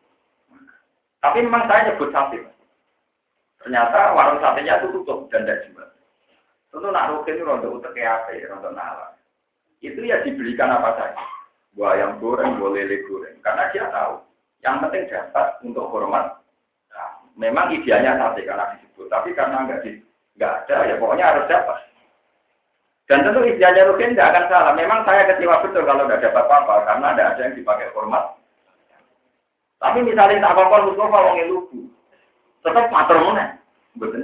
Tapi 1.21 1.39
memang 1.45 1.69
saya 1.69 1.93
nyebut 1.93 2.09
sate. 2.11 2.41
Ternyata 3.63 4.17
warung 4.17 4.43
satenya 4.43 4.83
itu 4.83 4.91
tutup 4.91 5.29
dan 5.31 5.45
tidak 5.47 5.69
jual. 5.71 5.89
Tentu 6.73 6.89
nak 6.89 7.13
Rukin 7.13 7.37
itu 7.37 7.45
rontok 7.45 7.77
utek 7.79 8.01
apa 8.01 8.31
ya, 8.35 8.49
rontok 8.49 8.73
nala. 8.73 9.07
Itu 9.85 10.01
ya 10.01 10.25
dibelikan 10.25 10.73
apa 10.73 10.97
saja. 10.97 11.23
Buah 11.77 11.97
ayam 11.97 12.21
goreng, 12.21 12.57
buah 12.57 12.73
lele 12.73 13.05
goreng. 13.07 13.37
Karena 13.45 13.69
dia 13.73 13.89
tahu. 13.93 14.21
Yang 14.65 14.77
penting 14.87 15.05
dapat 15.13 15.49
untuk 15.65 15.89
hormat. 15.89 16.39
Nah, 16.93 17.11
memang 17.37 17.75
idealnya 17.75 18.17
sate 18.17 18.49
karena 18.49 18.73
disebut. 18.79 19.07
Tapi 19.13 19.31
karena 19.37 19.69
nggak 19.69 19.83
di 19.85 20.01
nggak 20.37 20.53
ada, 20.65 20.77
ya 20.89 20.95
pokoknya 20.97 21.25
harus 21.29 21.49
dapat. 21.49 21.79
Dan 23.11 23.27
tentu 23.27 23.45
istilahnya 23.45 23.89
Rukin 23.91 24.15
tidak 24.15 24.31
akan 24.33 24.45
salah. 24.49 24.73
Memang 24.73 25.05
saya 25.05 25.29
kecewa 25.29 25.61
betul 25.61 25.85
kalau 25.85 26.09
tidak 26.09 26.23
dapat 26.31 26.45
apa-apa, 26.49 26.75
karena 26.89 27.07
tidak 27.13 27.29
ada 27.35 27.43
yang 27.45 27.55
dipakai 27.59 27.89
format. 27.93 28.25
Tapi 29.83 29.99
misalnya 30.07 30.41
tak 30.41 30.55
apa-apa, 30.55 30.87
Mustafa 30.89 31.19
wong 31.21 31.37
lugu. 31.51 31.81
Tetap 32.63 32.89
matur 32.95 33.19
mana? 33.19 33.59
Betul 33.99 34.23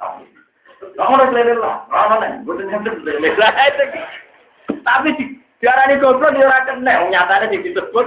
Tapi 0.00 0.24
kamu 0.82 1.14
harus 1.14 1.30
lele 1.30 1.54
lah, 1.62 1.86
mana 1.86 2.42
Betul 2.42 2.66
lele 3.06 3.30
lah. 3.38 3.52
Tapi 4.82 5.08
di 5.14 5.24
diarani 5.62 5.94
goblok 6.02 6.34
dia 6.34 6.50
ora 6.50 6.66
kena, 6.66 7.06
nyatane 7.06 7.54
disebut 7.54 8.06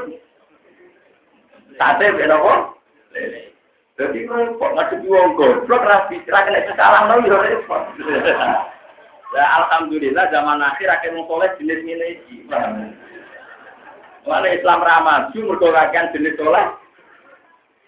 sate 1.79 2.05
ben 2.19 2.35
apa? 2.35 2.75
Jadi 3.95 4.27
kok 4.27 4.73
ngadep 4.75 5.07
wong 5.07 5.39
goblok 5.39 5.87
ra 5.87 6.11
kena 6.11 6.75
salah 6.75 7.07
no 7.07 7.23
yo 7.23 7.39
repot. 7.39 7.95
Ya 9.35 9.45
alhamdulillah 9.63 10.31
zaman 10.35 10.59
akhir 10.59 10.91
akhir 10.91 11.15
wong 11.15 11.27
soleh 11.31 11.47
jenis 11.55 11.79
ngene 11.79 12.05
iki. 12.19 12.43
Mana 14.27 14.47
Islam 14.51 14.83
ramaju 14.83 15.39
mergo 15.39 15.71
kakean 15.71 16.11
jenis 16.11 16.35
soleh 16.35 16.65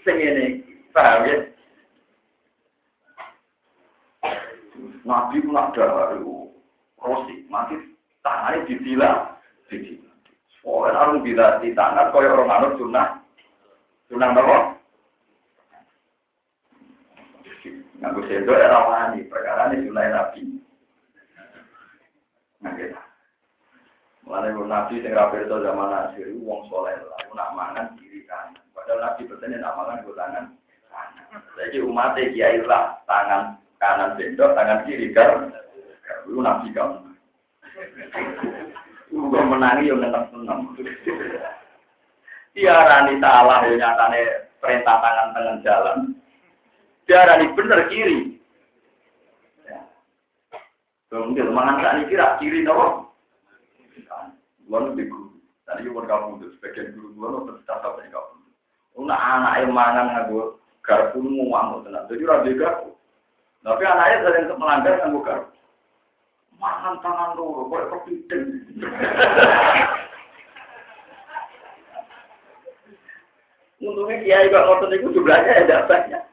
sing 0.08 0.16
ngene 0.16 0.44
iki. 0.64 0.74
Paham 0.96 1.28
ya? 1.28 1.38
Nabi 5.08 5.40
mulak 5.40 5.72
daharu, 5.72 6.52
rosi, 7.00 7.48
mati 7.48 7.80
tangannya 8.20 8.68
ditilang, 8.68 9.40
ditilang. 9.72 10.20
Soalnya 10.60 11.00
harus 11.00 11.24
bila 11.24 11.64
di 11.64 11.72
tangan, 11.72 12.12
kaya 12.12 12.36
orang 12.36 12.52
anut 12.52 12.76
sunnah, 12.76 13.24
sunnah 14.12 14.36
apa? 14.36 14.77
Nganggo 17.98 18.22
sendok 18.30 18.62
era 18.62 18.80
wani, 18.86 19.26
perkara 19.26 19.74
ini 19.74 19.90
sunai 19.90 20.14
nabi. 20.14 20.42
Nah 22.62 22.72
kita. 22.78 23.02
Mulane 24.22 24.54
nabi 24.54 25.02
sing 25.02 25.18
ra 25.18 25.34
zaman 25.34 25.98
akhir 25.98 26.30
wong 26.46 26.62
soleh 26.70 26.94
lah, 26.94 27.22
nak 27.34 27.54
mangan 27.58 27.88
kiri 27.98 28.22
kanan. 28.30 28.62
Padahal 28.76 29.02
nabi 29.02 29.26
bertanya 29.26 29.66
nak 29.66 29.76
mangan 29.82 30.06
go 30.06 30.14
tangan. 30.14 30.46
Jadi 31.58 31.78
umatnya 31.82 32.30
kiai 32.34 32.62
lah, 32.62 33.02
tangan 33.10 33.58
kanan 33.82 34.14
sendok, 34.14 34.54
tangan 34.54 34.86
kiri 34.86 35.10
kan. 35.18 35.50
Itu 36.30 36.38
nabi 36.38 36.70
kamu. 36.78 37.02
Gue 39.08 39.42
menangi 39.42 39.90
yang 39.90 40.04
ngetep 40.04 40.24
seneng. 40.30 40.62
Tiarani 42.54 43.14
salah 43.22 43.66
yang 43.66 43.78
nyatane 43.82 44.22
perintah 44.62 44.98
tangan 45.02 45.28
tangan 45.34 45.58
jalan 45.66 45.98
darah 47.08 47.40
bener 47.56 47.88
kiri. 47.90 48.38
Kemudian 51.08 51.56
mangan 51.56 51.80
tak 51.80 52.12
kira 52.12 52.36
kiri 52.38 52.68
nopo. 52.68 53.08
Gua 54.68 54.92
di 54.92 55.08
guru. 55.08 55.32
Tadi 55.64 55.88
gua 55.88 56.04
kamu 56.04 56.44
itu 56.44 56.52
sebagian 56.60 56.92
guru 57.00 57.16
gua 57.16 57.28
lo 57.32 57.40
terus 57.48 57.64
tetap 57.64 57.96
dari 57.96 58.12
kamu. 58.12 58.44
Una 59.00 59.16
anak 59.16 59.64
yang 59.64 59.72
mangan 59.72 60.12
ngaku 60.12 60.60
garpu 60.84 61.24
mu 61.24 61.48
mau 61.48 61.80
tenang. 61.88 62.04
Jadi 62.12 62.28
rabi 62.28 62.60
garpu. 62.60 62.92
Tapi 63.64 63.84
anaknya 63.88 64.28
sering 64.28 64.52
melanggar 64.60 65.00
ngaku 65.00 65.20
garpu. 65.24 65.56
Mangan 66.60 67.00
tangan 67.06 67.38
loro, 67.40 67.70
boleh 67.70 67.88
kepiting. 67.88 68.44
Untungnya 73.78 74.26
kiai 74.26 74.50
kok 74.50 74.66
ngotot 74.66 74.90
itu 74.90 75.14
jumlahnya 75.14 75.54
ada 75.64 75.86
banyak. 75.86 76.24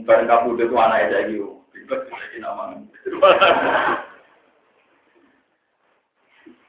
Bareng 0.00 0.24
kabur 0.24 0.56
itu 0.56 0.72
anak 0.72 1.12
ada 1.12 1.28
lagi, 1.28 1.36
ribet 1.76 2.00
lagi 2.08 2.38
nama. 2.40 2.80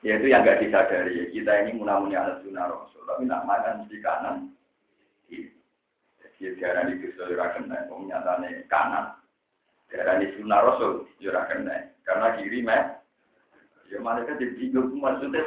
Ya 0.03 0.19
itu 0.19 0.28
yang 0.28 0.43
nggak 0.43 0.59
disadari. 0.59 1.32
Kita 1.32 1.63
ini 1.63 1.80
munamuni 1.80 2.19
anak 2.19 2.43
sunnah 2.43 2.67
rasul, 2.67 3.07
tapi 3.07 3.24
nak 3.24 3.47
makan 3.47 3.88
di 3.88 4.03
kanan. 4.03 4.51
Jadi 6.43 6.59
darah 6.59 6.84
di 6.91 6.99
dosa 6.99 7.32
ora 7.32 7.55
kena, 7.55 7.88
nyatane 7.88 8.67
kanan. 8.67 9.15
Darah 9.88 10.19
di 10.19 10.28
sunnah 10.36 10.59
rasul 10.59 11.07
ora 11.24 11.47
kena. 11.47 11.88
Karena 12.03 12.36
kiri 12.36 12.59
meh. 12.59 12.84
Ya 13.88 14.03
mereka 14.03 14.36
jadi 14.36 14.51
bingung 14.59 14.99
maksudnya 14.99 15.39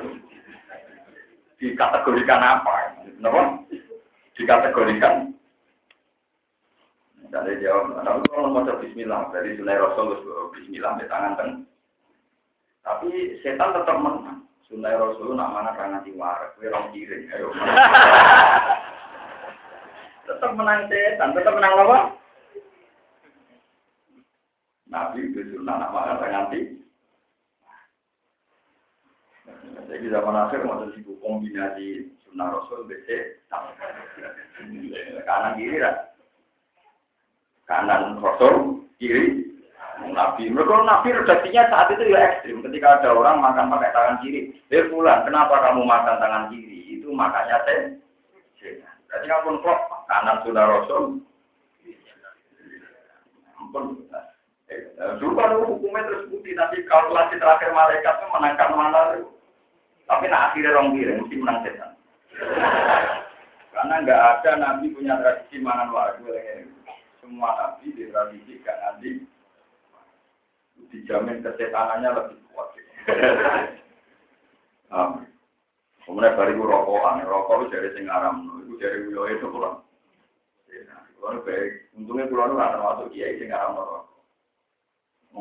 dikategorikan 1.61 2.41
apa? 2.41 2.97
Kenapa? 3.05 3.61
Dikategorikan. 4.41 5.36
Dari 7.37 7.61
jawab, 7.61 8.01
tapi 8.01 8.25
kalau 8.33 8.49
mau 8.49 8.65
Bismillah 8.65 9.29
dari 9.29 9.61
Sunnah 9.61 9.77
Rasul 9.77 10.17
Bismillah 10.57 10.97
di 10.97 11.05
tangan 11.05 11.37
teng. 11.37 11.51
Tapi 12.81 13.37
setan 13.45 13.77
tetap 13.77 14.01
menang. 14.01 14.49
Sunnah 14.65 14.97
Rasul 14.97 15.37
nak 15.37 15.53
mana 15.53 15.77
karena 15.77 16.01
diwar, 16.01 16.57
kue 16.57 16.73
orang 16.73 16.97
kirim, 16.97 17.29
ayo. 17.29 17.53
tetap 20.33 20.51
menang 20.57 20.89
setan, 20.89 21.37
tetap 21.37 21.53
menang 21.61 21.77
apa? 21.77 21.99
Nabi 24.89 25.29
itu 25.29 25.45
sunnah 25.53 25.77
nak 25.77 25.93
mana 25.93 26.17
nganti. 26.17 26.61
Jadi 29.93 30.07
zaman 30.09 30.41
akhir 30.41 30.65
masih 30.65 30.89
sibuk 30.97 31.21
kombinasi 31.21 32.11
sunnah 32.25 32.49
Rasul 32.49 32.89
BC 32.89 33.37
kanan 35.29 35.61
kiri 35.61 35.85
lah. 35.85 36.16
Kanan 37.67 38.23
Rasul 38.23 38.87
kiri 39.03 39.43
Nabi. 40.07 40.47
Mereka 40.53 40.87
Nabi 40.87 41.09
redaksinya 41.13 41.67
saat 41.67 41.91
itu 41.91 42.15
ya 42.15 42.21
ekstrim. 42.23 42.63
Ketika 42.63 43.01
ada 43.01 43.11
orang 43.17 43.43
makan 43.43 43.73
pakai 43.73 43.91
tangan 43.91 44.17
kiri, 44.23 44.55
eh 44.71 44.87
pulang, 44.87 45.27
kenapa 45.27 45.59
kamu 45.67 45.83
makan 45.83 46.17
tangan 46.23 46.45
kiri? 46.53 47.01
Itu 47.01 47.11
makanya 47.11 47.65
saya. 47.67 47.93
Jadi 49.07 49.25
kamu 49.27 49.63
klop 49.65 49.81
kanan 50.07 50.43
sudah 50.45 50.65
Rasul. 50.65 51.25
Ampun. 53.57 54.05
Dulu 54.97 55.33
kan 55.39 55.55
hukumnya 55.63 56.09
terus 56.09 56.27
bukti, 56.29 56.53
tapi 56.57 56.83
kalkulasi 56.89 57.39
terakhir 57.39 57.71
malaikat 57.71 58.19
itu 58.19 58.27
menangkan 58.35 58.71
mana. 58.75 59.01
Tapi 60.07 60.25
nak 60.31 60.53
akhirnya 60.53 60.75
orang 60.75 60.95
kiri, 60.95 61.13
mesti 61.19 61.35
menang 61.35 61.59
setan. 61.67 61.91
Karena 63.75 63.95
nggak 64.07 64.23
ada 64.41 64.51
nabi 64.57 64.89
punya 64.95 65.19
tradisi 65.21 65.61
mangan 65.61 65.93
warga. 65.93 66.33
Semua 67.27 67.51
nabi 67.59 67.91
di 67.91 68.07
tradisi 68.07 68.63
gak 68.63 68.79
nanti 68.87 69.19
dijamin 70.95 71.43
kesetanannya 71.43 72.15
lebih 72.15 72.39
kuat. 72.55 72.71
Amin. 74.95 75.27
Kemudian 76.07 76.39
bariku 76.39 76.71
rokokan, 76.71 77.27
rokok 77.27 77.67
itu 77.67 77.75
dari 77.75 77.91
sing 77.99 78.07
aram, 78.07 78.47
itu 78.63 78.79
dari 78.79 79.11
wilayah 79.11 79.43
itu 79.43 79.51
pulang. 79.51 79.83
Kalau 81.19 81.43
baik, 81.43 81.91
untungnya 81.99 82.31
pulau 82.31 82.47
itu 82.47 82.55
rata 82.55 82.79
masuk 82.79 83.11
kiai 83.11 83.43
sing 83.43 83.51
aram 83.51 83.75
rokok. 83.75 84.07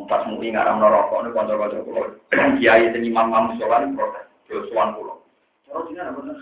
Pas 0.09 0.25
mui 0.25 0.49
ngaram 0.49 0.81
rokok 0.81 1.21
ini 1.21 1.29
konco-konco 1.38 1.86
pulau. 1.86 2.09
Kiai 2.57 2.89
sing 2.89 3.05
imam 3.05 3.29
imam 3.29 3.61
sholat 3.61 3.86
protes, 3.93 4.25
josuan 4.49 4.97
pulau. 4.97 5.21
Terus 5.69 5.93
ini 5.93 6.01
ada 6.01 6.17
bener 6.17 6.33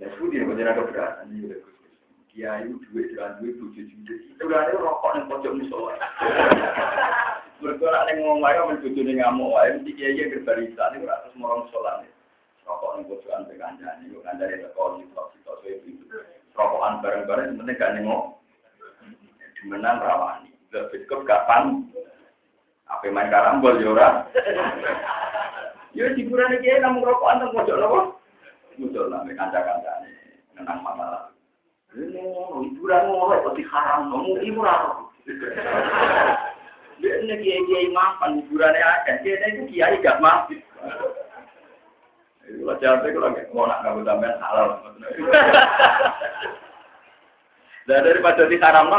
Ya 0.00 0.08
sudah, 0.16 0.42
bener 0.48 0.72
keberatan 0.72 1.36
ini 1.36 1.52
kiai 2.38 2.70
duit 2.70 3.10
jalan 3.18 3.34
duit 3.42 3.58
tujuh 3.58 3.82
juta 3.82 4.14
itu 4.14 4.44
ada 4.46 4.78
rokok 4.78 5.18
yang 5.18 5.26
pojok 5.26 5.58
musola 5.58 5.98
bergerak 7.58 8.06
yang 8.06 8.22
ngomong 8.22 8.46
ayo 8.46 8.70
mencucu 8.70 9.00
nih 9.02 9.18
ngamuk 9.18 9.58
ayo 9.58 9.82
mesti 9.82 9.90
kiai 9.98 10.14
kiai 10.14 10.30
berbarisa 10.38 10.94
ini 10.94 11.02
ratus 11.02 11.34
morong 11.34 11.66
musola 11.66 12.06
nih 12.06 12.10
rokok 12.62 12.90
yang 12.94 13.02
pojokan 13.10 13.42
pegangan 13.50 13.98
ini 14.06 14.14
bukan 14.14 14.38
dari 14.38 14.62
teko 14.62 15.02
di 15.02 15.04
tok 15.18 15.34
di 15.34 15.70
itu 15.82 16.06
rokokan 16.54 16.98
bareng-bareng 17.02 17.54
sebenarnya 17.54 17.78
gak 17.78 17.92
nengok. 17.94 18.24
Dimenang 19.58 19.98
rawani. 20.02 20.50
Lebih 20.74 21.06
cukup 21.06 21.26
kapan 21.26 21.86
apa 22.88 23.04
main 23.12 23.28
karambol 23.28 23.78
yora 23.78 24.24
ya 25.92 26.08
hiburan 26.16 26.56
kiai 26.60 26.80
namun 26.80 27.04
rokokan 27.04 27.40
teng 27.44 27.52
pojok 27.52 27.76
nopo 27.76 28.00
musola 28.80 29.26
nih 29.26 29.36
kanca-kanca 29.36 29.92
nih 30.06 30.12
menang 30.56 30.80
masalah 30.80 31.28
ngono, 32.20 32.68
hiburan 32.68 33.02
ngono, 33.08 33.34
raro. 34.60 35.08
Ini 36.98 37.34
kiai-kiai 37.40 37.88
mapan, 37.94 38.42
hiburannya 38.42 38.82
ada. 38.82 39.12
Kiai 39.22 39.54
itu 39.54 39.62
kiai 39.72 40.02
gak 40.02 40.20
kalau 43.12 43.32
mau 43.52 43.68
nak 43.68 43.84
halal. 44.40 44.68
Dan 47.88 48.04
daripada 48.04 48.44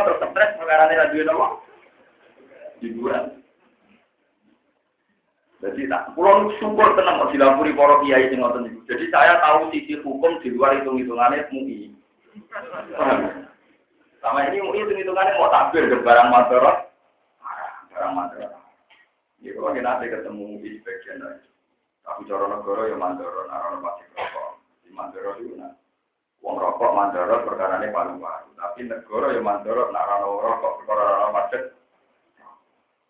terus 0.06 0.22
stres 0.34 0.58
nopo 1.26 1.62
hiburan. 2.82 3.44
Jadi 5.60 5.92
tak, 5.92 6.16
pulau 6.16 6.56
syukur 6.56 6.96
tenang 6.96 7.28
dilapuri 7.36 7.76
kiai 8.08 8.32
sing 8.32 8.40
ngoten. 8.40 8.80
Jadi 8.88 9.12
saya 9.12 9.44
tahu 9.44 9.68
sisi 9.76 10.00
hukum 10.00 10.40
di 10.40 10.56
luar 10.56 10.80
hitung-hitungannya 10.80 11.52
mui. 11.52 11.92
Sama 14.20 14.46
ini 14.52 14.60
mui 14.60 14.84
hitung-hitungannya 14.84 15.40
mau 15.40 15.48
tampil 15.48 15.88
ke 15.88 16.04
barang 16.04 16.28
madorot, 16.28 16.78
barang 17.92 18.14
madorot. 18.14 18.52
Ya 19.40 19.56
kalau 19.56 19.72
kita 19.72 19.84
nanti 19.88 20.12
ketemu 20.12 20.60
di 20.60 20.84
bagian 20.84 21.24
lain. 21.24 21.40
Tapi 22.04 22.28
cara 22.28 22.46
negara 22.52 22.92
ya 22.92 22.98
mandorot, 23.00 23.48
narono 23.48 23.80
pasti 23.80 24.04
rokok. 24.12 24.50
Di 24.84 24.90
mandorot 24.92 25.40
itu 25.40 25.56
nah. 25.56 25.72
Wong 26.44 26.60
rokok 26.60 26.92
mandorot 26.92 27.48
perkara 27.48 27.80
ini 27.80 27.96
paru-paru. 27.96 28.52
Tapi 28.60 28.80
negara 28.92 29.32
ya 29.32 29.40
mandorot, 29.40 29.90
narono 29.96 30.44
rokok 30.44 30.84
perkara 30.84 31.02
narono 31.08 31.32
macet. 31.32 31.64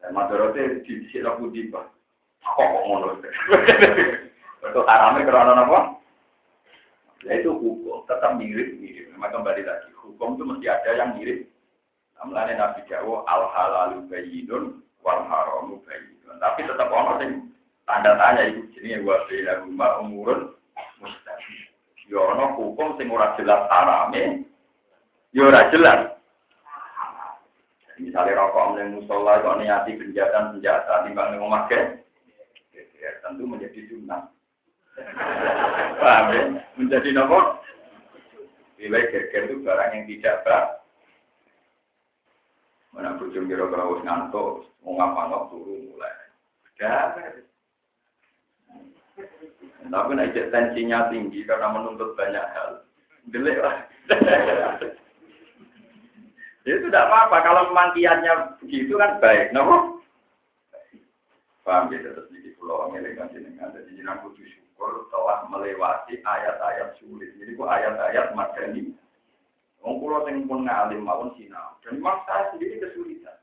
Dan 0.05 0.13
mandorot 0.13 0.53
itu 0.53 0.85
di 0.85 1.05
sini 1.09 1.25
aku 1.25 1.49
di 1.49 1.73
Kok 1.73 2.69
ngono. 2.85 3.17
Itu 4.59 4.79
haramnya 4.85 5.25
karena 5.25 5.65
apa? 5.65 5.98
Ya 7.27 7.35
itu 7.35 7.51
hukum, 7.51 8.07
tetap 8.07 8.39
mirip-mirip. 8.39 9.11
Memang 9.11 9.31
kembali 9.35 9.67
lagi, 9.67 9.91
hukum 9.99 10.39
itu 10.39 10.43
mesti 10.47 10.65
ada 10.71 10.91
yang 10.95 11.19
mirip. 11.19 11.43
Namanya 12.15 12.55
Nabi 12.55 12.81
Jawa, 12.87 13.27
al-halalu 13.27 14.07
bayinun, 14.07 14.79
wal 15.03 15.23
haramu 15.27 15.83
bayinun. 15.83 16.35
Tapi 16.39 16.63
tetap 16.63 16.87
orang 16.91 17.19
yang 17.19 17.33
tanda 17.83 18.15
tanya 18.15 18.43
itu. 18.47 18.61
Jadi 18.75 19.03
wa 19.03 19.19
bina 19.27 19.53
rumah 19.63 19.91
umurun 19.99 20.39
mustahil. 21.03 21.61
Yono 22.09 22.57
hukum 22.57 22.97
sing 22.97 23.11
ora 23.13 23.37
jelas 23.37 23.69
harame, 23.69 24.47
ya 25.35 25.45
ora 25.45 25.69
jelas. 25.69 26.19
Misalnya 27.99 28.39
rokok 28.39 28.79
yang 28.79 28.95
musola, 28.95 29.43
kalau 29.43 29.59
niati 29.59 29.99
penjatan 29.99 30.55
senjata, 30.55 31.03
timbang 31.03 31.35
memakai, 31.35 31.99
ya, 32.71 33.11
tentu 33.19 33.43
menjadi 33.43 33.75
sunnah. 33.91 34.31
Paham 36.01 36.25
ya? 36.33 36.43
Menjadi 36.75 37.09
nomor. 37.15 37.63
Nilai 38.79 39.11
geger 39.11 39.51
itu 39.51 39.63
barang 39.63 39.91
yang 39.91 40.03
tidak 40.07 40.35
berat. 40.47 40.67
Mana 42.95 43.19
bujung 43.19 43.45
kira-kira 43.45 43.85
harus 43.85 44.01
ngantuk, 44.01 44.65
mau 44.81 44.97
ngapa 44.97 45.51
turun 45.51 45.93
mulai. 45.93 46.15
Ya, 46.79 47.11
tapi 49.89 50.11
naik 50.13 50.37
tensinya 50.53 51.09
tinggi 51.09 51.43
karena 51.43 51.73
menuntut 51.73 52.13
banyak 52.13 52.45
hal. 52.53 52.85
Delik 53.33 53.57
lah. 53.57 53.85
Jadi 56.63 56.69
itu 56.77 56.87
tidak 56.87 57.07
apa-apa. 57.09 57.37
Kalau 57.45 57.61
memang 57.69 57.93
begitu 58.61 58.93
kan 58.97 59.17
baik. 59.21 59.51
Nopo? 59.53 60.01
Paham 61.65 61.93
ya? 61.93 62.01
Terus 62.01 62.29
di 62.33 62.53
pulau 62.57 62.89
Amerika 62.89 63.29
jenengan. 63.33 63.73
Jadi 63.73 64.01
kudu 64.01 64.41
syukur 64.79 65.11
telah 65.11 65.43
melewati 65.51 66.23
ayat-ayat 66.23 66.95
sulit. 67.03 67.35
Jadi 67.35 67.51
ku 67.59 67.67
ayat-ayat 67.67 68.31
madani. 68.31 68.95
Wong 69.83 69.99
kula 69.99 70.23
sing 70.23 70.47
pun 70.47 70.63
ngalim 70.63 71.03
mawon 71.03 71.35
sinau. 71.35 71.75
Dan 71.83 71.99
memang 71.99 72.23
saya 72.23 72.47
sendiri 72.55 72.79
kesulitan. 72.79 73.35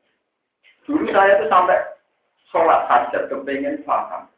Dulu 0.89 1.05
saya 1.13 1.37
itu 1.37 1.47
sampai 1.53 1.77
sholat 2.49 2.89
hajat 2.89 3.29
kepengen 3.29 3.85
paham. 3.85 4.33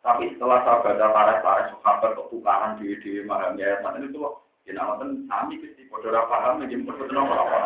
Tapi 0.00 0.32
setelah 0.32 0.64
saya 0.64 0.80
baca 0.80 1.06
para-para 1.12 1.62
sahabat 1.68 2.16
kok 2.16 2.32
tukaran 2.32 2.80
di 2.80 2.96
di 3.04 3.20
memahami 3.20 3.60
ayat 3.60 3.84
mana 3.84 4.00
itu 4.00 4.24
ya 4.64 4.72
nonton 4.72 5.28
sami 5.28 5.60
pasti 5.60 5.84
bodoh 5.92 6.12
paham 6.28 6.64
jadi 6.64 6.80
bodoh 6.80 7.04
apa 7.28 7.58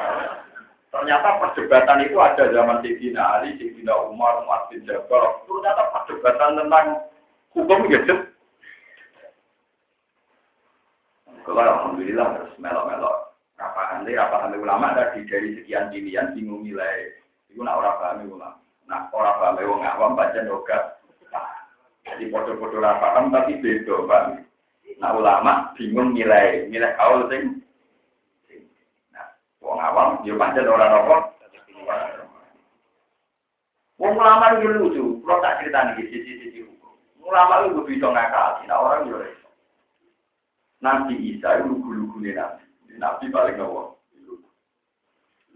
Ternyata 0.92 1.40
perdebatan 1.40 2.04
itu 2.04 2.20
ada 2.20 2.52
zaman 2.52 2.84
Sayyidina 2.84 3.40
Ali, 3.40 3.56
Sayyidina 3.56 4.12
Umar, 4.12 4.44
Umar 4.44 4.68
bin 4.68 4.84
Jabal. 4.84 5.40
Ternyata 5.48 5.88
perdebatan 5.88 6.60
tentang 6.60 6.86
hukum 7.56 7.88
gitu. 7.88 8.31
Kalau 11.42 11.58
alhamdulillah 11.58 12.38
terus 12.38 12.54
melok-melok. 12.62 13.34
Rapahan 13.58 14.06
deh, 14.06 14.14
rapahan 14.14 14.54
ulama 14.58 14.94
tadi 14.94 15.26
dari 15.26 15.58
sekian 15.58 15.90
pilihan 15.90 16.34
bingung 16.34 16.62
nilai. 16.62 17.14
Itu 17.50 17.62
nak 17.62 17.78
orang 17.82 17.98
paham 17.98 18.30
ulama. 18.30 18.58
Nah 18.86 19.06
orang 19.10 19.38
paham 19.38 19.58
wong 19.62 19.82
awam 19.82 20.18
baca 20.18 20.40
doga. 20.42 20.78
Jadi 22.02 22.28
lah 22.28 22.94
paham 22.98 23.30
tapi 23.30 23.58
beda 23.62 23.94
Pak. 24.06 24.22
Nah 24.98 25.10
ulama 25.14 25.74
bingung 25.78 26.14
nilai, 26.14 26.66
nilai 26.70 26.94
kaul 26.98 27.26
sing. 27.30 27.62
Nah, 29.14 29.26
wong 29.62 29.78
awam 29.78 30.22
yo 30.26 30.38
pancen 30.38 30.66
ora 30.66 30.86
apa. 30.90 31.16
Wong 34.02 34.18
ulama 34.18 34.58
itu 34.58 34.66
lucu, 34.66 35.04
kalau 35.22 35.38
tak 35.38 35.62
cerita 35.62 35.78
nih 35.94 36.10
sisi-sisi 36.10 36.66
hukum. 36.66 36.98
Ulama 37.22 37.70
itu 37.70 37.86
bisa 37.86 38.10
ngakali, 38.10 38.66
nah 38.66 38.82
orang 38.82 39.06
iso. 39.06 39.41
Nabi 40.82 41.14
Isa 41.30 41.62
itu 41.62 41.70
lugu-lugu 41.70 42.18
nih 42.18 42.34
nabi. 42.34 42.66
Nabi 42.98 43.30
paling 43.30 43.56
nawa. 43.56 43.94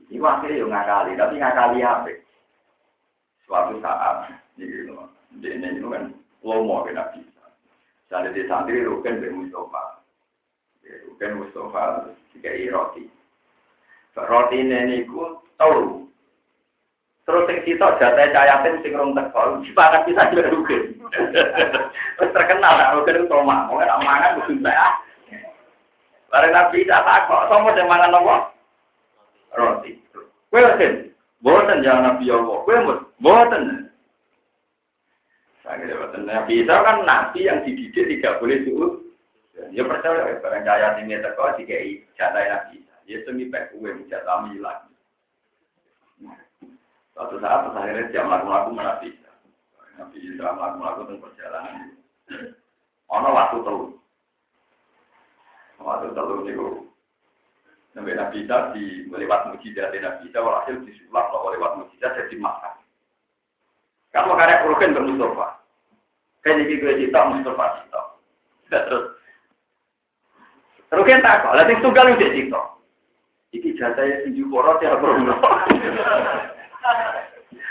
Ini 0.06 0.22
akhirnya 0.22 0.62
yo 0.62 0.70
ngakali, 0.70 1.18
tapi 1.18 1.34
ngakali 1.42 1.82
apa? 1.82 2.14
Suatu 3.42 3.82
saat, 3.82 4.30
ini 4.54 4.86
ini 5.42 5.82
kan 5.82 6.14
lomo 6.46 6.86
ke 6.86 6.94
Nabi 6.94 7.26
Isa. 7.26 7.46
Jadi 8.06 8.38
di 8.38 8.46
santri 8.46 8.86
rugen 8.86 9.18
be 9.18 9.34
Mustafa. 9.34 9.98
Rugen 11.10 11.42
Mustafa 11.42 12.14
tiga 12.30 12.54
roti. 12.70 13.10
Roti 14.14 14.56
ini 14.62 15.10
ku 15.10 15.42
tahu. 15.58 16.06
Terus 17.26 17.50
sing 17.50 17.58
sitok 17.66 17.98
jatah 17.98 18.30
cayatin 18.30 18.78
sing 18.86 18.94
rong 18.94 19.10
teko, 19.10 19.58
sipakan 19.66 20.06
bisa 20.06 20.30
juga. 20.30 20.78
Terus 22.14 22.30
terkenal 22.38 22.94
rugen 22.94 23.26
toma, 23.26 23.66
mau 23.66 23.82
kan 23.82 23.98
mangan 24.06 24.46
kudu 24.46 24.62
saya. 24.62 25.05
Bareng 26.36 26.52
Nabi 26.52 26.84
tak 26.84 27.32
kok 27.32 27.48
somo 27.48 27.72
sing 27.72 27.88
mangan 27.88 28.12
apa? 28.12 28.52
Roti. 29.56 29.96
Kowe 30.52 30.60
sen, 30.76 31.08
boten 31.40 31.80
jangan 31.80 32.12
Nabi 32.12 32.28
Allah. 32.28 32.60
Kowe 32.60 32.76
boten. 33.24 33.88
Akhirnya 35.64 36.12
Nabi 36.28 36.60
Isa 36.60 36.84
kan 36.84 37.08
nabi 37.08 37.48
yang 37.48 37.64
dididik 37.64 38.20
tidak 38.20 38.36
boleh 38.36 38.68
suhu. 38.68 39.00
Ya 39.72 39.80
percaya, 39.88 40.36
barang 40.44 40.62
cahaya 40.68 41.00
ini 41.00 41.16
teko 41.24 41.56
dikai 41.56 42.04
jatah 42.20 42.44
Nabi 42.44 42.84
Isa. 42.84 42.94
Ya 43.08 43.16
semi 43.24 43.48
pek 43.48 43.72
kue 43.72 43.96
jatah 44.12 44.44
lagi. 44.44 44.92
Suatu 47.16 47.40
saat 47.40 47.72
akhirnya 47.72 48.12
dia 48.12 48.28
melakukan 48.28 48.76
Nabi 48.76 49.08
Isa. 49.08 49.32
Nabi 49.96 50.20
Isa 50.20 50.52
melakukan 50.52 51.16
perjalanan. 51.16 51.96
Ono 53.08 53.28
waktu 53.32 53.56
terus. 53.64 53.96
Waktu 55.86 56.18
terus 56.18 56.42
itu. 56.50 56.66
Nabi 57.94 58.12
Nabi 58.12 58.44
Isa 58.44 58.74
di 58.74 59.06
lewat 59.08 59.54
mujizat 59.54 59.94
Nabi 59.94 60.28
Isa 60.28 60.42
walhasil 60.42 60.82
disulap 60.82 61.30
lewat 61.30 61.78
mujizat 61.78 62.12
jadi 62.18 62.36
makan. 62.42 62.74
Kalau 64.10 64.34
karek 64.34 64.66
urukan 64.66 64.98
bermustafa. 64.98 65.62
Kayak 66.42 66.66
jadi 66.66 66.74
gue 66.82 66.92
cita 67.06 67.20
mustafa 67.30 67.64
cita. 67.78 68.00
Terus. 68.68 69.04
Kan 70.90 71.22
tak 71.22 71.46
kok. 71.46 71.54
Lalu 71.54 71.78
tunggal 71.80 72.10
udah 72.18 72.30
cita. 72.34 72.62
Iki 73.54 73.78
jatahnya 73.78 74.26
tinggi 74.26 74.42
porot 74.50 74.82
ya 74.82 74.98
bro. 74.98 75.14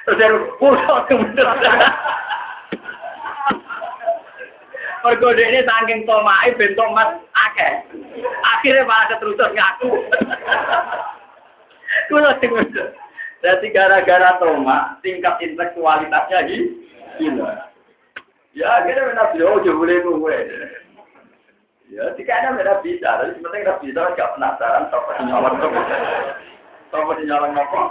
Terus 0.07 0.17
dia 0.17 0.31
pulau 0.57 1.03
kemudian. 1.11 1.59
Mergo 5.05 5.29
ini 5.37 5.61
saking 5.61 6.01
tomai 6.09 6.49
bentuk 6.57 6.89
mas 6.97 7.24
akeh. 7.55 7.73
Akhirnya 8.43 8.83
malah 8.83 9.07
keterusan 9.15 9.55
ngaku. 9.55 9.89
Kulo 12.11 12.29
sing 12.43 12.51
Jadi 13.39 13.67
gara-gara 13.71 14.41
trauma, 14.41 14.97
tingkat 15.05 15.37
intelektualitasnya 15.39 16.39
gila. 17.21 17.51
Ya 18.57 18.67
akhirnya 18.81 19.13
nabi 19.13 19.43
oh 19.45 19.61
jauh 19.61 19.77
boleh 19.77 20.01
gue. 20.01 20.37
Ya 21.93 22.09
jika 22.17 22.33
ada 22.41 22.57
mereka 22.57 22.81
bisa, 22.81 23.05
tapi 23.05 23.37
sebenarnya 23.37 23.63
nggak 23.69 23.81
bisa 23.85 24.01
nggak 24.01 24.31
penasaran 24.33 24.89
apa 24.89 25.11
nyolong 25.21 25.55
apa. 25.61 25.81
Apa 26.89 27.11
nyolong 27.21 27.53
apa? 27.53 27.81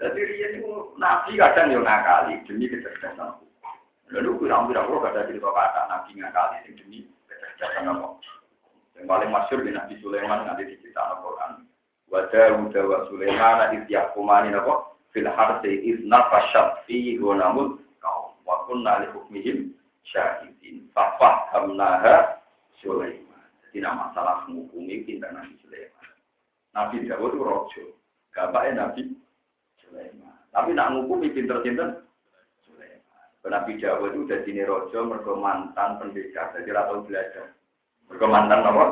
Jadi 0.00 0.20
dia 0.32 0.48
itu 0.56 0.72
nabi 0.96 1.36
kadang 1.36 1.68
yang 1.68 1.84
ngakali 1.84 2.40
demi 2.48 2.64
kecerdasan. 2.64 3.49
Lalu 4.10 4.42
kurang 4.42 4.74
kalau 4.74 5.06
ada 5.06 5.22
cerita 5.30 5.46
kata 5.46 5.86
nabi 5.86 6.18
ngakali 6.18 6.74
demi 6.74 7.06
kecerdasan 7.30 7.94
apa. 7.94 8.18
Yang 8.98 9.06
paling 9.06 9.30
masyur 9.30 9.58
di 9.62 9.72
Nabi 9.72 9.94
Sulaiman 10.02 10.44
nanti 10.44 10.66
diceritakan 10.66 11.10
Al-Quran. 11.16 11.52
Wajah 12.10 12.46
Uda 12.58 12.80
wa 12.84 12.98
Sulaiman 13.06 13.54
nanti 13.62 13.76
tiap 13.86 14.12
kumani 14.18 14.50
apa? 14.50 14.98
Fil 15.14 15.30
harsi 15.30 15.72
izna 15.86 16.26
fasyad 16.26 16.82
fi 16.84 17.14
gonamul 17.16 17.78
kaum. 18.02 18.34
Wa 18.42 18.66
kunna 18.66 19.06
li 19.06 19.08
hukmihim 19.14 19.78
syahidin. 20.04 20.90
Fafah 20.90 21.48
hamnaha 21.54 22.42
Sulaiman. 22.82 23.46
Jadi 23.70 23.78
nama 23.86 24.10
masalah 24.10 24.44
menghukumi 24.50 25.06
pindah 25.06 25.30
Nabi 25.30 25.54
Sulaiman. 25.62 26.08
Nabi 26.74 27.06
Dawud 27.06 27.30
itu 27.30 27.40
rojo. 27.46 27.84
Gapaknya 28.34 28.90
Nabi 28.90 29.14
Sulaiman. 29.86 30.34
Tapi 30.50 30.74
nak 30.74 30.98
ngukumi 30.98 31.30
pinter-pinter. 31.30 32.09
Nabi 33.48 33.80
Dawud 33.80 34.12
itu 34.12 34.28
udah 34.28 34.38
dini 34.44 34.62
rojo 34.68 34.98
mergo 35.08 35.32
mantan 35.40 35.96
pendekar. 35.96 36.52
Jadi 36.52 36.68
rata 36.68 37.00
belajar. 37.00 37.56
Mergo 38.12 38.26
mantan 38.28 38.68
apa? 38.68 38.84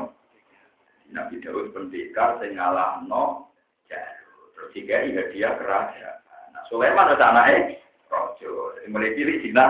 Nabi 1.13 1.37
Daud 1.45 1.73
pendekar 1.77 2.41
sing 2.41 2.57
ngalahno 2.57 3.53
Jarut. 3.89 4.49
Terus 4.57 4.73
iya 4.81 5.25
dia 5.33 5.49
kerajaan. 5.57 6.17
Nah, 6.53 6.63
Sulaiman 6.73 7.13
ada 7.13 7.25
anaknya 7.33 7.77
rojo. 8.09 8.77
Jadi 8.81 8.89
mulai 8.89 9.17
pilih 9.17 9.37
Cina. 9.45 9.67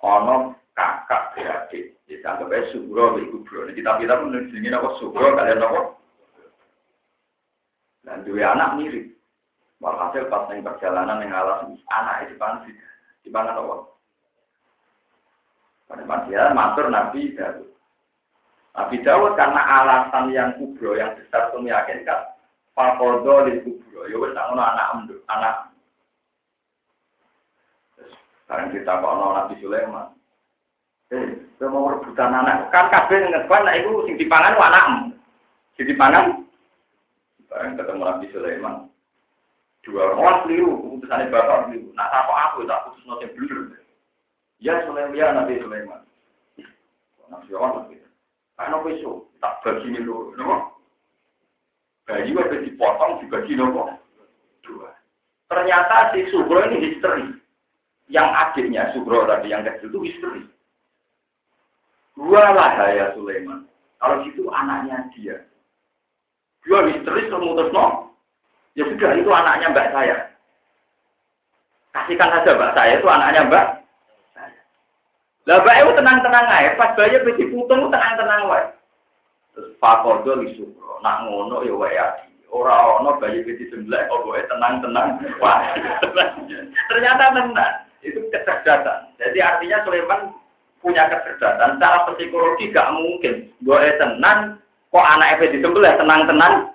Ono 0.00 0.56
kakak 0.76 1.36
beradik. 1.36 1.96
Dianggap 2.04 2.52
aja 2.52 2.68
subro, 2.76 3.16
ibu 3.16 3.40
bro. 3.48 3.64
Nah, 3.64 3.72
kita 3.72 3.96
kita 3.96 4.20
pun 4.20 4.36
nulis 4.36 4.52
apa 4.68 4.88
subro, 5.00 5.32
kalian 5.32 5.64
apa? 5.64 5.80
Dan 8.04 8.20
dua 8.28 8.52
anak 8.52 8.76
mirip. 8.76 9.13
Walhasil 9.84 10.32
pas 10.32 10.48
yang 10.48 10.64
perjalanan 10.64 11.20
yang 11.20 11.36
alas 11.36 11.68
anak 11.92 12.24
itu 12.24 12.40
pansi. 12.40 12.72
Di 13.20 13.28
mana 13.28 13.52
apa? 13.52 13.84
Pada 15.84 16.24
dia 16.24 16.48
matur 16.56 16.88
Nabi 16.88 17.36
Daud. 17.36 17.68
Nabi 18.72 18.96
Daud 19.04 19.36
karena 19.36 19.60
alasan 19.60 20.32
yang 20.32 20.56
kubro 20.56 20.96
yang 20.96 21.12
besar 21.20 21.52
itu 21.52 21.60
meyakinkan 21.60 22.32
Fakodo 22.72 23.44
di 23.44 23.60
kubro. 23.60 24.08
Ya 24.08 24.16
wes 24.16 24.32
anak 24.32 25.04
anak. 25.28 25.54
Sekarang 28.48 28.72
kita 28.72 28.92
kalau 29.04 29.36
Nabi 29.36 29.54
Sulaiman. 29.60 30.16
Eh, 31.12 31.44
mau 31.60 31.92
rebutan 31.92 32.32
anak. 32.32 32.72
Kan 32.72 32.88
kabeh 32.88 33.20
ngeban 33.20 33.68
nah 33.68 33.76
itu 33.76 34.08
sing 34.08 34.16
dipangan 34.16 34.56
anak. 34.56 35.12
Sing 35.76 35.84
dipangan. 35.92 36.40
Sekarang 37.44 37.76
ketemu 37.76 38.00
Nabi 38.00 38.26
Sulaiman. 38.32 38.93
Dua 39.84 40.16
orang 40.16 40.48
keliru, 40.48 40.80
keputusannya 40.80 41.28
bapak 41.28 41.68
keliru. 41.68 41.92
Nah, 41.92 42.08
apa 42.08 42.32
aku 42.48 42.64
tak 42.64 42.88
putus 42.88 43.04
notnya 43.04 43.28
bener. 43.36 43.84
Ya 44.64 44.80
Sulaiman, 44.88 45.12
ya 45.12 45.28
Nabi 45.36 45.60
Sulaiman. 45.60 46.00
Nabi 47.28 47.44
Sulaiman 47.52 47.92
gitu. 47.92 48.08
Karena 48.56 48.76
besok 48.80 49.28
tak 49.44 49.60
bagi 49.60 49.92
ini 49.92 50.00
dulu, 50.00 50.32
nopo. 50.40 50.56
Bayi 52.08 52.32
wajib 52.32 52.64
dipotong 52.64 53.20
dibagi 53.20 53.56
nopo 53.60 53.92
dua. 54.64 54.88
Ternyata 55.52 56.16
si 56.16 56.24
Subro 56.32 56.64
ini 56.68 56.92
histeri. 56.92 57.28
Yang 58.08 58.28
adiknya 58.32 58.92
Subro 58.96 59.28
tadi 59.28 59.52
yang 59.52 59.64
kecil 59.68 59.92
itu 59.92 60.00
histeri. 60.08 60.42
Dua 62.16 62.56
lah 62.56 62.76
ya 62.88 63.12
Sulaiman. 63.12 63.68
Kalau 64.00 64.24
itu 64.24 64.48
anaknya 64.48 65.08
dia. 65.12 65.36
Dua 66.64 66.88
histeris 66.88 67.28
memutus 67.28 67.68
no. 67.72 68.13
Ya 68.74 68.84
sudah 68.90 69.10
itu 69.14 69.30
anaknya 69.30 69.70
mbak 69.70 69.90
saya. 69.94 70.16
Kasihkan 71.94 72.30
saja 72.30 72.50
mbak 72.58 72.74
saya 72.74 72.92
itu 72.98 73.06
anaknya 73.06 73.42
mbak 73.46 73.66
lah 75.44 75.60
mbak 75.60 75.76
itu 75.76 75.92
tenang-tenang 76.00 76.46
aja, 76.48 76.72
pas 76.80 76.96
bayi 76.96 77.20
besi 77.20 77.44
putung 77.52 77.92
tenang-tenang 77.92 78.48
wae. 78.48 78.64
Terus 79.52 79.76
fakodo 79.76 80.40
li 80.40 80.56
sukro, 80.56 81.04
nak 81.04 81.28
ngono 81.28 81.60
ya 81.68 81.74
wae 81.76 81.92
adi. 82.00 82.32
Ora 82.48 82.96
ono 82.96 83.20
bayi 83.20 83.44
besi 83.44 83.68
sembelih 83.68 84.08
kok 84.08 84.24
wae 84.24 84.40
tenang-tenang. 84.48 85.20
Wah. 85.44 85.60
Ternyata 86.88 87.36
tenang. 87.36 87.74
Itu 88.00 88.24
kecerdasan. 88.32 89.12
Jadi 89.20 89.38
artinya 89.44 89.84
Sulaiman 89.84 90.32
punya 90.80 91.12
kecerdasan. 91.12 91.76
Secara 91.76 92.08
psikologi 92.08 92.72
gak 92.72 92.92
mungkin. 92.96 93.48
Gue 93.64 93.96
tenang, 94.00 94.60
kok 94.92 95.08
anak 95.08 95.40
Ebe 95.40 95.56
disembelih 95.56 95.92
tenang-tenang. 95.96 96.72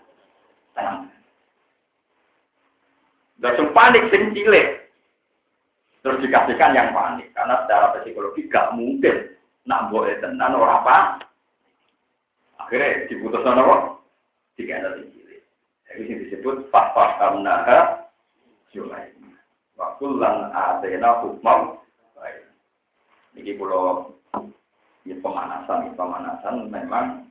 Tenang. 0.77 1.09
Gak 3.39 3.59
panik 3.71 4.03
sing 4.11 4.35
cilik. 4.35 4.67
Terus 6.03 6.21
dikasihkan 6.23 6.75
yang 6.75 6.91
panik. 6.91 7.31
Karena 7.31 7.63
secara 7.63 7.95
psikologi 7.99 8.51
gak 8.51 8.75
mungkin. 8.75 9.35
Nak 9.67 9.91
boleh 9.91 10.19
tenan 10.19 10.55
orang 10.55 10.83
apa. 10.83 10.97
Akhirnya 12.59 13.07
diputuskan 13.07 13.59
apa? 13.59 13.99
Tiga 14.59 14.83
ada 14.83 14.99
tinggi. 14.99 15.19
Jadi 15.87 16.01
ini 16.05 16.21
disebut 16.27 16.67
Fafah 16.69 17.17
Kamnaha 17.17 18.05
Sulaiman. 18.69 19.33
fakul 19.79 20.19
lan 20.19 20.51
atena 20.51 21.23
hukmam. 21.23 21.79
Ini 23.39 23.55
pulau 23.55 24.11
ini 25.07 25.15
pemanasan, 25.23 25.87
ini 25.87 25.95
pemanasan 25.95 26.67
memang 26.67 27.23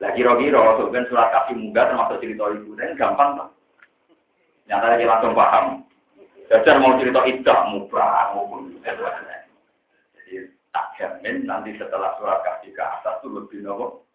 lagi 0.00 0.16
kira-kira 0.16 0.80
sebenarnya 0.80 1.08
surat 1.12 1.28
kasih 1.28 1.56
muda 1.60 1.82
termasuk 1.92 2.20
cerita 2.24 2.44
ibu 2.56 2.72
dan 2.72 2.96
gampang 2.96 3.36
tak? 3.36 3.48
Nyata 4.70 4.86
lagi 4.86 5.02
langsung 5.02 5.34
paham. 5.34 5.82
Belajar 6.46 6.78
mau 6.78 6.94
cerita 7.02 7.26
idah 7.26 7.58
mubah 7.74 8.38
maupun 8.38 8.78
jadi 10.30 10.46
tak 10.70 10.86
jamin 10.98 11.42
nanti 11.42 11.74
setelah 11.74 12.14
surat 12.18 12.38
kasih 12.46 12.70
ke 12.70 12.82
atas 12.82 13.18
itu 13.18 13.28
lebih 13.34 13.66
nopo. 13.66 14.06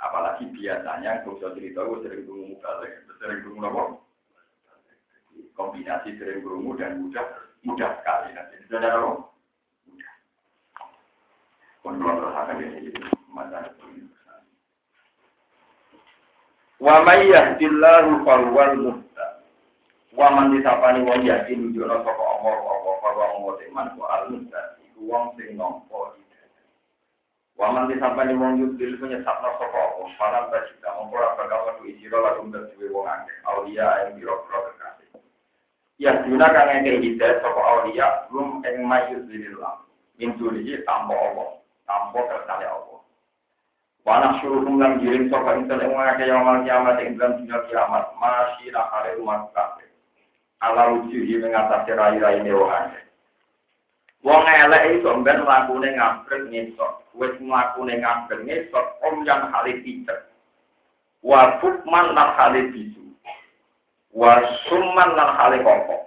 Apalagi 0.00 0.48
biasanya 0.52 1.20
kalau 1.24 1.52
cerita 1.52 1.84
gue 1.84 2.00
sering 2.04 2.24
tunggu 2.24 2.56
muka 2.56 2.70
sering 3.20 3.40
tunggu 3.44 3.60
nopo. 3.60 3.82
Kombinasi 5.52 6.16
sering 6.16 6.40
berungu 6.40 6.80
dan 6.80 7.04
mudah 7.04 7.24
mudah 7.68 8.00
sekali 8.00 8.32
nanti. 8.32 8.64
Sudah 8.64 8.80
nopo. 8.80 9.12
Kontrol 11.84 12.32
akan 12.32 12.64
ini 12.64 12.96
masalah 13.28 13.76
Wa 16.80 17.00
may 17.04 17.28
yahdillahu 17.28 18.24
fawwal 18.24 18.76
muhtad. 18.76 19.33
Wa 20.14 20.30
man 20.30 20.54
disapani 20.54 21.02
wong 21.02 21.26
yakin 21.26 21.58
nunjukno 21.58 22.06
sapa 22.06 22.22
Allah 22.22 22.54
apa 22.54 22.90
bahwa 23.02 23.24
wong 23.34 23.58
teman 23.58 23.90
ku 23.98 24.06
al 24.06 24.30
muhtad 24.30 24.78
iku 24.86 25.00
wong 25.10 25.34
sing 25.34 25.58
nampa 25.58 26.14
Wa 27.58 27.66
man 27.74 27.90
disapani 27.90 28.38
wong 28.38 28.62
yudil 28.62 28.94
penyesatno 29.02 29.50
sapa 29.58 29.78
Allah 29.78 30.06
para 30.14 30.40
mongko 30.98 31.14
ora 31.18 31.34
bakal 31.38 31.60
metu 31.66 31.82
isira 31.90 32.18
lalu 32.18 32.50
duwe 32.50 32.86
wong 32.94 33.06
akeh 33.10 33.36
aulia 33.46 33.86
ing 34.06 34.18
biro-biro 34.18 34.58
kekasih. 34.70 35.08
Ya 35.98 36.22
dina 36.22 36.46
kang 36.50 36.70
ngene 36.82 37.02
hidayah 37.02 37.38
sapa 37.42 37.60
aulia 37.62 38.08
rum 38.30 38.62
ing 38.62 38.86
mayuzilillah. 38.86 39.82
Min 40.18 40.38
dunihi 40.38 40.82
tanpa 40.86 41.14
Allah 41.14 41.58
tanpa 41.90 42.18
kersane 42.26 42.66
Allah. 42.70 43.00
Wana 44.06 44.38
suruh 44.38 44.62
lan 44.62 45.02
giring 45.02 45.26
sapa 45.26 45.58
intel 45.58 45.82
ing 45.82 45.90
ngake 45.90 46.24
yaumul 46.30 46.62
kiamat 46.62 47.02
ing 47.02 47.18
dalam 47.18 47.42
dina 47.42 47.58
kiamat 47.66 48.04
masih 48.18 48.70
nakare 48.70 49.18
umat 49.18 49.50
kafir. 49.50 49.93
Ala 50.64 50.96
wujuhi 50.96 51.36
mengatasi 51.36 51.92
rai-rai 51.92 52.40
dewane. 52.40 52.96
Wong 54.24 54.48
elek 54.48 54.96
iso 54.96 55.12
ben 55.20 55.44
mlakune 55.44 55.92
ngabret 55.92 56.48
ngesot. 56.48 57.04
Wis 57.12 57.36
mlakune 57.44 58.00
ngabret 58.00 58.40
ngesot 58.48 58.86
om 59.04 59.20
yang 59.28 59.52
hale 59.52 59.84
picet. 59.84 60.32
Wa 61.20 61.60
fukman 61.60 62.16
lan 62.16 62.32
hale 62.32 62.72
bisu. 62.72 63.04
Wa 64.16 64.40
summan 64.64 65.12
lan 65.12 65.30
hale 65.36 65.60
kopok. 65.60 66.02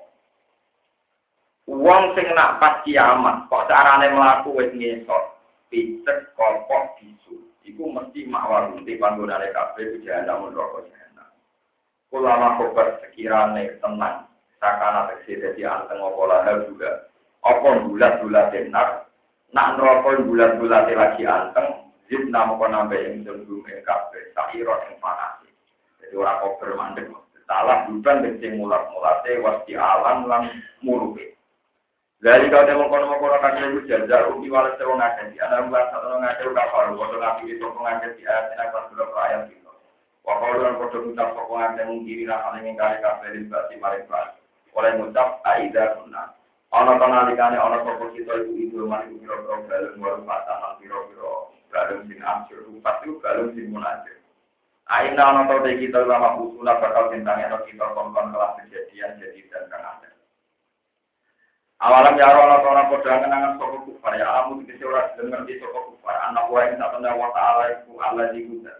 Wong 1.69 2.17
sing 2.17 2.25
nak 2.33 2.57
pas 2.57 2.81
kiamat 2.81 3.45
kok 3.45 3.69
carane 3.69 4.09
mlaku 4.09 4.57
wis 4.57 4.73
ngesot 4.73 5.37
picek 5.69 6.33
kopok 6.33 6.97
bisu 6.97 7.37
iku 7.67 7.91
mesti 7.91 8.23
mawar 8.25 8.71
di 8.81 8.95
panggonane 8.95 9.51
kabeh 9.51 9.99
jahanam 10.01 10.47
neraka 10.47 10.87
jahanam 10.87 11.29
ulama 12.15 12.55
kobar 12.55 12.95
sekirane 13.03 13.75
tenang 13.83 14.26
sakana 14.57 15.09
tegese 15.13 15.41
dadi 15.41 15.61
anteng 15.65 16.01
apa 16.01 16.21
lahal 16.27 16.57
juga. 16.69 17.09
Apa 17.45 17.85
bulat-bulat 17.85 18.51
enak 18.51 19.07
nak? 19.55 19.67
Neraka 19.77 20.21
bulat-bulat 20.25 20.89
lagi 20.91 21.23
anteng 21.23 21.87
zid 22.07 22.31
namo 22.31 22.55
nambah 22.59 22.95
yang 22.95 23.23
cenderung 23.27 23.67
kabeh 23.83 24.23
sairo 24.31 24.73
yang 24.87 24.95
panas 25.03 25.43
jadi 25.99 26.15
ora 26.15 26.39
kobar 26.39 26.71
mandek 26.79 27.11
salah 27.43 27.83
bukan 27.87 28.39
sing 28.39 28.55
mulat-mulate 28.59 29.43
wasti 29.43 29.75
alam 29.75 30.23
lan 30.23 30.47
murupe 30.79 31.35
dari 32.23 32.47
kau 32.47 32.63
temu 32.63 32.87
kono 32.87 33.11
kono 33.19 33.37
kan 33.43 33.59
ibu 33.59 33.83
jajar 33.85 34.31
ubi 34.31 34.47
walas 34.47 34.73
sewa 34.79 34.97
ngaji 34.97 35.35
di 35.35 35.37
anak 35.37 35.69
bulan 35.69 35.85
satu 35.93 36.17
ngaji 36.17 36.43
udah 36.49 36.65
kalau 36.73 36.97
kono 36.97 37.15
ngaji 37.21 37.43
di 37.45 37.55
toko 37.61 37.77
ngaji 37.77 38.07
di 38.17 38.23
ini 38.25 38.55
akan 38.57 38.83
sudah 38.89 39.07
ayat 39.21 39.41
itu. 39.53 39.69
Wakau 40.25 40.57
dan 40.57 40.81
kono 40.81 40.97
ngucap 40.97 41.29
toko 41.37 41.53
ngaji 41.61 41.81
mengkiri 41.85 42.25
lah 42.25 42.41
hal 42.41 42.57
yang 42.57 42.73
kali 42.73 42.97
kafe 43.05 43.37
di 43.37 43.45
basi 43.45 43.77
maring. 43.77 44.09
Oleh 44.73 44.91
ngucap 44.97 45.39
aida 45.45 45.95
sunnah. 45.99 46.35
Ono 46.75 46.99
kono 46.99 47.15
alikane 47.23 47.55
ono 47.55 47.79
toko 47.87 48.11
kita 48.11 48.43
itu 48.43 48.51
itu 48.67 48.83
mari 48.83 49.07
biro 49.15 49.39
biro 49.39 49.63
balung 49.71 49.97
baru 50.03 50.19
patahan 50.27 50.75
biro 50.83 50.99
biro 51.07 51.33
balung 51.71 52.03
sin 52.11 52.19
amsur 52.19 52.67
pasti 52.83 53.07
balung 53.23 53.55
sin 53.55 53.71
munajir. 53.71 54.19
Aina 54.91 55.31
ono 55.31 55.47
toko 55.47 55.63
kita 55.63 56.03
lama 56.03 56.35
usula 56.43 56.75
bakal 56.83 57.07
tentangnya 57.07 57.55
kita 57.63 57.85
kongkong 57.95 58.35
kelas 58.35 58.59
kejadian 58.59 59.15
jadi 59.15 59.39
dan 59.47 59.63
kang 59.71 59.83
ada. 59.85 60.09
Awalam 61.77 62.17
ya 62.17 62.33
Allah 62.33 62.57
ora 62.65 62.89
padha 62.89 63.21
kenangan 63.21 63.61
sapa 63.61 63.77
kufar 63.85 64.17
ya 64.17 64.25
amu 64.41 64.65
dikese 64.65 64.81
ora 64.81 65.13
dengar 65.13 65.45
di 65.45 65.61
sapa 65.61 65.77
kufar 65.85 66.17
anak 66.25 66.49
wa 66.49 66.65
ing 66.65 66.73
satana 66.81 67.13
wa 67.13 67.29
ta'ala 67.37 67.63
iku 67.69 68.01
Allah 68.01 68.33
di 68.33 68.49
kuda. 68.49 68.73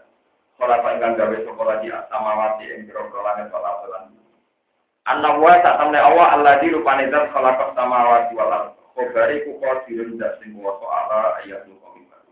Kala 0.58 0.82
ingkang 0.82 1.14
gawe 1.14 1.36
sapa 1.46 1.62
lagi 1.62 1.94
samawati 2.10 2.66
ing 2.66 2.90
pira-pira 2.90 3.22
langit 3.22 3.54
wal 3.54 3.70
ardi. 3.70 4.17
Anak 5.08 5.40
wa 5.40 5.56
sak 5.64 5.80
temne 5.80 5.96
Allah 5.96 6.36
Allah 6.36 6.54
di 6.60 6.68
rupane 6.68 7.08
zat 7.08 7.32
khalaqa 7.32 7.72
samawati 7.72 8.36
wal 8.36 8.52
ardi. 8.52 8.76
Kobari 8.92 9.46
ku 9.48 9.56
qadirun 9.62 10.20
dat 10.20 10.36
sing 10.42 10.52
kuwasa 10.52 10.84
ala 10.84 11.40
ayat 11.40 11.64
nukomibat. 11.64 12.22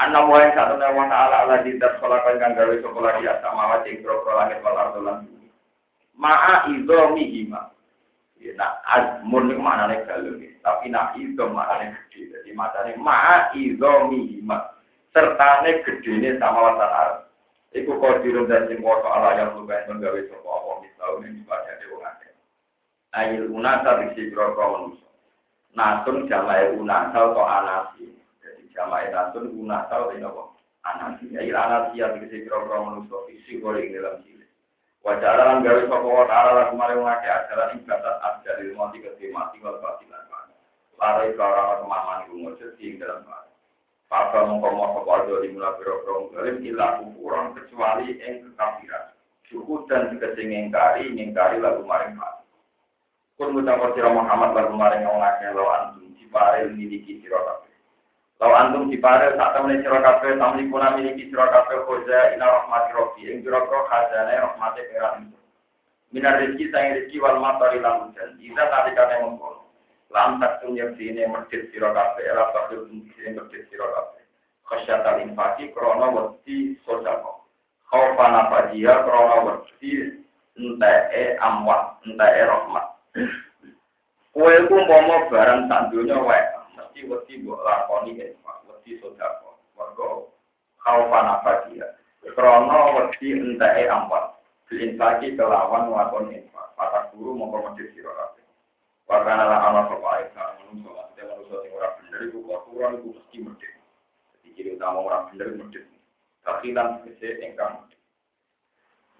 Anak 0.00 0.24
wa 0.24 0.40
ing 0.40 0.56
satana 0.56 0.88
wa 0.96 1.04
ta'ala 1.04 1.36
Allah 1.44 1.58
di 1.60 1.76
zat 1.76 2.00
khalaqa 2.00 2.32
ingkang 2.32 2.56
gawe 2.56 2.74
sapa 2.80 2.98
lagi 3.04 3.28
samawati 3.44 3.88
ing 3.92 4.00
pira-pira 4.00 4.32
langit 4.40 4.58
wal 4.64 4.80
ardi. 4.80 5.48
Ma'a 6.16 6.72
idzomihima 6.72 7.76
Ya, 8.36 8.52
nak 8.52 8.84
azmun 8.84 9.48
itu 9.48 9.58
maknanya 9.58 10.04
galung 10.04 10.38
tapi 10.60 10.92
nak 10.92 11.16
itu 11.16 11.40
maknanya 11.40 11.98
gede. 12.10 12.30
Jadi 12.36 12.50
maknanya 12.52 12.94
ma'a 13.00 13.36
izo 13.56 14.12
mihima. 14.12 14.76
Sertane 15.10 15.80
gede 15.82 16.36
sama 16.36 16.58
watan 16.70 16.90
arab. 16.90 17.25
Iku 17.74 17.98
kodirun 17.98 18.46
dan 18.46 18.70
sing 18.70 18.78
koto 18.78 19.08
ala 19.10 19.34
yang 19.34 19.58
lupain 19.58 19.88
menggawe 19.90 20.20
sopo 20.30 20.48
apa 20.48 20.70
misal 20.86 21.10
ini 21.18 21.42
dibaca 21.42 21.72
di 21.80 21.86
wong 21.90 22.02
akeh. 22.06 22.32
Ayil 23.16 23.50
unasa 23.50 23.90
diksi 24.02 24.30
broko 24.30 24.62
manusia. 24.62 25.08
Nasun 25.74 26.30
jamai 26.30 26.72
unasa 26.78 27.18
atau 27.32 27.42
anasi. 27.42 28.06
Jadi 28.38 28.70
jamai 28.70 29.10
nasun 29.10 29.50
unasa 29.58 29.92
atau 29.92 30.54
anasi. 30.86 31.26
Ayil 31.34 31.56
anasi 31.58 31.98
yang 31.98 32.14
diksi 32.22 32.46
broko 32.46 32.74
manusia. 32.86 33.18
Visi 33.26 33.58
boleh 33.58 33.90
dalam 33.90 34.22
sini. 34.22 34.46
Wajah 35.02 35.32
lan 35.38 35.62
gawe 35.62 35.82
sapa 35.86 36.06
wa 36.06 36.26
ta'ala 36.26 36.50
lan 36.50 36.66
kemarin 36.74 36.98
ngake 36.98 37.28
ajaran 37.30 37.72
ing 37.78 37.80
batas 37.86 38.16
ajal 38.26 38.58
ilmu 38.58 38.74
mati 38.74 38.98
ke 38.98 39.26
mati 39.30 39.62
wal 39.62 39.78
batilan. 39.78 40.26
Larai 40.96 41.36
kara 41.38 41.78
kemaman 41.78 42.26
iku 42.26 42.56
ing 42.82 42.98
dalam 42.98 43.22
mana. 43.22 43.45
Papa 44.06 44.46
mongko 44.46 45.02
padha 45.02 45.42
di 45.42 45.50
mula 45.50 45.74
biro-biro 45.82 46.30
ngalim 46.30 46.62
ila 46.62 47.02
kufuran 47.02 47.58
kecuali 47.58 48.14
ing 48.22 48.46
kekafiran. 48.46 49.10
Syukur 49.50 49.82
dan 49.90 50.14
tegese 50.14 50.46
ngingkari 50.46 51.10
ngingkari 51.10 51.58
lagu 51.58 51.82
maring 51.82 52.14
mati. 52.14 52.46
Kun 53.34 53.58
Muhammad 53.58 54.50
lagu 54.54 54.74
maring 54.78 55.02
wong 55.06 55.18
akeh 55.22 55.50
lawan 55.50 55.98
dipare 56.14 56.70
miliki 56.70 57.18
sira 57.18 57.66
Lau 58.36 58.52
antum 58.52 58.92
diparel 58.92 59.32
saat 59.32 59.56
temen 59.56 59.80
sira 59.80 59.96
kabeh 60.04 60.36
tamlikuna 60.36 60.92
miliki 60.92 61.32
sira 61.32 61.48
kabeh 61.48 61.88
khoza 61.88 62.36
ina 62.36 62.44
rahmati 62.44 62.92
rabbi 62.92 63.32
ing 63.32 63.40
jero-jero 63.40 63.88
khazane 63.88 64.36
rahmate 64.36 64.84
pengiran 64.92 65.24
itu. 65.24 65.38
Minar 66.12 66.36
rezeki 66.44 66.68
sang 66.68 66.94
rezeki 66.94 67.16
wal 67.16 67.40
matari 67.40 67.80
lan 67.80 68.12
hujan. 68.12 68.36
Ida 68.36 68.64
nalikane 68.68 69.24
mengkono. 69.24 69.65
Lam 70.14 70.38
tak 70.38 70.62
tunyek 70.62 70.94
sine 70.94 71.26
masjid 71.26 71.66
sira 71.74 71.90
kabeh 71.90 72.30
ora 72.30 72.54
bakal 72.54 72.86
sine 72.86 73.30
masjid 73.34 73.62
sira 73.66 73.86
kabeh. 73.90 74.22
Khasyatal 74.66 75.26
infaki 75.26 75.74
krana 75.74 76.14
wedi 76.14 76.78
sodako. 76.86 77.42
Khaufana 77.90 78.46
fajia 78.50 79.02
krana 79.02 79.36
wedi 79.42 80.22
enteke 80.54 81.38
amwat, 81.42 81.98
enteke 82.06 82.42
rahmat. 82.46 82.86
Kowe 84.30 84.54
ku 84.70 84.74
umpama 84.78 85.26
barang 85.26 85.66
sak 85.66 85.90
donya 85.90 86.18
wae 86.22 86.42
mesti 86.78 87.00
wedi 87.10 87.42
mbok 87.42 87.66
lakoni 87.66 88.14
infak, 88.14 88.62
wedi 88.70 89.02
sedekah. 89.02 89.58
Mergo 89.74 90.30
khaufan 90.86 91.34
abadia. 91.34 91.98
Krana 92.30 92.94
wedi 92.94 93.34
enteke 93.34 93.90
ampat. 93.90 94.38
Diinfaki 94.70 95.34
kelawan 95.34 95.90
nglakoni 95.90 96.46
infak. 96.46 96.74
Patah 96.78 97.10
guru 97.10 97.34
mongko 97.34 97.74
mesti 97.74 97.90
sira 97.90 98.35
Wakana 99.06 99.44
la 99.46 99.58
ana 99.70 99.80
sapa 99.86 100.08
ae 100.18 100.24
kang 100.34 100.58
menungso 100.66 100.90
lan 100.90 101.08
menungso 101.14 101.62
sing 101.62 101.70
ora 101.78 101.94
bener 102.02 102.20
iku 102.26 102.38
kotoran 102.42 102.98
iku 102.98 103.08
mesti 103.14 103.36
medhit. 103.38 103.74
Jadi 104.34 104.48
ciri 104.58 104.70
utama 104.74 104.98
ora 104.98 105.18
bener 105.30 105.48
medhit. 105.54 105.86
Takhilan 106.42 107.06
kese 107.06 107.42
engkang 107.42 107.86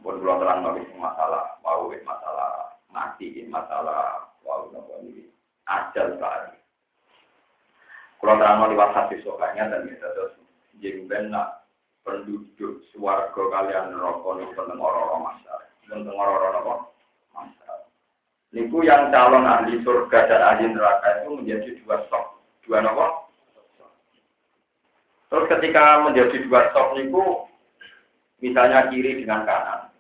Buat 0.05 0.21
pulau 0.21 0.37
terang 0.37 0.61
bagi 0.61 0.85
masalah, 1.01 1.57
mau 1.65 1.89
masalah 1.89 2.77
mati, 2.93 3.49
masalah 3.49 4.29
wow 4.45 4.69
nopo 4.69 5.01
ini 5.09 5.25
ajal 5.65 6.21
tadi. 6.21 6.61
Kalau 8.21 8.37
terang 8.37 8.69
lewat 8.69 8.93
hadis 8.93 9.25
sokanya 9.25 9.73
dan 9.73 9.89
kita 9.89 10.09
terus 10.13 10.37
jadi 10.85 11.01
nak 11.33 11.65
penduduk 12.05 12.85
suarga 12.93 13.43
kalian 13.51 13.97
rokok 13.97 14.37
nih 14.39 14.49
tentang 14.53 14.79
orang-orang 14.79 15.33
masyarakat, 15.33 15.71
tentang 15.89 16.17
orang-orang 16.17 16.55
apa. 16.61 16.75
Niku 18.57 18.81
yang 18.89 19.13
calon 19.13 19.45
ahli 19.45 19.85
surga 19.85 20.33
dan 20.33 20.41
ahli 20.41 20.73
neraka 20.73 21.21
itu 21.21 21.37
menjadi 21.37 21.69
dua 21.85 22.01
stok. 22.09 22.41
Dua 22.65 22.81
nopo? 22.81 23.29
Terus 25.29 25.45
ketika 25.53 26.01
menjadi 26.01 26.41
dua 26.49 26.73
stok 26.73 26.97
niku, 26.97 27.45
misalnya 28.41 28.89
kiri 28.89 29.21
dengan 29.21 29.45
kanan, 29.45 29.93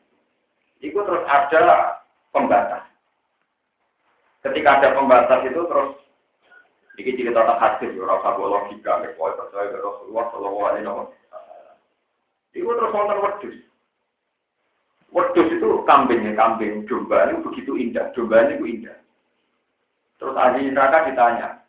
itu 0.80 0.96
terus 0.96 1.20
ada 1.28 2.00
pembatas. 2.32 2.88
Ketika 4.40 4.80
ada 4.80 4.88
pembatas 4.96 5.44
itu 5.44 5.60
terus 5.68 5.90
ini 6.96 7.12
cerita 7.12 7.44
tak 7.44 7.60
hadis, 7.60 7.92
rasa 8.00 8.40
logika, 8.40 9.04
pokoknya 9.04 9.36
percaya 9.36 9.68
ke 9.68 9.78
Rasulullah 9.84 10.24
Shallallahu 10.32 10.64
Alaihi 10.64 10.84
Wasallam. 10.88 11.76
Itu 12.56 12.72
terus 12.72 12.92
nonton 12.96 13.20
wedus. 13.20 13.56
Wedus 15.16 15.48
itu 15.48 15.80
kambing 15.88 16.28
ya, 16.28 16.36
kambing 16.36 16.84
domba 16.84 17.32
itu 17.32 17.40
begitu 17.40 17.72
indah, 17.72 18.12
domba 18.12 18.52
itu 18.52 18.68
indah. 18.68 19.00
Terus 20.20 20.36
ahli 20.36 20.68
neraka 20.68 21.08
ditanya, 21.08 21.64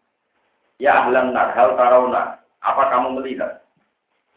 ya 0.84 1.08
ahlan 1.08 1.32
nar, 1.32 1.56
hal 1.56 1.80
tarauna, 1.80 2.43
apa 2.60 2.84
kamu 2.91 3.24
melihat? 3.24 3.64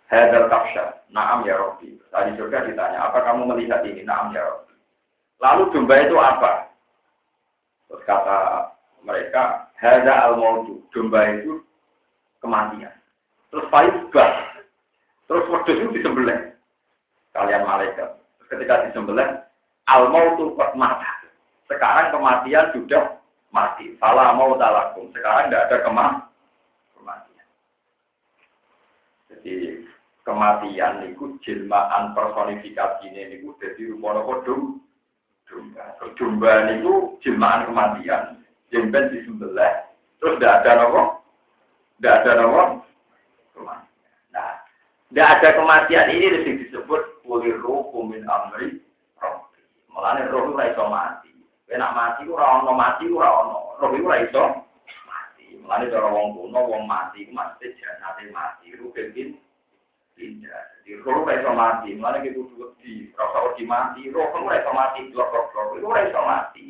Hadal 0.07 0.47
kapsya, 0.47 1.03
naam 1.11 1.43
ya 1.43 1.59
Rabbi. 1.59 1.99
Tadi 2.15 2.39
surga 2.39 2.71
ditanya, 2.71 3.11
apa 3.11 3.27
kamu 3.27 3.51
melihat 3.51 3.83
ini? 3.83 4.07
Naam 4.07 4.31
ya 4.31 4.47
Rabbi. 4.47 4.75
Lalu 5.43 5.63
domba 5.75 5.95
itu 6.07 6.15
apa? 6.15 6.53
Terus 7.91 8.07
kata 8.07 8.39
mereka, 9.03 9.75
hada 9.75 10.31
al 10.31 10.39
mautu 10.39 10.87
domba 10.95 11.35
itu 11.35 11.59
kematian. 12.39 12.95
Terus 13.51 13.67
faizbah, 13.75 14.31
terus 15.27 15.51
wedus 15.51 15.83
itu 15.83 15.99
disembelih. 15.99 16.55
Kalian 17.35 17.67
malaikat. 17.67 18.20
Ketika 18.51 18.91
disembelih, 18.91 19.47
al 19.87 20.11
mautu 20.11 20.59
mata. 20.75 21.23
Sekarang 21.71 22.11
kematian 22.11 22.75
sudah 22.75 23.23
mati. 23.55 23.95
Salah 24.03 24.35
mau 24.35 24.59
talakum. 24.59 25.07
Sekarang 25.15 25.51
tidak 25.51 25.71
ada 25.71 25.77
kematian. 25.87 26.29
Jadi 29.31 29.55
kematian 30.27 31.07
niku 31.07 31.39
jelmaan 31.43 32.13
personifikasi 32.13 33.07
ini 33.07 33.39
niku 33.39 33.55
jadi 33.63 33.95
rumono 33.95 34.27
kodum 34.27 34.83
domba. 35.47 35.95
Domba 36.19 36.53
niku 36.71 37.19
jelmaan 37.23 37.71
kematian. 37.71 38.43
Jemben 38.71 39.11
disembelih 39.11 39.91
terus 40.23 40.39
tidak 40.39 40.63
ada 40.63 40.73
nopo, 40.85 41.03
tidak 41.99 42.17
ada 42.23 42.33
nopo 42.39 42.63
kematian. 43.57 43.90
Tidak 45.11 45.27
ada 45.27 45.59
kematian 45.59 46.07
ini 46.15 46.27
lebih 46.31 46.55
disebut 46.63 47.27
kulir 47.27 47.59
roh 47.59 47.91
min 48.07 48.23
amri 48.31 48.79
roh. 49.19 49.43
Mulane 49.91 50.31
roh 50.31 50.55
itu 50.55 50.85
mati. 50.87 51.35
Enak 51.67 51.95
mati 51.99 52.23
ora 52.31 52.63
ono 52.63 52.71
mati 52.79 53.11
ora 53.11 53.27
ono. 53.43 53.75
Roh 53.83 53.91
itu 53.91 54.07
iso 54.07 54.71
mati. 55.03 55.59
Mulane 55.59 55.91
cara 55.91 56.07
wong 56.07 56.39
kuno 56.39 56.61
wong 56.63 56.83
mati 56.87 57.27
ku 57.27 57.35
mesti 57.35 57.75
janate 57.83 58.31
mati. 58.31 58.71
Ruh 58.79 58.95
ben 58.95 59.11
tidak. 59.11 60.63
Jadi 60.87 61.03
roh 61.03 61.27
iso 61.27 61.51
mati, 61.59 61.91
mana 61.99 62.23
kita 62.23 62.39
kudu 62.39 62.79
di 62.79 63.11
rasa 63.19 63.51
di 63.59 63.67
mati, 63.67 64.15
roh 64.15 64.31
ora 64.31 64.63
iso 64.63 64.71
mati, 64.71 65.11
blok 65.11 65.27
blok 65.27 65.47
blok, 65.51 65.75
itu 65.75 65.91
iso 66.07 66.21
mati. 66.23 66.67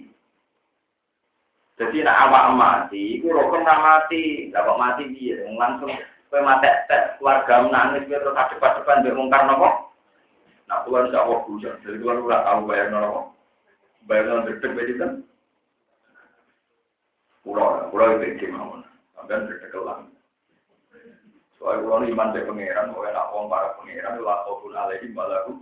Jadi 1.76 1.96
nak 2.04 2.20
awak 2.28 2.44
mati, 2.56 3.20
itu 3.20 3.28
roh 3.28 3.52
kan 3.52 3.68
mati, 3.68 4.48
dapat 4.48 4.76
mati 4.80 5.02
dia, 5.12 5.44
langsung 5.44 5.92
kowe 6.30 6.40
mati 6.46 6.70
tes 6.86 7.18
keluarga 7.18 7.66
menangis 7.66 8.06
kowe 8.06 8.18
terus 8.22 8.38
adep 8.38 8.62
depan 8.62 9.02
mbek 9.02 9.16
mungkar 9.18 9.42
nopo? 9.44 9.68
Nah, 10.70 10.86
Tuhan 10.86 11.10
tidak 11.10 11.26
mau 11.26 11.42
bujuk, 11.50 11.74
jadi 11.82 11.98
Tuhan 11.98 12.22
ora 12.22 12.46
tahu 12.46 12.70
bayar 12.70 12.86
nopo. 12.94 13.34
Bayar 14.06 14.24
nopo 14.30 14.46
deg-deg 14.46 14.72
begitu 14.78 15.02
kan? 15.02 15.12
Pulau, 17.42 17.90
pulau 17.90 18.14
itu 18.22 18.38
iki 18.38 18.46
mawon. 18.46 18.86
Sampeyan 19.18 19.50
deg-deg 19.50 19.74
Soalnya 21.60 21.84
kalau 21.84 22.08
iman 22.08 22.32
dari 22.32 22.48
pangeran, 22.48 22.88
mau 22.88 23.04
enak 23.04 23.30
uang 23.36 23.52
para 23.52 23.76
pangeran, 23.76 24.24
lah 24.24 24.48
pun 24.48 24.72
alaihi 24.72 25.12
malaku. 25.12 25.60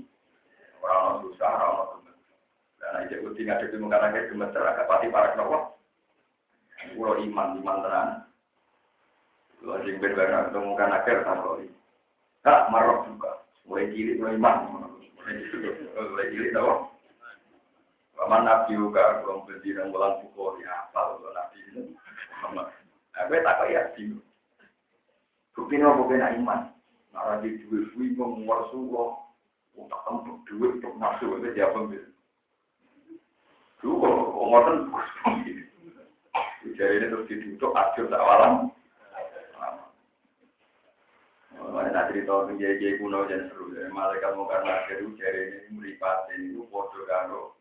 Orang 0.79 1.01
orang 1.03 1.19
susah, 1.27 1.51
orang 1.51 1.75
orang 1.75 1.89
temen. 1.91 2.15
Dan 2.79 2.99
aja 3.03 3.67
di 3.67 3.77
muka 3.83 3.99
nangis 3.99 4.31
gemeter, 4.31 4.63
agak 4.63 4.87
pati 4.87 5.11
para 5.11 5.35
kenapa. 5.35 5.75
Kalau 6.95 7.19
iman, 7.19 7.59
iman 7.59 7.83
tenang. 7.83 8.28
Kalau 9.59 9.75
aja 9.75 9.91
berbeda 9.99 10.47
ketemu 10.49 10.67
muka 10.71 10.85
nangis, 10.87 11.19
kalau 11.27 11.59
Tak 12.47 12.71
marah 12.71 13.03
juga. 13.05 13.43
Mulai 13.67 13.91
cilik, 13.93 14.17
mulai 14.23 14.39
iman. 14.39 14.57
Mulai 15.99 16.27
cilik, 16.31 16.55
tau. 16.55 16.89
Paman 18.15 18.47
Nabi 18.47 18.79
juga, 18.79 19.23
belum 19.23 19.47
berdiri, 19.47 19.79
ngulang 19.79 20.23
pukul, 20.27 20.59
ya 20.63 20.91
apa, 20.91 21.19
Nabi 21.23 21.59
ini. 21.75 21.83
Aku 23.19 23.35
tak 23.35 23.59
kayak 23.63 23.95
bingung. 23.99 24.23
Bukti 25.59 25.75
nopo 25.75 26.07
kena 26.07 26.39
iman. 26.39 26.71
Nara 27.11 27.43
di 27.43 27.59
duit 27.67 27.91
kuwi 27.91 28.15
ngomong 28.15 28.47
Rasulullah. 28.47 29.27
Tak 29.75 30.03
tempat 30.07 30.37
duit 30.47 30.79
untuk 30.79 30.95
nafsu 30.99 31.39
itu 31.39 31.51
dia 31.55 31.71
pembil. 31.71 32.03
Dulu 33.83 33.95
kok 34.03 34.47
ngoten 34.47 34.77
Jadi 36.79 36.95
ini 36.99 37.07
terus 37.11 37.27
ditutup 37.27 37.75
ajur 37.75 38.07
tak 38.07 38.23
walam. 38.23 38.71
Mana 41.59 41.91
nak 41.91 42.15
cerita 42.15 42.47
tentang 42.47 42.59
kiai 42.59 42.99
kuno 43.03 43.27
dan 43.27 43.51
seru. 43.51 43.75
Malaikat 43.91 44.35
mau 44.39 44.47
karena 44.47 44.87
akhir 44.87 45.03
jari 45.19 45.43
ini 45.51 45.75
meripati 45.75 46.35
itu 46.39 46.63
foto 46.71 47.03
karo. 47.11 47.59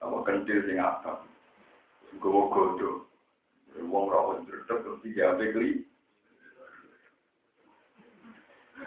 Apa 0.00 0.16
kentil 0.24 0.64
sing 0.64 0.80
apa? 0.80 1.20
Gue 2.16 2.48
godo. 2.48 3.04
Wong 3.84 4.10
rawon 4.10 4.48
terus 4.48 4.66
terus 4.66 5.00
dijawab 5.04 5.40
kli. 5.40 5.84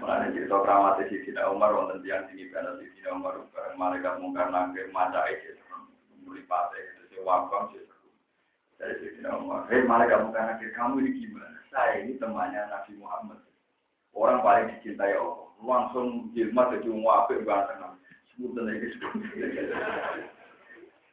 Mulanya 0.02 0.34
cerita 0.34 0.58
keramat 0.66 1.06
di 1.06 1.22
Sina 1.22 1.54
Umar, 1.54 1.72
wonten 1.78 2.02
tiang 2.02 2.26
tinggi 2.28 2.50
karena 2.50 2.76
di 2.82 2.90
Sina 2.98 3.14
Umar, 3.14 3.46
bareng 3.54 3.78
malaikat 3.78 4.18
mungkar 4.20 4.50
nangkir 4.50 4.90
mata 4.90 5.22
itu, 5.30 5.54
melipati 6.26 6.82
itu, 6.82 7.02
si 7.14 7.18
wakam, 7.22 7.70
si 7.72 7.80
dari 8.82 8.98
Sina 9.16 9.38
Umar. 9.38 9.70
Hei 9.70 9.86
malaikat 9.86 10.26
mungkar 10.26 10.50
nangkir, 10.50 10.74
kamu 10.74 10.98
ini 11.06 11.12
gimana? 11.24 11.62
Saya 11.70 12.04
ini 12.04 12.18
temannya 12.18 12.68
Nabi 12.74 12.92
Muhammad. 12.98 13.40
Orang 14.14 14.46
paling 14.46 14.70
dicintai 14.78 15.18
Allah. 15.18 15.50
Langsung 15.64 16.30
jilmat 16.38 16.78
jadi 16.78 16.90
muafik 16.94 17.42
Nabi. 17.46 17.98
Sebutan 18.34 18.66
lagi 18.66 18.90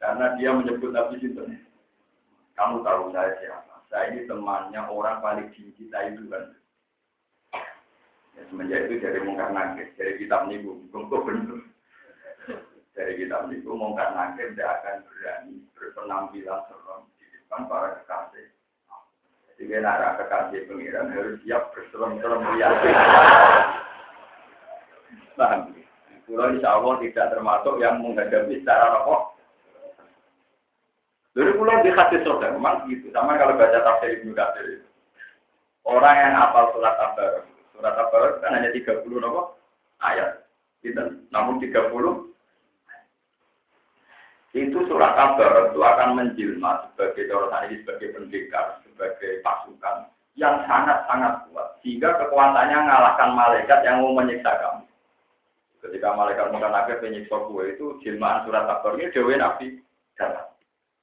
Karena 0.01 0.25
dia 0.37 0.49
menyebut 0.53 0.93
Nabi 0.93 1.21
Sinten. 1.21 1.57
Kamu 2.57 2.85
tahu 2.85 3.13
saya 3.13 3.37
siapa? 3.41 3.75
Saya 3.89 4.13
ini 4.13 4.29
temannya 4.29 4.81
orang 4.89 5.21
paling 5.21 5.49
dicintai 5.53 6.17
Tuhan. 6.17 6.61
Ya, 8.37 8.41
semenjak 8.47 8.87
itu 8.87 9.03
dari 9.03 9.19
mungkar 9.27 9.51
nakir, 9.51 9.91
dari 9.99 10.15
kitab 10.15 10.47
niku, 10.47 10.79
untuk 10.95 11.27
benar. 11.27 11.67
Dari 12.95 13.13
kitab 13.19 13.51
niku 13.51 13.75
mungkar 13.75 14.15
nakir 14.15 14.55
tidak 14.55 14.81
akan 14.81 15.03
berani 15.03 15.55
berpenampilan 15.75 16.63
serem 16.71 17.01
di 17.19 17.25
depan 17.27 17.67
para 17.67 17.99
kekasih. 18.01 18.47
Jadi 19.61 19.77
kena 19.77 20.17
kekasih 20.17 20.65
pengiran 20.65 21.13
harus 21.13 21.37
siap 21.45 21.69
berserem-serem 21.77 22.41
lihat. 22.57 22.81
Paham? 25.37 25.69
Pulau 26.25 26.49
insya 26.49 26.81
Allah 26.81 26.97
tidak 26.97 27.29
termasuk 27.29 27.77
yang 27.77 28.01
menghadapi 28.01 28.57
secara 28.57 28.89
rokok. 28.89 29.37
Dari 31.37 31.53
pulau 31.53 31.77
di 31.85 31.93
hati 31.93 32.17
surga, 32.25 32.57
memang 32.57 32.89
gitu. 32.89 33.13
Sama 33.13 33.37
kalau 33.37 33.53
baca 33.53 33.85
tafsir 33.85 34.17
Ibnu 34.17 34.33
Katsir 34.33 34.81
Orang 35.85 36.17
yang 36.17 36.33
hafal 36.41 36.73
surat 36.73 36.97
Tabarok 36.97 37.45
Surat 37.77 37.93
Al-Baqarah 37.93 38.41
kan 38.41 38.57
hanya 38.57 38.73
30 38.73 39.05
nopo 39.13 39.61
ayat. 40.01 40.41
Gitu. 40.81 41.21
Namun 41.29 41.61
30 41.61 41.77
itu 44.51 44.77
surat 44.83 45.15
kabar 45.15 45.71
itu 45.71 45.79
akan 45.79 46.09
menjelma 46.19 46.91
sebagai 46.91 47.31
orang 47.31 47.71
ini 47.71 47.87
sebagai 47.87 48.11
pendekar, 48.11 48.83
sebagai 49.01 49.41
pasukan 49.41 50.05
yang 50.37 50.61
sangat-sangat 50.69 51.49
kuat 51.49 51.81
sehingga 51.81 52.13
kekuatannya 52.21 52.77
mengalahkan 52.85 53.33
malaikat 53.33 53.81
yang 53.81 54.05
mau 54.05 54.13
menyiksa 54.13 54.53
kamu. 54.61 54.85
Ketika 55.81 56.13
malaikat 56.13 56.53
muka 56.53 56.69
naga 56.69 57.01
penyiksa 57.01 57.33
gue 57.49 57.63
itu 57.73 57.97
jelmaan 58.05 58.45
surat 58.45 58.69
kabar 58.69 58.93
ini 59.01 59.09
Dewi 59.09 59.41
Nabi 59.41 59.81
datang. 60.13 60.53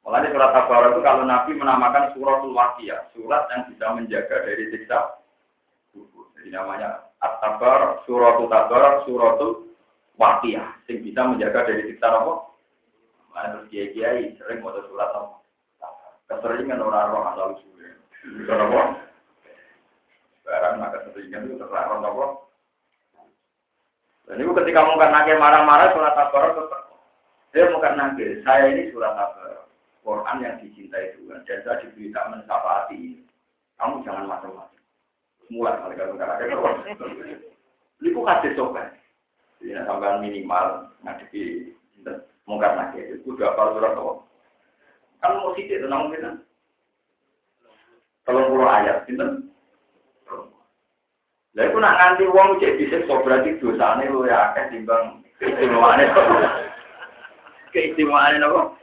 Mulai 0.06 0.30
surat 0.30 0.54
kabar 0.54 0.94
itu 0.94 1.00
kalau 1.02 1.26
Nabi 1.26 1.50
menamakan 1.58 2.14
suratul 2.14 2.54
wakiyah, 2.54 3.10
surat 3.10 3.50
yang 3.50 3.66
bisa 3.66 3.86
menjaga 3.90 4.36
dari 4.46 4.70
siksa 4.70 5.18
jadi 6.38 6.54
namanya 6.54 7.10
At-Tabar, 7.18 8.06
Suratul 8.06 8.46
Tabar, 8.46 9.02
Suratul 9.02 9.74
Waqiyah. 10.22 10.86
Yang 10.86 11.10
bisa 11.10 11.20
menjaga 11.26 11.66
dari 11.66 11.90
siksa 11.90 12.14
apa? 12.14 12.46
Mana 13.34 13.58
terus 13.58 13.66
kiai-kiai 13.74 14.38
sering 14.38 14.62
mau 14.62 14.70
surat 14.70 15.10
apa? 15.10 15.42
Keseringan 16.30 16.82
orang 16.82 17.10
roh 17.10 17.22
asal 17.26 17.48
usulnya. 17.58 17.77
Bisa 18.26 18.54
apa? 18.54 18.82
Barang 20.42 20.74
maka 20.80 20.98
keseringan 21.06 21.46
itu 21.46 21.54
terlarang 21.60 22.02
apa? 22.02 22.26
Dan 24.28 24.42
itu 24.44 24.52
ketika 24.52 24.80
mungkin 24.84 25.12
nake 25.12 25.38
marah-marah 25.40 25.92
surat 25.92 26.12
Tabar 26.16 26.52
tetap. 26.52 26.82
Saya 27.52 27.72
mungkin 27.72 27.94
nake, 27.96 28.26
saya 28.44 28.72
ini 28.72 28.90
surat 28.92 29.14
Tabar. 29.14 29.68
Quran 30.04 30.40
yang 30.40 30.56
dicintai 30.56 31.20
Tuhan 31.20 31.44
dan 31.44 31.58
saya 31.64 31.84
diberita 31.84 32.32
mensafati 32.32 32.96
ini. 32.96 33.20
Kamu 33.76 34.00
jangan 34.08 34.24
macam-macam. 34.24 34.80
Mulai 35.52 35.80
kali 35.80 35.94
kalau 35.96 36.16
nggak 36.16 36.32
ada 36.32 36.44
Ini 37.98 38.14
kok 38.14 38.26
kasih 38.28 38.52
sopan. 38.56 38.88
Jadi 39.60 39.74
sampai 39.84 40.22
minimal 40.22 40.88
ngadepi 41.04 41.72
mungkar 42.48 42.72
nakir. 42.72 43.20
Itu 43.20 43.36
udah 43.36 43.52
apa 43.52 43.62
surat 43.76 43.92
apa? 43.92 44.12
Kan 45.20 45.32
mau 45.44 45.52
itu 45.52 45.86
namun 45.86 46.14
kita. 46.16 46.30
Kalau 48.28 48.52
pulau 48.52 48.68
ayat, 48.68 49.08
gitu. 49.08 49.24
Lah 51.56 51.64
iku 51.64 51.80
nak 51.80 51.96
nganti 51.96 52.28
wong 52.28 52.60
cek 52.60 52.76
disiksa 52.76 53.24
berarti 53.24 53.56
dosane 53.56 54.04
luwih 54.12 54.28
akeh 54.28 54.68
timbang 54.68 55.24
keistimewaane. 55.40 56.04
Keistimewaane 57.72 58.36
napa? 58.36 58.76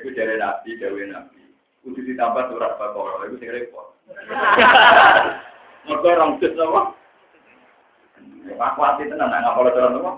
Iku 0.00 0.16
jare 0.16 0.40
nabi, 0.40 0.80
dewe 0.80 1.12
nabi. 1.12 1.44
Kudu 1.84 2.00
ditambah 2.08 2.48
surat 2.48 2.80
Baqarah, 2.80 3.28
iku 3.28 3.36
sing 3.36 3.52
repot. 3.52 3.92
Mergo 5.84 6.08
rong 6.08 6.40
juz 6.40 6.56
napa? 6.56 6.96
Aku 8.48 8.80
ati 8.80 9.12
tenan 9.12 9.28
nak 9.28 9.44
ngapal 9.44 9.68
surat 9.76 9.92
napa? 9.92 10.12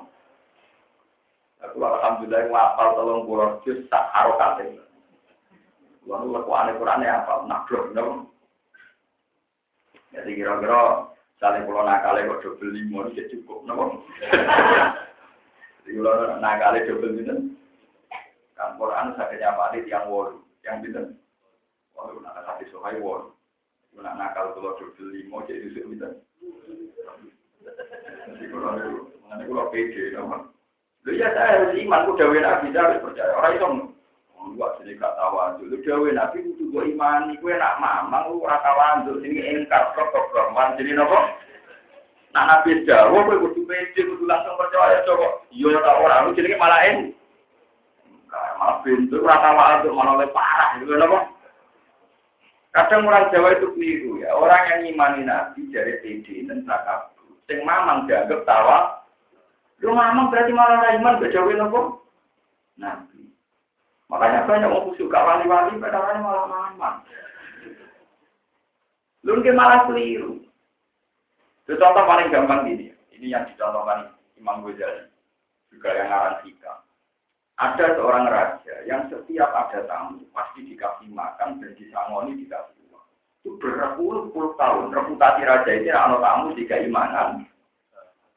Aku 1.66 1.82
alhamdulillah 1.82 2.46
ngapal 2.46 2.94
tolong 2.94 3.26
pulau 3.26 3.58
juz 3.66 3.82
tak 3.90 4.06
harokate. 4.14 4.85
Lalu 6.06 6.38
lekuane 6.38 6.78
Qur'ane 6.78 7.06
apa? 7.10 7.42
Nabrok 7.50 7.90
napa? 7.90 8.14
Jadi 10.14 10.38
kira-kira 10.38 11.10
saling 11.42 11.66
pulau 11.68 11.84
nakale 11.84 12.24
kok 12.24 12.40
double 12.40 12.72
lima 12.72 13.10
ini 13.12 13.28
cukup, 13.28 13.66
nopo. 13.68 14.00
Jadi 15.84 15.90
kalau 15.92 16.40
nakale 16.40 16.86
double 16.88 17.12
lima, 17.20 17.34
kan 18.56 18.78
Quran 18.80 19.12
sakitnya 19.18 19.52
apa 19.52 19.76
yang 19.76 20.08
wolu, 20.08 20.40
yang 20.64 20.80
bintang. 20.80 21.18
Walu 21.92 22.24
nak 22.24 22.40
kasih 22.48 22.70
sohai 22.72 22.96
wolu. 23.02 23.34
Nak 23.98 24.16
nakal 24.16 24.56
kalau 24.56 24.78
double 24.80 25.10
lima 25.12 25.44
jadi 25.44 25.68
itu 25.68 25.84
bintang. 25.84 26.16
Jadi 28.30 28.44
kalau 28.48 28.72
mengenai 29.26 29.44
kalau 29.44 29.68
pede, 29.74 30.02
nopo. 30.14 30.54
Lu 31.06 31.14
ya 31.14 31.30
saya 31.34 31.62
harus 31.66 31.78
iman, 31.78 32.08
udah 32.10 32.26
wena 32.32 32.62
bisa 32.66 32.82
harus 32.82 32.98
percaya. 33.04 33.30
Orang 33.36 33.54
itu 33.54 33.66
Wah, 34.54 34.70
sini 34.78 34.94
gak 34.94 35.18
tahu 35.18 35.66
Lu 35.66 35.76
dewe 35.82 36.14
nabi 36.14 36.46
kudu 36.46 36.70
gue 36.70 36.94
imani, 36.94 37.34
gue 37.42 37.50
nak 37.58 37.82
mamang, 37.82 38.30
lu 38.30 38.46
ora 38.46 38.62
tahu 38.62 39.18
sini 39.18 39.42
engkar 39.42 39.90
kok 39.98 40.14
kok 40.14 40.54
man 40.54 40.78
jadi 40.78 40.94
nopo. 40.94 41.18
Nak 42.30 42.46
nabi 42.46 42.86
jauh, 42.86 43.26
gue 43.26 43.42
kudu 43.42 43.66
pede, 43.66 44.00
kudu 44.06 44.22
langsung 44.22 44.54
percaya 44.54 45.02
coba. 45.02 45.42
Iya 45.50 45.82
tak 45.82 45.98
orang, 45.98 46.22
lu 46.30 46.38
jadi 46.38 46.54
malah 46.54 46.80
en. 46.86 47.10
Malah 48.30 48.78
pintu, 48.86 49.18
ora 49.18 49.42
tahu 49.42 49.54
malah 49.90 50.14
lebih 50.14 50.30
parah, 50.30 50.78
gitu 50.78 50.94
nopo. 50.94 51.18
Kadang 52.70 53.08
orang 53.08 53.32
Jawa 53.32 53.56
itu 53.56 53.72
keliru 53.72 54.20
ya, 54.20 54.36
orang 54.36 54.62
yang 54.68 54.80
imani 54.94 55.20
nabi 55.24 55.64
dari 55.72 55.98
pede 56.04 56.44
dan 56.46 56.62
takabur. 56.68 57.34
Sing 57.48 57.64
mamang 57.66 58.04
dianggap 58.04 58.44
tawa. 58.46 59.00
Lu 59.80 59.96
mamang 59.96 60.28
berarti 60.28 60.52
malah 60.52 60.92
iman, 60.94 61.18
gak 61.18 61.32
jauh 61.34 61.50
nopo. 61.56 61.80
Nabi. 62.76 63.15
Makanya 64.16 64.48
banyak 64.48 64.72
orang 64.72 64.84
khusyuk, 64.88 65.12
gak 65.12 65.28
wali-wali, 65.28 65.76
padahal 65.76 66.24
malah 66.24 66.46
mama. 66.48 67.04
Lu 69.28 69.44
malah 69.52 69.84
keliru. 69.84 70.40
Itu 71.68 71.76
contoh 71.76 72.00
paling 72.08 72.32
gampang 72.32 72.64
gini. 72.64 72.96
Ini 73.12 73.36
yang 73.36 73.44
dicontohkan 73.52 74.16
Imam 74.40 74.64
Ghazali. 74.64 75.12
Juga 75.68 75.92
yang 75.92 76.08
ngarang 76.08 76.40
kita. 76.48 76.72
Ada 77.60 78.00
seorang 78.00 78.24
raja 78.24 78.74
yang 78.88 79.04
setiap 79.12 79.52
ada 79.52 79.84
tamu 79.84 80.24
pasti 80.32 80.64
dikasih 80.64 81.12
makan 81.12 81.60
dan 81.60 81.76
disangoni 81.76 82.40
dikasih 82.40 82.76
uang. 82.88 83.06
Itu 83.44 83.50
berpuluh-puluh 83.60 84.56
tahun. 84.56 84.96
Reputasi 84.96 85.44
raja 85.44 85.70
ini 85.76 85.92
anak 85.92 86.24
tamu 86.24 86.56
jika 86.56 86.80
imanan. 86.80 87.44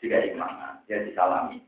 Jika 0.03 0.27
imanan. 0.27 0.84
Dia 0.91 1.07
disalami. 1.07 1.63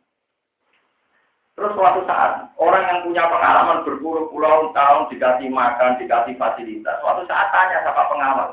Terus 1.52 1.76
suatu 1.76 2.02
saat, 2.08 2.48
orang 2.56 2.84
yang 2.88 3.00
punya 3.04 3.24
pengalaman 3.28 3.84
berpuluh-puluh 3.84 4.72
tahun 4.72 5.12
dikasih 5.12 5.52
makan, 5.52 6.00
dikasih 6.00 6.40
fasilitas, 6.40 6.96
suatu 7.04 7.28
saat 7.28 7.52
tanya 7.52 7.84
siapa 7.84 8.04
pengawal. 8.08 8.50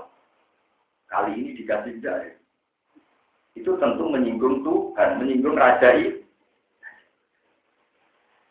Kali 1.09 1.33
ini 1.39 1.51
dikasih 1.57 2.03
jari. 2.05 2.37
Itu 3.57 3.79
tentu 3.81 4.07
menyinggung 4.11 4.61
Tuhan, 4.67 5.19
menyinggung 5.23 5.57
Raja 5.57 5.95
itu. 5.97 6.21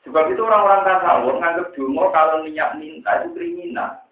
Sebab 0.07 0.31
itu 0.31 0.39
orang-orang 0.39 0.87
tasawuf 0.87 1.35
nganggap 1.35 1.67
dungo 1.75 2.07
kalau 2.15 2.47
niat 2.47 2.79
minta 2.79 3.11
itu 3.21 3.35
kriminal. 3.35 4.07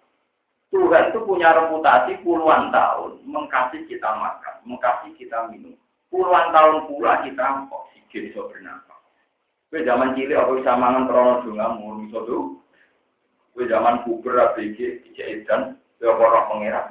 Tuhan 0.68 1.08
itu 1.08 1.24
punya 1.24 1.56
reputasi 1.56 2.20
puluhan 2.20 2.68
tahun 2.68 3.24
mengkasih 3.24 3.88
kita 3.88 4.12
makan, 4.12 4.54
mengkasih 4.68 5.16
kita 5.16 5.48
minum. 5.48 5.72
Puluhan 6.12 6.52
tahun 6.52 6.84
pula 6.84 7.24
kita 7.24 7.64
oksigen 7.72 8.28
so. 8.36 8.44
Kue 9.66 9.82
zaman 9.82 10.14
cilik 10.14 10.38
aku 10.38 10.62
bisa 10.62 10.78
mangan 10.78 11.10
krono 11.10 11.42
dunga 11.42 11.66
mulu 11.74 12.06
iso 12.06 12.18
tuh. 12.22 12.44
Kue 13.50 13.66
zaman 13.66 14.06
puber 14.06 14.38
ABG 14.38 15.02
dan 15.50 15.74
kue 15.98 16.06
orang 16.06 16.46
pengira. 16.46 16.82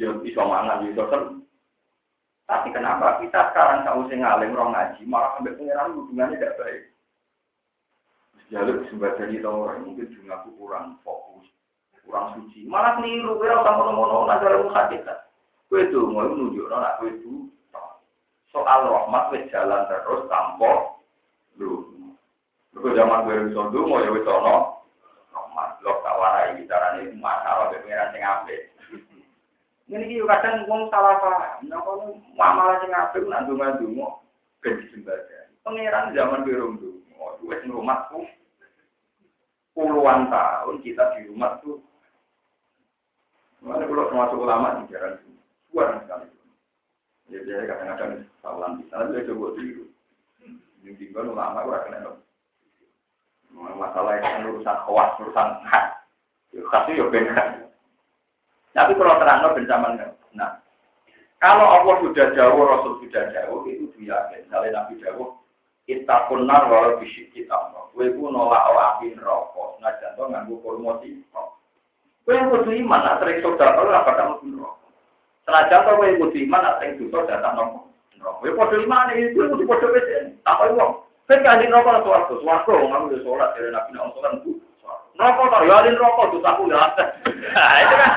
Ya 0.00 0.16
bisa 0.16 0.40
mangan 0.40 0.88
bisa 0.88 1.04
sen. 1.12 1.22
Tapi 2.48 2.68
kenapa 2.74 3.20
kita 3.22 3.52
sekarang 3.52 3.86
tahu 3.86 4.08
sing 4.10 4.24
ngalim 4.24 4.56
rong 4.56 4.74
ngaji 4.74 5.06
malah 5.06 5.38
sampai 5.38 5.54
pengiran 5.54 5.94
hubungannya 5.94 6.40
tidak 6.40 6.56
baik. 6.58 6.82
Jalur 8.50 8.82
sembadani 8.90 9.38
tahu 9.38 9.56
orang 9.62 9.86
mungkin 9.86 10.10
aku 10.26 10.48
kurang 10.58 10.98
fokus, 11.06 11.46
kurang 12.02 12.34
suci. 12.34 12.66
Malah 12.66 12.98
keliru, 12.98 13.38
kira 13.38 13.62
sama 13.62 13.86
mono-mono 13.86 14.26
nazar 14.26 14.58
kita. 14.90 15.30
Kue 15.70 15.86
tuh 15.94 16.10
mau 16.10 16.26
nunjuk 16.26 16.66
anak 16.66 16.98
kue 16.98 17.14
itu 17.14 17.46
soal 18.50 18.90
rahmat 18.90 19.30
wes 19.30 19.46
jalan 19.54 19.86
terus 19.86 20.26
tanpa 20.26 20.98
lu. 21.54 21.89
Lu 22.80 22.96
zaman 22.96 23.28
gue 23.28 23.52
bisa 23.52 23.68
mau 23.68 24.00
ya 24.00 24.08
wis 24.08 24.24
ono. 24.24 24.80
Rahmat, 25.30 25.84
lo 25.84 26.00
tak 26.00 26.16
warai 26.16 26.56
bicaranya 26.56 27.04
itu 27.04 27.14
masalah 27.20 27.68
pengiran 27.70 28.10
sing 28.10 28.24
apik. 28.24 28.62
Ini 29.90 30.04
ki 30.06 30.24
kadang 30.24 30.64
wong 30.64 30.88
salah 30.88 31.20
paham. 31.20 31.68
Nah 31.68 31.78
kalau 31.84 32.16
malah 32.34 32.80
sing 32.80 32.90
apik 32.90 33.28
nak 33.28 33.44
donga-donga 33.44 34.08
ben 34.64 34.80
disembadani. 34.80 35.54
Pengiran 35.60 36.16
zaman 36.16 36.48
gue 36.48 36.56
dulu, 36.56 36.90
wis 37.44 37.60
rumahku 37.68 38.24
puluhan 39.76 40.32
tahun 40.32 40.76
kita 40.80 41.20
di 41.20 41.28
rumah 41.28 41.60
tuh. 41.60 41.84
Mana 43.60 43.84
kalau 43.84 44.08
termasuk 44.08 44.40
ulama 44.40 44.80
di 44.80 44.88
jalan 44.88 45.20
suara 45.68 46.00
sekali. 46.00 46.32
Jadi 47.28 47.68
kadang-kadang 47.68 48.24
sawalan 48.40 48.80
bisa, 48.80 49.04
dia 49.12 49.28
coba 49.28 49.52
tiru. 49.54 49.84
Ini 50.80 50.96
tinggal 50.96 51.36
ulama, 51.36 51.68
gue 51.68 51.76
akan 51.76 52.24
Masalah 53.54 54.20
yang 54.20 54.46
urusan 54.50 54.76
khawas, 54.86 55.18
urusan 55.18 55.48
hak. 55.66 55.84
Ya, 56.54 56.60
kasih 56.68 56.94
ya 57.00 57.06
benar. 57.08 57.46
Tapi 58.70 58.92
kalau 58.94 59.18
terang 59.18 59.50
bersama 59.54 59.98
nah, 60.34 60.60
kalau 61.40 61.66
Allah 61.66 61.96
sudah 62.04 62.36
jauh, 62.36 62.62
Rasul 62.62 63.00
sudah 63.00 63.32
jauh, 63.32 63.64
itu 63.64 63.88
dia. 63.96 64.18
Misalnya 64.36 64.84
Nabi 64.84 65.00
jauh, 65.00 65.40
kita 65.88 66.28
punar 66.28 66.68
walau 66.68 67.00
bisik 67.00 67.32
kita 67.32 67.56
Kue 67.90 68.06
pun 68.14 68.30
nolak 68.30 68.70
api 68.70 69.18
rokok, 69.18 69.82
ngajar 69.82 70.14
tuh 70.14 70.30
nganggu 70.30 70.62
promosi. 70.62 71.20
Kue 72.22 72.38
kudu 72.38 72.70
iman, 72.86 73.02
nak 73.02 73.18
sering 73.18 73.42
saudara 73.42 73.74
kalau 73.74 73.90
apa 73.90 74.10
kamu 74.14 74.34
pun 74.38 74.50
rokok. 74.62 74.90
Senajan 75.42 75.80
tuh 75.82 75.94
kue 75.98 76.16
kudu 76.22 76.38
iman, 76.46 76.60
nak 76.62 76.76
sering 76.78 77.10
dosa 77.10 77.26
datang 77.26 77.52
nongkrong. 77.58 78.36
Kue 78.38 78.54
podo 78.54 78.76
iman 78.78 79.10
kue 79.10 79.44
kudu 79.50 79.64
podo 79.66 79.86
besen. 79.90 80.38
Tak 80.46 80.70
uang. 80.70 81.02
Kan 81.30 81.46
kasih 81.46 81.70
rokok 81.70 82.02
atau 82.02 82.10
waktu, 82.10 82.34
waktu 82.42 82.74
kamu 82.74 83.06
udah 83.06 83.20
sholat 83.22 83.48
dari 83.54 83.70
nabi 83.70 83.94
nabi 83.94 84.10
sholat 84.18 84.32
itu. 84.42 84.52
Rokok 85.14 85.46
tak, 85.54 85.62
ya 85.62 85.74
alin 85.78 85.94
rokok 85.94 86.26
tuh 86.34 86.42
aku 86.42 86.62
ya. 86.66 86.90
Itu 87.86 87.94
kan, 87.94 88.12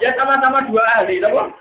ya 0.00 0.08
sama-sama 0.16 0.64
dua 0.64 0.80
ahli, 0.96 1.20
tahu? 1.20 1.52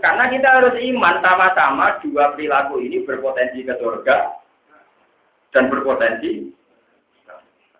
Karena 0.00 0.32
kita 0.32 0.48
harus 0.48 0.80
iman 0.80 1.20
sama-sama 1.20 2.00
dua 2.00 2.32
perilaku 2.32 2.80
ini 2.80 3.04
berpotensi 3.04 3.68
ke 3.68 3.76
surga 3.76 4.40
dan 5.52 5.68
berpotensi. 5.68 6.56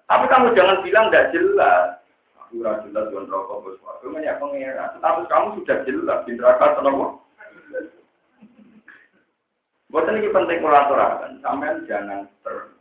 Tapi 0.04 0.24
kamu 0.28 0.52
jangan 0.52 0.84
bilang 0.84 1.08
tidak 1.08 1.32
jelas. 1.32 1.96
Aku 2.44 2.60
jelas 2.60 3.08
dengan 3.08 3.24
rokok 3.32 3.72
bos. 3.72 3.80
Aku 3.96 4.12
banyak 4.12 4.36
pengira. 4.36 4.92
Tapi 5.00 5.24
kamu 5.32 5.64
sudah 5.64 5.80
jelas 5.88 6.18
di 6.28 6.36
neraka 6.36 6.76
atau 6.76 7.24
Buat 9.86 10.10
ini 10.10 10.34
penting 10.34 10.58
kulaturakan, 10.66 11.38
sampai 11.46 11.86
jangan 11.86 12.26
ter, 12.42 12.74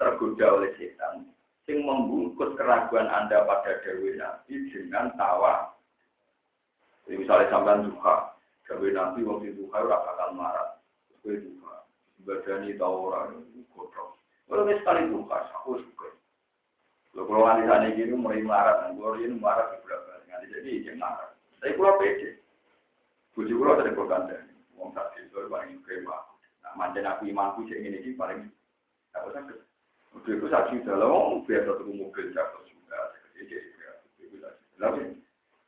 tergoda 0.00 0.56
oleh 0.56 0.72
setan, 0.80 1.28
sing 1.68 1.84
membungkus 1.84 2.56
keraguan 2.56 3.12
anda 3.12 3.44
pada 3.44 3.76
Dewi 3.84 4.16
Nabi 4.16 4.72
dengan 4.72 5.12
tawa. 5.20 5.76
Jadi 7.04 7.20
misalnya 7.20 7.52
sampai 7.52 7.84
duka, 7.84 8.32
Dewi 8.72 8.88
Nabi 8.96 9.20
waktu 9.28 9.52
duka 9.52 9.84
ora 9.84 10.00
bakal 10.00 10.32
marah, 10.32 10.80
gue 11.20 11.44
duka, 11.44 11.84
badani 12.24 12.72
tahu 12.80 13.12
orang 13.12 13.44
kotor. 13.76 14.16
Kalau 14.48 14.64
sekali 14.64 15.12
duka, 15.12 15.36
aku 15.60 15.84
suka. 15.84 16.08
Lo 17.12 17.28
kalau 17.28 17.44
nanti 17.52 17.68
sana 17.68 17.92
gini 17.92 18.16
mulai 18.16 18.40
marah, 18.40 18.88
kalau 18.88 19.20
ini 19.20 19.36
marah 19.36 19.76
ke 19.76 19.84
berapa? 19.84 20.24
Nanti 20.24 20.56
jadi 20.56 20.68
izin 20.72 20.96
marah. 20.96 21.36
Tapi 21.60 21.76
kalau 21.76 22.00
pede, 22.00 22.40
bujuk 23.36 23.60
kalau 23.60 23.76
dari 23.76 23.92
berkanda, 23.92 24.36
uang 24.80 24.96
saksi 24.96 25.20
itu 25.28 25.36
paling 25.52 25.84
kema. 25.84 26.35
Mantan 26.76 27.08
aku 27.08 27.24
imanku 27.26 27.64
cek 27.64 27.80
ini 27.80 28.12
paling 28.14 28.52
apa 29.16 29.28
sakit. 29.32 29.58
Udah 30.12 30.32
itu 30.32 30.46
saksi 30.48 30.84
dalam, 30.84 31.44
biar 31.48 31.64
satu 31.64 31.88
mobil 31.88 32.32
jatuh 32.32 32.62
juga, 32.68 33.16
jadi 33.36 33.56
itu 34.20 34.36
saksi. 34.40 34.64
Lalu, 34.80 35.16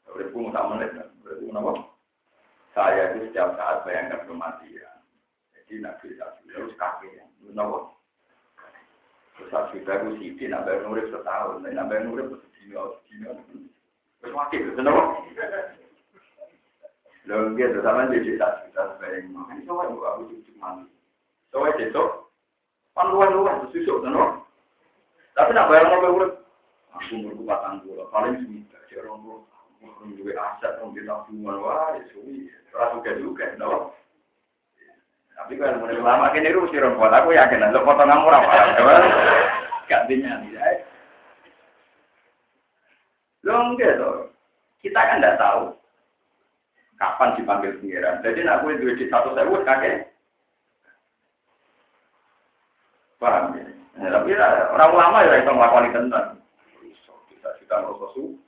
berarti 0.05 0.53
tak 0.53 0.67
menit, 0.69 0.91
berarti 1.25 1.45
kenapa? 1.49 1.73
Saya 2.77 3.03
itu 3.13 3.29
setiap 3.29 3.57
saat 3.57 3.85
bayangkan 3.85 4.25
kematian. 4.29 5.01
Jadi 5.57 5.75
nabi 5.81 6.17
saksi 6.17 6.45
harus 6.53 6.77
kakek, 6.77 7.25
kenapa? 7.45 7.93
Terus 9.39 9.71
juta 9.71 9.93
itu 10.03 10.09
sih, 10.19 10.47
nambah 10.49 10.83
nurip 10.83 11.07
setahun, 11.15 11.63
nambah 11.63 11.99
nurip 12.05 12.37
sedino. 12.43 13.01
Terus 14.19 14.35
wakil, 14.35 14.75
kenapa? 14.75 15.03
Lalu 17.29 17.61
dia 17.61 17.69
sama 17.85 18.09
jadi 18.09 18.41
satu 18.41 18.73
sebagai. 18.73 19.29
Ini 19.29 19.63
soalnya 19.69 19.93
aku 19.93 20.25
aku. 20.33 20.89
Soalnya 21.49 21.79
besok, 21.81 22.29
pan 22.93 23.09
luar 23.09 23.33
luar 23.33 23.55
terus 23.65 23.73
susuk, 23.81 24.05
kenapa? 24.05 24.45
Tapi 25.33 25.51
nak 25.55 25.69
bayar 25.71 25.89
nambah 25.89 26.11
nurip. 26.13 26.33
Aku 26.97 27.15
umur 27.21 27.33
batang 27.47 27.85
gula, 27.85 28.05
paling 28.11 28.37
semita, 28.43 28.77
jarang 28.91 29.23
gula. 29.23 29.45
Orang 29.79 30.19
juga 30.19 30.35
aset, 30.35 30.83
orang 30.83 30.91
kita 30.99 31.07
tabungan, 31.07 31.63
wah, 31.63 31.95
ya 31.95 32.03
suwi. 32.11 32.51
Rasa 32.75 32.99
juga 32.99 33.13
juga, 33.23 33.45
kenapa? 33.55 33.95
Tapi 35.39 35.55
kalau 35.55 35.79
mulai 35.79 36.03
lama 36.03 36.35
kini 36.35 36.51
rusi 36.51 36.83
rumput, 36.83 37.15
aku 37.15 37.31
yakin 37.31 37.71
untuk 37.71 37.87
foto 37.87 38.03
kamu 38.03 38.27
apa? 38.27 38.95
Gantinya 39.87 40.43
nih, 40.43 40.83
Lo 43.47 43.55
enggak 43.71 44.03
tuh. 44.03 44.35
Kita 44.83 44.99
kan 44.99 45.23
tidak 45.23 45.39
tahu 45.39 45.79
kapan 46.99 47.39
dipanggil 47.39 47.73
pengiran. 47.79 48.19
Jadi 48.27 48.43
nak 48.43 48.67
gue 48.67 48.83
duit 48.83 48.99
di 48.99 49.07
satu 49.07 49.31
sewu 49.33 49.63
kakek. 49.63 50.11
Paham 53.19 53.59
ya? 53.59 53.67
Nah, 53.99 54.15
tapi 54.15 54.31
ya, 54.31 54.71
orang 54.71 54.95
lama 54.95 55.19
ya 55.27 55.43
itu 55.43 55.51
melakukan 55.51 55.91
tentang. 55.91 56.29
Kita 57.35 57.51
kita 57.59 57.77
su. 58.15 58.39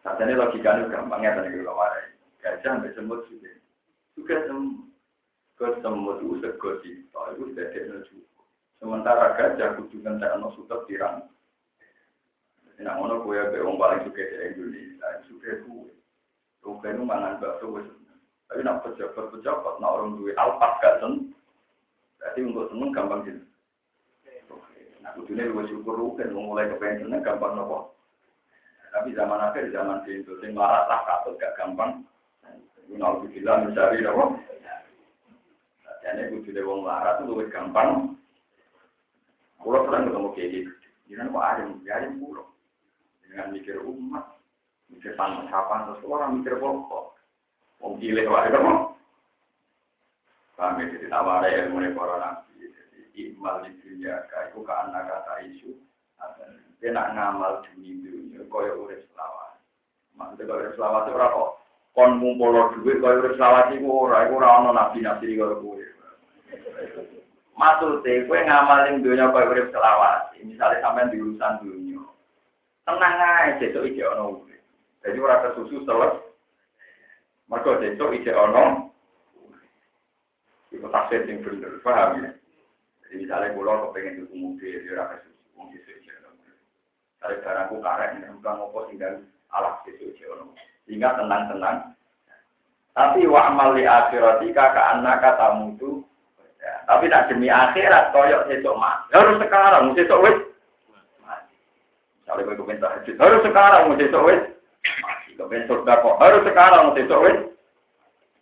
Saat 0.00 0.20
ini 0.24 0.32
logikanya 0.36 0.88
gampangnya 0.88 1.36
tadi 1.36 1.52
kalau 1.60 1.76
warai. 1.76 2.08
Gajah 2.40 2.80
sampai 2.80 2.92
semut 2.96 3.24
juga. 3.28 3.52
Juga 4.16 4.36
semut. 4.48 4.88
Ke 5.54 5.70
semut 5.84 6.18
itu 6.18 6.40
sego 6.42 6.82
cipta, 6.82 7.20
itu 7.36 7.52
sudah 7.52 7.66
ada 7.70 7.96
cukup. 8.10 8.44
Sementara 8.82 9.38
gajah 9.38 9.68
kudu 9.78 10.02
ngentek 10.02 10.34
no 10.40 10.50
sutet 10.56 10.80
tirang. 10.88 11.30
Nah, 12.80 12.98
ngono 12.98 13.22
kue 13.22 13.38
be 13.38 13.62
wong 13.62 13.78
paling 13.78 14.02
suka 14.02 14.18
di 14.18 14.36
Indonesia, 14.50 15.22
suka 15.30 15.62
kue. 15.62 15.94
Suka 16.58 16.90
itu 16.90 17.06
mangan 17.06 17.38
bakso. 17.38 17.70
Tapi 18.50 18.60
nak 18.60 18.82
pejabat 18.82 19.30
pejabat, 19.30 19.74
nak 19.78 19.94
orang 19.94 20.18
duwe 20.18 20.34
alpat 20.34 20.72
gak. 20.82 21.00
Berarti 22.24 22.40
untuk 22.40 22.72
seneng 22.72 22.88
gampang 22.96 23.20
sih. 23.28 23.36
Nah, 25.04 25.12
kudunya 25.12 25.44
lu 25.44 25.60
syukur 25.68 25.92
lu 26.00 26.16
kan 26.16 26.32
mulai 26.32 26.72
kepengen 26.72 27.04
seneng 27.04 27.20
gampang 27.20 27.52
nopo. 27.52 27.92
Tapi 28.88 29.12
zaman 29.12 29.44
akhir 29.44 29.68
zaman 29.68 30.00
itu, 30.08 30.32
sing 30.40 30.56
marah 30.56 30.88
tak 30.88 31.04
katut 31.04 31.36
gak 31.36 31.52
gampang. 31.60 32.00
Gunal 32.88 33.20
bilang 33.28 33.68
mencari 33.68 34.00
nopo. 34.00 34.40
Jadi 36.00 36.32
kudunya 36.32 36.64
wong 36.64 36.80
marah 36.88 37.20
itu 37.20 37.28
lebih 37.28 37.52
gampang. 37.52 38.16
Kulo 39.60 39.84
pernah 39.84 40.08
ketemu 40.08 40.28
kayak 40.32 40.48
gitu. 40.48 40.72
Jangan 41.12 41.32
kok 41.36 41.44
ada 41.44 42.00
yang 42.00 42.16
pulau 42.16 42.48
dengan 43.28 43.52
mikir 43.52 43.76
umat, 43.84 44.24
mikir 44.88 45.12
tanpa 45.20 45.84
terus 45.84 46.06
orang 46.08 46.40
mikir 46.40 46.56
pokok. 46.56 47.12
Wong 47.84 48.00
cilik 48.00 48.24
wae 48.24 48.48
kok. 48.48 48.96
Kami 50.54 50.86
jadi 50.86 51.10
tawara 51.10 51.50
ilmu 51.50 51.82
para 51.98 52.16
nabi. 52.22 52.70
Jadi 52.70 53.34
imal 53.34 53.66
di 53.66 53.74
dunia, 53.82 54.22
kaiku 54.30 54.62
ke 54.62 54.70
anak 54.70 55.10
kata 55.10 55.42
isu. 55.50 55.74
Dia 56.78 56.94
nak 56.94 57.10
ngamal 57.14 57.66
demi 57.66 57.98
dunia, 57.98 58.46
kaya 58.46 58.70
urip 58.78 59.02
selawat. 59.10 59.58
Maksudnya 60.14 60.46
kaya 60.46 60.58
urip 60.62 60.74
selawat 60.78 61.02
itu 61.10 61.18
kok. 61.18 61.50
Kon 61.94 62.10
ngumpul 62.22 62.54
duit 62.78 63.02
kaya 63.02 63.18
urip 63.18 63.34
selawat 63.34 63.74
itu 63.74 63.86
ora, 63.90 64.30
itu 64.30 64.38
ora 64.38 64.48
ono 64.62 64.70
nabi-nabi 64.70 65.34
kaya 65.34 65.58
kowe. 65.58 65.84
Maksudnya, 67.54 68.26
kue 68.30 68.38
ngamalin 68.46 69.02
dunia 69.02 69.34
kaya 69.34 69.50
urip 69.50 69.68
selawat. 69.74 70.38
Misalnya 70.38 70.82
sampai 70.86 71.10
di 71.10 71.18
urusan 71.18 71.66
dunia. 71.66 72.02
Tenang 72.86 73.14
aja, 73.16 73.58
besok 73.58 73.90
ije 73.90 74.06
ono. 74.06 74.46
Jadi 75.02 75.18
ora 75.18 75.50
kesusu 75.50 75.82
teles. 75.82 76.14
Mergo 77.50 77.80
besok 77.80 78.14
ije 78.14 78.30
ono 78.30 78.64
Itu 78.74 78.93
tafsir 80.90 81.24
yang 81.24 81.44
bener, 81.44 81.80
paham 81.80 82.24
ya? 82.24 82.30
Jadi 83.04 83.14
misalnya 83.24 83.54
pulau 83.54 83.88
kepengen 83.88 84.24
tuku 84.24 84.34
mobil, 84.34 84.80
ya 84.84 84.90
ora 84.96 85.04
kesusu, 85.14 85.44
wong 85.54 85.68
ije 85.76 86.12
ono 86.20 86.30
Misalnya 86.36 87.36
barangku 87.44 87.76
karek, 87.80 88.10
ini 88.18 88.26
bukan 88.40 88.54
ngopo 88.58 88.78
tinggal 88.90 89.14
alat 89.54 89.84
ije 89.86 90.24
ono. 90.28 90.56
Sehingga 90.84 91.16
tenang-tenang. 91.16 91.96
Tapi 92.94 93.26
wa 93.26 93.40
amal 93.50 93.74
li 93.74 93.84
akhiratika 93.86 94.64
ka 94.70 94.82
anak 94.94 95.18
katamu 95.18 95.74
itu 95.74 95.90
tapi 96.88 97.12
nak 97.12 97.28
demi 97.28 97.52
akhirat 97.52 98.14
koyok 98.14 98.48
sesok 98.48 98.76
mas. 98.80 99.04
Harus 99.12 99.36
sekarang, 99.36 99.92
sesok 99.92 100.22
wis 100.24 100.38
kalau 102.24 102.40
gue 102.40 102.56
kepengen 102.56 102.80
tahajud, 102.80 103.16
harus 103.20 103.40
sekarang 103.44 103.82
besok 104.00 104.24
wes. 104.24 104.40
Masih 105.04 105.32
kepengen 105.36 105.68
surga 105.68 105.92
kok, 106.00 106.18
harus 106.18 106.42
sekarang 106.42 106.96
besok 106.96 107.22
wes. 107.24 107.38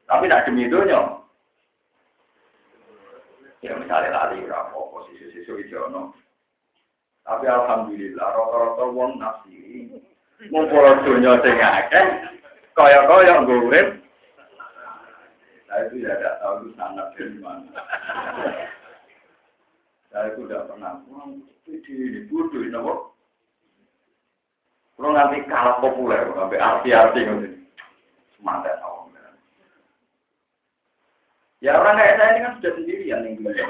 Tapi 0.06 0.24
nak 0.30 0.46
demi 0.46 0.70
dunia. 0.70 1.21
Ya 3.62 3.78
misalnya 3.78 4.10
lari 4.10 4.42
rapo 4.50 4.90
posisi 4.90 5.30
sesu 5.30 5.54
ijono. 5.62 6.18
Tapi 7.22 7.46
alhamdulillah 7.46 8.28
rata-rata 8.34 8.84
wong 8.90 9.22
nafsi 9.22 9.86
ngumpul 10.50 10.82
dunia 11.06 11.38
sing 11.46 11.56
akeh 11.62 12.06
kaya-kaya 12.74 13.46
ngurip. 13.46 13.88
Saya 15.70 15.88
itu 15.88 16.04
ya 16.04 16.12
tidak 16.18 16.36
tahu 16.42 16.54
itu 16.60 16.70
sangat 16.76 17.06
dari 17.16 17.38
mana. 17.40 17.80
Saya 20.12 20.36
itu 20.36 20.44
tidak 20.44 20.68
pernah 20.68 21.00
pulang. 21.08 21.40
Ini 21.64 22.28
bodoh, 22.28 22.60
ini 22.60 22.76
Lo 25.00 25.08
nanti 25.08 25.40
kalah 25.48 25.80
populer, 25.80 26.28
sampai 26.36 26.60
arti-arti. 26.60 27.24
Semangat 28.36 28.76
tau. 28.84 28.91
Ya 31.62 31.78
orang 31.78 31.94
kayak 31.94 32.18
saya 32.18 32.30
ini 32.34 32.42
kan 32.42 32.52
sudah 32.58 32.72
sendirian 32.74 33.22
yang 33.22 33.34
dunia. 33.38 33.66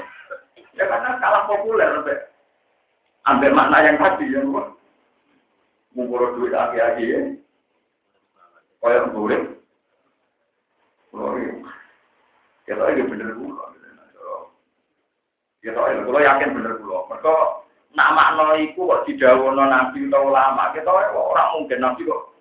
Ya 0.73 0.83
karena 0.89 1.21
kalah 1.21 1.45
populer, 1.45 1.85
sampai 1.93 2.17
ambil 3.29 3.51
makna 3.53 3.77
yang 3.85 4.01
tadi 4.01 4.33
ya, 4.33 4.41
ngumpul 5.93 6.25
duit 6.33 6.57
aki-aki 6.57 7.05
ya. 7.13 7.21
Kaya 8.81 9.13
boleh. 9.13 9.45
Kalau 11.13 11.37
kita 12.65 12.81
lagi 12.81 13.05
bener 13.05 13.37
dulu. 13.37 13.61
Kita 15.61 15.77
lagi, 15.77 16.01
kalau 16.01 16.19
yakin 16.25 16.49
bener 16.57 16.73
dulu. 16.81 17.05
Mereka 17.13 17.33
nak 17.93 18.09
makna 18.17 18.57
iku 18.57 18.89
kok 18.89 19.05
didhawuhna 19.05 19.69
nabi 19.69 20.09
utawa 20.09 20.33
ulama 20.33 20.73
kita 20.73 20.89
ora 20.89 21.53
mungkin 21.53 21.77
nabi 21.77 22.09
kok 22.09 22.33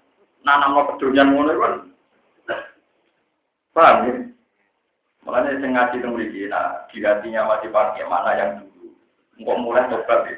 nanamno 0.49 0.97
kedonyan 0.97 1.29
ngono 1.29 1.53
kan 1.61 1.75
paham 3.77 3.97
ya 4.09 4.15
makanya 5.23 5.59
sing 5.59 5.71
ngaji 5.75 5.97
teng 6.03 6.13
mriki 6.15 6.43
nah 6.51 6.87
diratinya 6.91 7.41
masih 7.49 7.71
pakai 7.71 8.05
mana 8.07 8.31
yang 8.35 8.51
dulu 8.61 8.91
kok 9.43 9.61
mulai 9.63 9.89
tobat 9.91 10.21
ya 10.27 10.37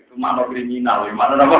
itu 0.00 0.14
makna 0.14 0.48
kriminal 0.48 1.08
ya 1.08 1.12
mana 1.16 1.34
nama 1.36 1.58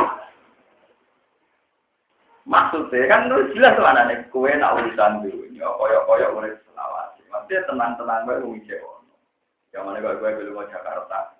maksudnya 2.44 3.09
kan 3.09 3.31
lu 3.31 3.48
jelas 3.56 3.77
mana 3.81 4.09
nih 4.09 4.19
kue 4.28 4.52
nak 4.52 4.77
urusan 4.81 5.24
dulu 5.24 5.48
koyok 5.56 6.05
koyok 6.05 6.32
mulai 6.36 6.52
selawat 6.69 7.16
maksudnya 7.32 7.66
tenang 7.70 7.93
tenang 7.97 8.27
gue 8.28 8.36
lu 8.43 8.59
yang 9.73 9.89
mana 9.89 10.05
gue 10.05 10.20
gue 10.20 10.36
belum 10.36 10.69
Jakarta. 10.69 11.32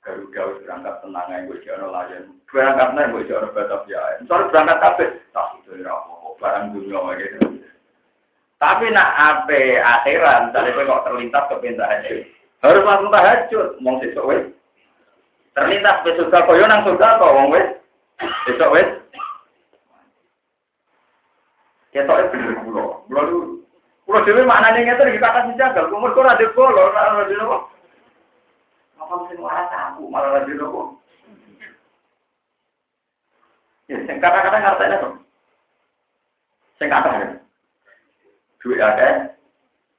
Garuda 0.00 0.40
wis 0.48 0.64
berangkat 0.64 0.94
tenang 1.04 1.28
aja 1.28 1.44
gue 1.44 1.60
jono 1.60 1.92
layan. 1.92 2.24
Nih 2.32 3.04
gue 3.12 3.28
jono 3.28 3.52
Batavia. 3.52 4.24
Misalnya 4.24 4.48
berangkat 4.48 4.78
kafe, 4.80 5.06
tak 5.36 5.48
itu 5.60 5.84
ya 5.84 5.92
barang 6.40 6.64
dunia 6.72 7.18
gitu. 7.20 7.57
Tapi 8.58 8.90
nak 8.90 9.10
apa 9.14 9.60
akhiran, 9.78 10.50
tadi 10.50 10.74
kok 10.74 11.06
terlintas 11.06 11.46
ke 11.46 11.54
pintu 11.62 11.78
tahajud. 11.78 12.26
Harus 12.58 12.82
langsung 12.82 13.14
tahajud, 13.14 13.68
mau 13.78 14.02
sesuk 14.02 14.26
wes. 14.26 14.42
Terlintas 15.54 16.02
ke 16.02 16.18
surga 16.18 16.42
koyo 16.42 16.66
nang 16.66 16.82
surga 16.82 17.22
kok 17.22 17.34
wong 17.38 17.54
wes. 17.54 17.66
Besok 18.50 18.74
wes. 18.74 18.88
Ketoknya 21.94 22.30
bener 22.34 22.54
kulo. 22.66 22.84
Kulo 23.06 23.20
dulu 23.30 23.48
Kulo 24.08 24.18
dhewe 24.26 24.42
maknane 24.42 24.82
ngeten 24.82 25.20
kata 25.22 25.46
sing 25.46 25.54
jagal, 25.54 25.92
umur 25.94 26.10
kok 26.10 26.26
ora 26.26 26.34
dhewe 26.34 26.64
lho, 26.74 26.82
ora 26.82 27.02
ora 27.14 27.24
dhewe. 27.30 27.58
Apa 28.98 29.14
sing 29.30 29.38
waras 29.38 29.70
aku 29.70 30.10
malah 30.10 30.34
lagi 30.34 30.58
nopo? 30.58 30.98
Ya, 33.86 34.02
sing 34.02 34.18
kata-kata 34.18 34.58
ngartene 34.58 34.96
to. 34.98 35.10
Sing 36.82 36.90
kata 36.90 37.08
ya. 37.22 37.28
Duit 38.68 38.84
akeh. 38.84 39.32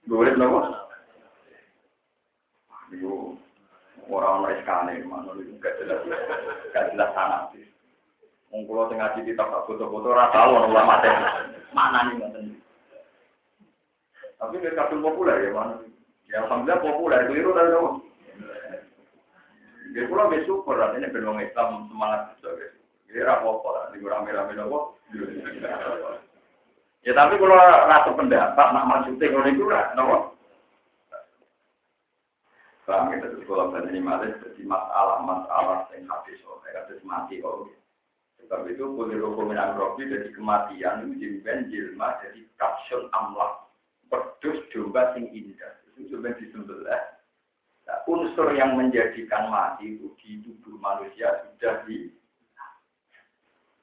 Golek 0.05 0.37
nopo? 0.37 0.61
Yo 2.93 3.33
orang 4.05 4.45
orang 4.45 4.61
sekali, 4.61 5.01
mana 5.09 5.33
itu 5.41 5.57
gak 5.57 5.73
jelas, 5.81 6.05
gak 6.69 6.93
jelas 6.93 7.09
sana 7.17 7.49
sih. 7.49 7.65
Wong 8.53 8.69
kula 8.69 8.85
sing 8.93 9.01
ngaji 9.01 9.25
kitab 9.25 9.65
foto-foto 9.65 10.13
ora 10.13 10.29
tau 10.29 10.53
ana 10.53 10.69
ulama 10.69 11.01
Mana 11.73 12.13
nih 12.13 12.13
ngoten. 12.21 12.45
Tapi 14.37 14.61
nggak 14.61 14.77
kadung 14.77 15.01
populer 15.01 15.49
ya 15.49 15.49
mana. 15.49 15.81
Ya 16.29 16.45
alhamdulillah 16.45 16.85
populer 16.85 17.25
keliru 17.25 17.57
tadi 17.57 17.73
dong. 17.73 18.05
Ya 19.97 20.01
kula 20.05 20.29
wis 20.29 20.45
syukur 20.45 20.77
artinya 20.77 21.09
ben 21.09 21.25
wong 21.25 21.41
Islam 21.41 21.89
semangat 21.89 22.37
sebagai. 22.37 22.77
Ya 23.09 23.25
apa-apa 23.33 23.69
lah, 23.73 23.83
di 23.97 24.05
rame-rame 24.05 24.53
nopo. 24.53 24.93
Ya 27.07 27.15
tapi 27.15 27.39
kalau 27.39 27.55
rasa 27.55 28.11
pendapat 28.11 28.67
nak 28.75 28.87
maksudnya 28.91 29.31
kalau 29.31 29.47
itu 29.47 29.65
lah, 29.67 29.85
nopo. 29.95 30.17
Paham 32.83 33.13
ya, 33.13 33.21
terus 33.21 33.45
kalau 33.45 33.69
ini 33.85 34.01
malah 34.01 34.33
jadi 34.41 34.65
masalah-masalah 34.65 35.85
yang 35.93 36.09
habis, 36.09 36.41
oh, 36.49 36.57
kayak 36.65 36.89
mati, 37.05 37.37
oh, 37.45 37.69
Sebab 38.49 38.65
itu 38.65 38.81
kulir 38.97 39.21
hukum 39.21 39.53
robi 39.53 40.09
dari 40.09 40.33
kematian 40.33 41.13
jimben 41.21 41.69
jilma 41.69 42.17
jadi 42.25 42.41
kapsul 42.57 43.05
amlah 43.13 43.69
pedus 44.09 44.57
domba 44.73 45.13
sing 45.13 45.29
indah 45.29 45.69
itu 45.93 46.17
coba 46.17 46.33
disembelih. 46.33 47.03
Nah, 47.85 47.99
unsur 48.09 48.49
yang 48.57 48.73
menjadikan 48.73 49.53
mati 49.53 50.01
itu 50.01 50.09
di 50.17 50.41
tubuh 50.41 50.81
manusia 50.81 51.45
sudah 51.45 51.85
di 51.85 52.09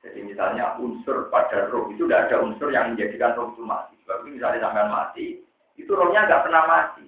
jadi 0.06 0.22
misalnya 0.22 0.78
unsur 0.78 1.26
pada 1.34 1.66
roh 1.66 1.90
itu 1.90 2.06
tidak 2.06 2.30
ada 2.30 2.46
unsur 2.46 2.70
yang 2.70 2.94
menjadikan 2.94 3.34
roh 3.34 3.50
itu 3.50 3.66
mati. 3.66 3.98
Sebab 4.06 4.22
misalnya 4.30 4.62
sampai 4.62 4.86
mati, 4.86 5.26
itu 5.74 5.90
rohnya 5.90 6.30
nggak 6.30 6.46
pernah 6.46 6.62
mati. 6.70 7.04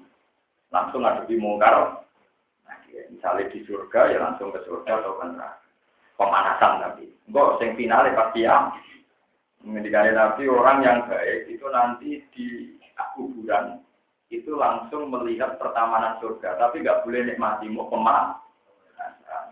Langsung 0.75 1.07
ngadepi 1.07 1.39
mungkar. 1.39 2.03
Nah, 2.67 2.77
misalnya 3.15 3.55
di 3.55 3.63
surga 3.63 4.01
ya 4.11 4.19
langsung 4.19 4.51
ke 4.51 4.59
surga 4.67 4.99
atau 4.99 5.15
ke 5.23 5.27
pemanasan 6.19 6.73
tapi. 6.83 7.07
Enggak, 7.31 7.63
sing 7.63 7.71
finale 7.79 8.11
pasti 8.19 8.43
ya. 8.43 8.75
Mengendikan 9.63 10.11
Nabi 10.11 10.51
orang 10.51 10.79
yang 10.83 10.99
baik 11.07 11.51
itu 11.51 11.67
nanti 11.71 12.23
di 12.35 12.47
kuburan 13.15 13.83
itu 14.29 14.55
langsung 14.55 15.09
melihat 15.09 15.57
pertamanan 15.57 16.19
surga, 16.21 16.59
tapi 16.61 16.83
nggak 16.83 17.03
boleh 17.07 17.27
nikmati 17.27 17.67
mau 17.71 17.87
kemas. 17.91 18.39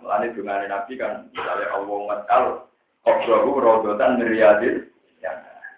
Mulanya 0.02 0.34
dengan 0.36 0.68
Nabi 0.68 0.92
kan 1.00 1.12
misalnya 1.32 1.72
Allah 1.72 1.98
matal 2.04 2.42
Qobrahu 3.06 3.62
rodotan 3.62 4.18
meriadil 4.18 4.82
ya 5.22 5.30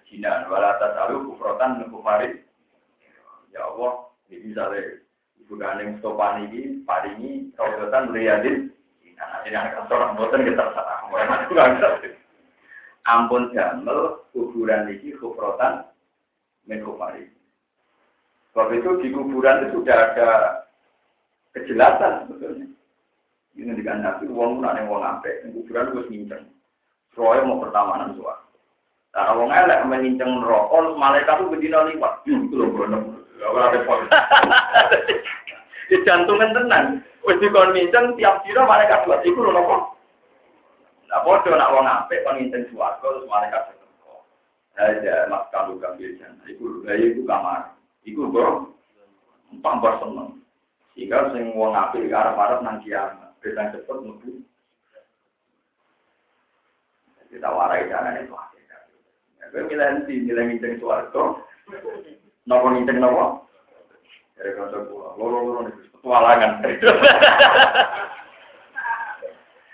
jinan 0.08 0.48
walata 0.48 0.96
talu 0.96 1.28
kufrotan 1.28 1.84
kufari 1.92 2.40
ya 3.52 3.68
Allah 3.68 4.08
ini 4.32 4.48
misalnya 4.48 5.04
ibu 5.36 5.60
gandeng 5.60 6.00
stopan 6.00 6.48
ini 6.48 6.80
paringi 6.88 7.52
rodotan 7.52 8.08
meriadil 8.08 8.72
nanti 9.12 9.52
yang 9.52 9.68
kantor 9.76 10.16
buatan 10.16 10.40
kita 10.40 10.72
terserah. 10.72 10.98
Ampun 13.04 13.52
jamel 13.52 14.24
kuburan 14.32 14.88
ini 14.88 15.12
kufrotan 15.20 15.84
min 16.64 16.80
kufari. 16.80 17.28
Sebab 18.56 18.72
itu 18.72 19.04
di 19.04 19.08
kuburan 19.12 19.68
itu 19.68 19.84
sudah 19.84 20.16
ada 20.16 20.30
kejelasan 21.52 22.24
sebetulnya. 22.24 22.72
Ini 23.52 23.76
dengan 23.76 24.00
nabi 24.00 24.32
uang 24.32 24.64
pun 24.64 24.64
ada 24.64 24.80
uang 24.88 25.20
kuburan 25.52 25.92
itu 25.92 26.00
nginceng. 26.08 26.56
Roy 27.16 27.38
mau 27.46 27.62
pertamanan 27.62 28.14
suara. 28.18 28.42
Karena 29.14 29.34
uang 29.34 29.50
elek 29.50 29.84
menginceng 29.88 30.44
rokok, 30.44 30.94
malaikat 30.94 31.40
itu 31.40 31.50
bedina 31.50 31.88
liwat. 31.88 32.22
Itu 32.28 32.54
loh, 32.54 32.68
Gak 33.38 33.54
ada 33.54 33.78
pol. 33.86 34.00
Di 35.88 35.96
jantungan 36.06 36.50
tenang. 36.52 36.86
Wis 37.22 37.38
dikon 37.38 37.74
minceng 37.74 38.14
tiap 38.18 38.42
dina 38.42 38.66
malaikat 38.66 39.06
buat 39.06 39.22
iku 39.22 39.46
lho 39.46 39.52
napa? 39.54 39.94
Lah 41.08 41.20
padha 41.24 41.54
nak 41.56 41.72
wong 41.72 41.86
apik 41.86 42.22
kon 42.24 42.36
nginceng 42.36 42.68
swarga 42.72 43.04
terus 43.04 43.30
malaikat 43.30 43.62
teko. 43.72 44.24
Aja 44.78 45.28
mas 45.30 45.46
kalu 45.54 45.78
kambil 45.78 46.14
jan. 46.18 46.34
Iku 46.50 46.82
lha 46.82 46.94
iku 46.98 47.20
kamar. 47.24 47.78
Iku 48.06 48.32
kok 48.32 48.52
tambah 49.60 49.94
seneng. 50.02 50.40
Sehingga 50.98 51.30
sing 51.30 51.54
wong 51.54 51.78
apik 51.78 52.10
arep-arep 52.10 52.58
nang 52.58 52.82
kiamat, 52.82 53.30
bisa 53.38 53.70
cepet 53.70 53.96
mlebu. 54.02 54.42
Kita 57.28 57.48
warai 57.52 57.88
jalan 57.92 58.24
itu. 58.24 58.36
Gue 59.48 59.64
milih 59.64 59.80
nanti, 59.80 60.14
milih 60.20 60.44
nginceng 60.44 60.76
suarga. 60.76 61.40
Nopo 62.44 62.66
nginceng 62.68 63.00
nopo? 63.00 63.48
Dari 64.36 64.54
kantor 64.54 64.86
pulau, 64.86 65.18
loro-loro 65.18 65.60
nih, 65.66 65.74
petualangan. 65.98 66.62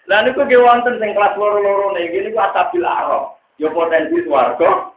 Lah 0.09 0.21
niku 0.21 0.45
ge 0.49 0.57
wonten 0.61 1.01
sing 1.01 1.17
kelas 1.17 1.37
loro-loro 1.37 1.93
nih, 1.97 2.13
gini 2.13 2.33
ku 2.33 2.41
asabil 2.41 2.85
arok. 2.85 3.37
Yo 3.61 3.71
potensi 3.71 4.25
swarga, 4.25 4.93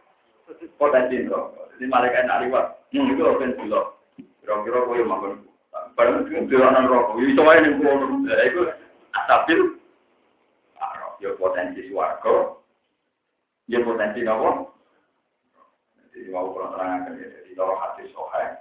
potensi 0.80 1.26
neraka. 1.26 1.68
Jadi 1.78 1.86
malaikat 1.88 2.26
nak 2.26 2.42
liwat, 2.48 2.66
hmm 2.96 3.12
itu 3.14 3.22
open 3.22 3.54
dulu. 3.60 3.82
Kira-kira 4.42 4.88
kowe 4.88 4.98
makan. 5.04 5.46
Barang 5.94 6.26
itu 6.26 6.48
dolanan 6.50 6.90
rokok, 6.90 7.22
yo 7.22 7.26
iso 7.30 7.42
wae 7.46 7.62
ning 7.62 7.78
kono. 7.82 8.24
Lah 8.26 8.46
iku 8.46 8.62
asabil 9.14 9.77
Yo 11.18 11.34
potensi 11.38 11.90
swarga. 11.90 12.58
Yo 13.68 13.80
potensi 13.84 14.22
napa? 14.22 14.70
Jadi 16.14 16.30
mau 16.34 16.50
kurang 16.54 16.74
terangkan 16.74 17.20
ya, 17.22 17.28
jadi 17.30 17.52
kalau 17.54 17.76
hati 17.78 18.10
sohail, 18.10 18.58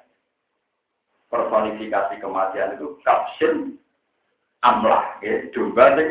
personifikasi 1.32 2.14
kematian 2.20 2.76
itu 2.76 3.00
kapsin 3.00 3.80
amlah 4.60 5.16
ya 5.24 5.46
domba 5.56 5.96
sing 5.96 6.08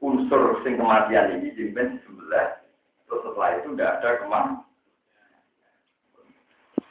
unsur 0.00 0.60
sing 0.64 0.80
kematian 0.80 1.40
ini 1.40 1.52
jimpen 1.56 2.00
sebelah 2.04 2.60
terus 3.08 3.20
setelah 3.24 3.50
itu 3.60 3.68
tidak 3.74 3.92
ada 4.00 4.10
kematian 4.24 4.64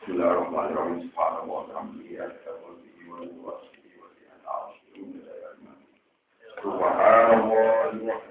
Bismillahirrahmanirrahim 0.06 1.10
Subhanahu 1.10 1.50
wa 1.50 1.66
ta'ala 1.66 1.90
سبحان 6.64 7.40
الله 7.40 8.22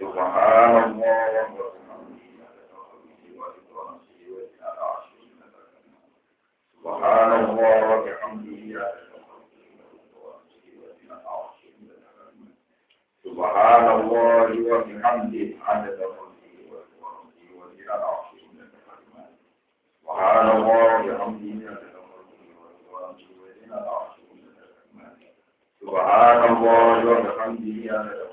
سبحان 0.00 0.74
الله 0.84 1.46
سبحان 6.82 7.32
الله 7.44 7.76
وبحمده 7.90 8.94
سبحان 13.24 13.86
الله 14.00 14.48
وبحمده 14.72 15.48
عدد 15.64 15.98
خلقه 16.16 16.54
وقدره 16.70 17.48
وزن 17.58 17.88
عرشه 17.90 18.38
سبحان 20.02 20.46
الله 20.56 21.00
وبحمده 21.04 21.93
سبحان 25.81 26.41
الله 26.57 27.05
وبحمده 27.05 28.32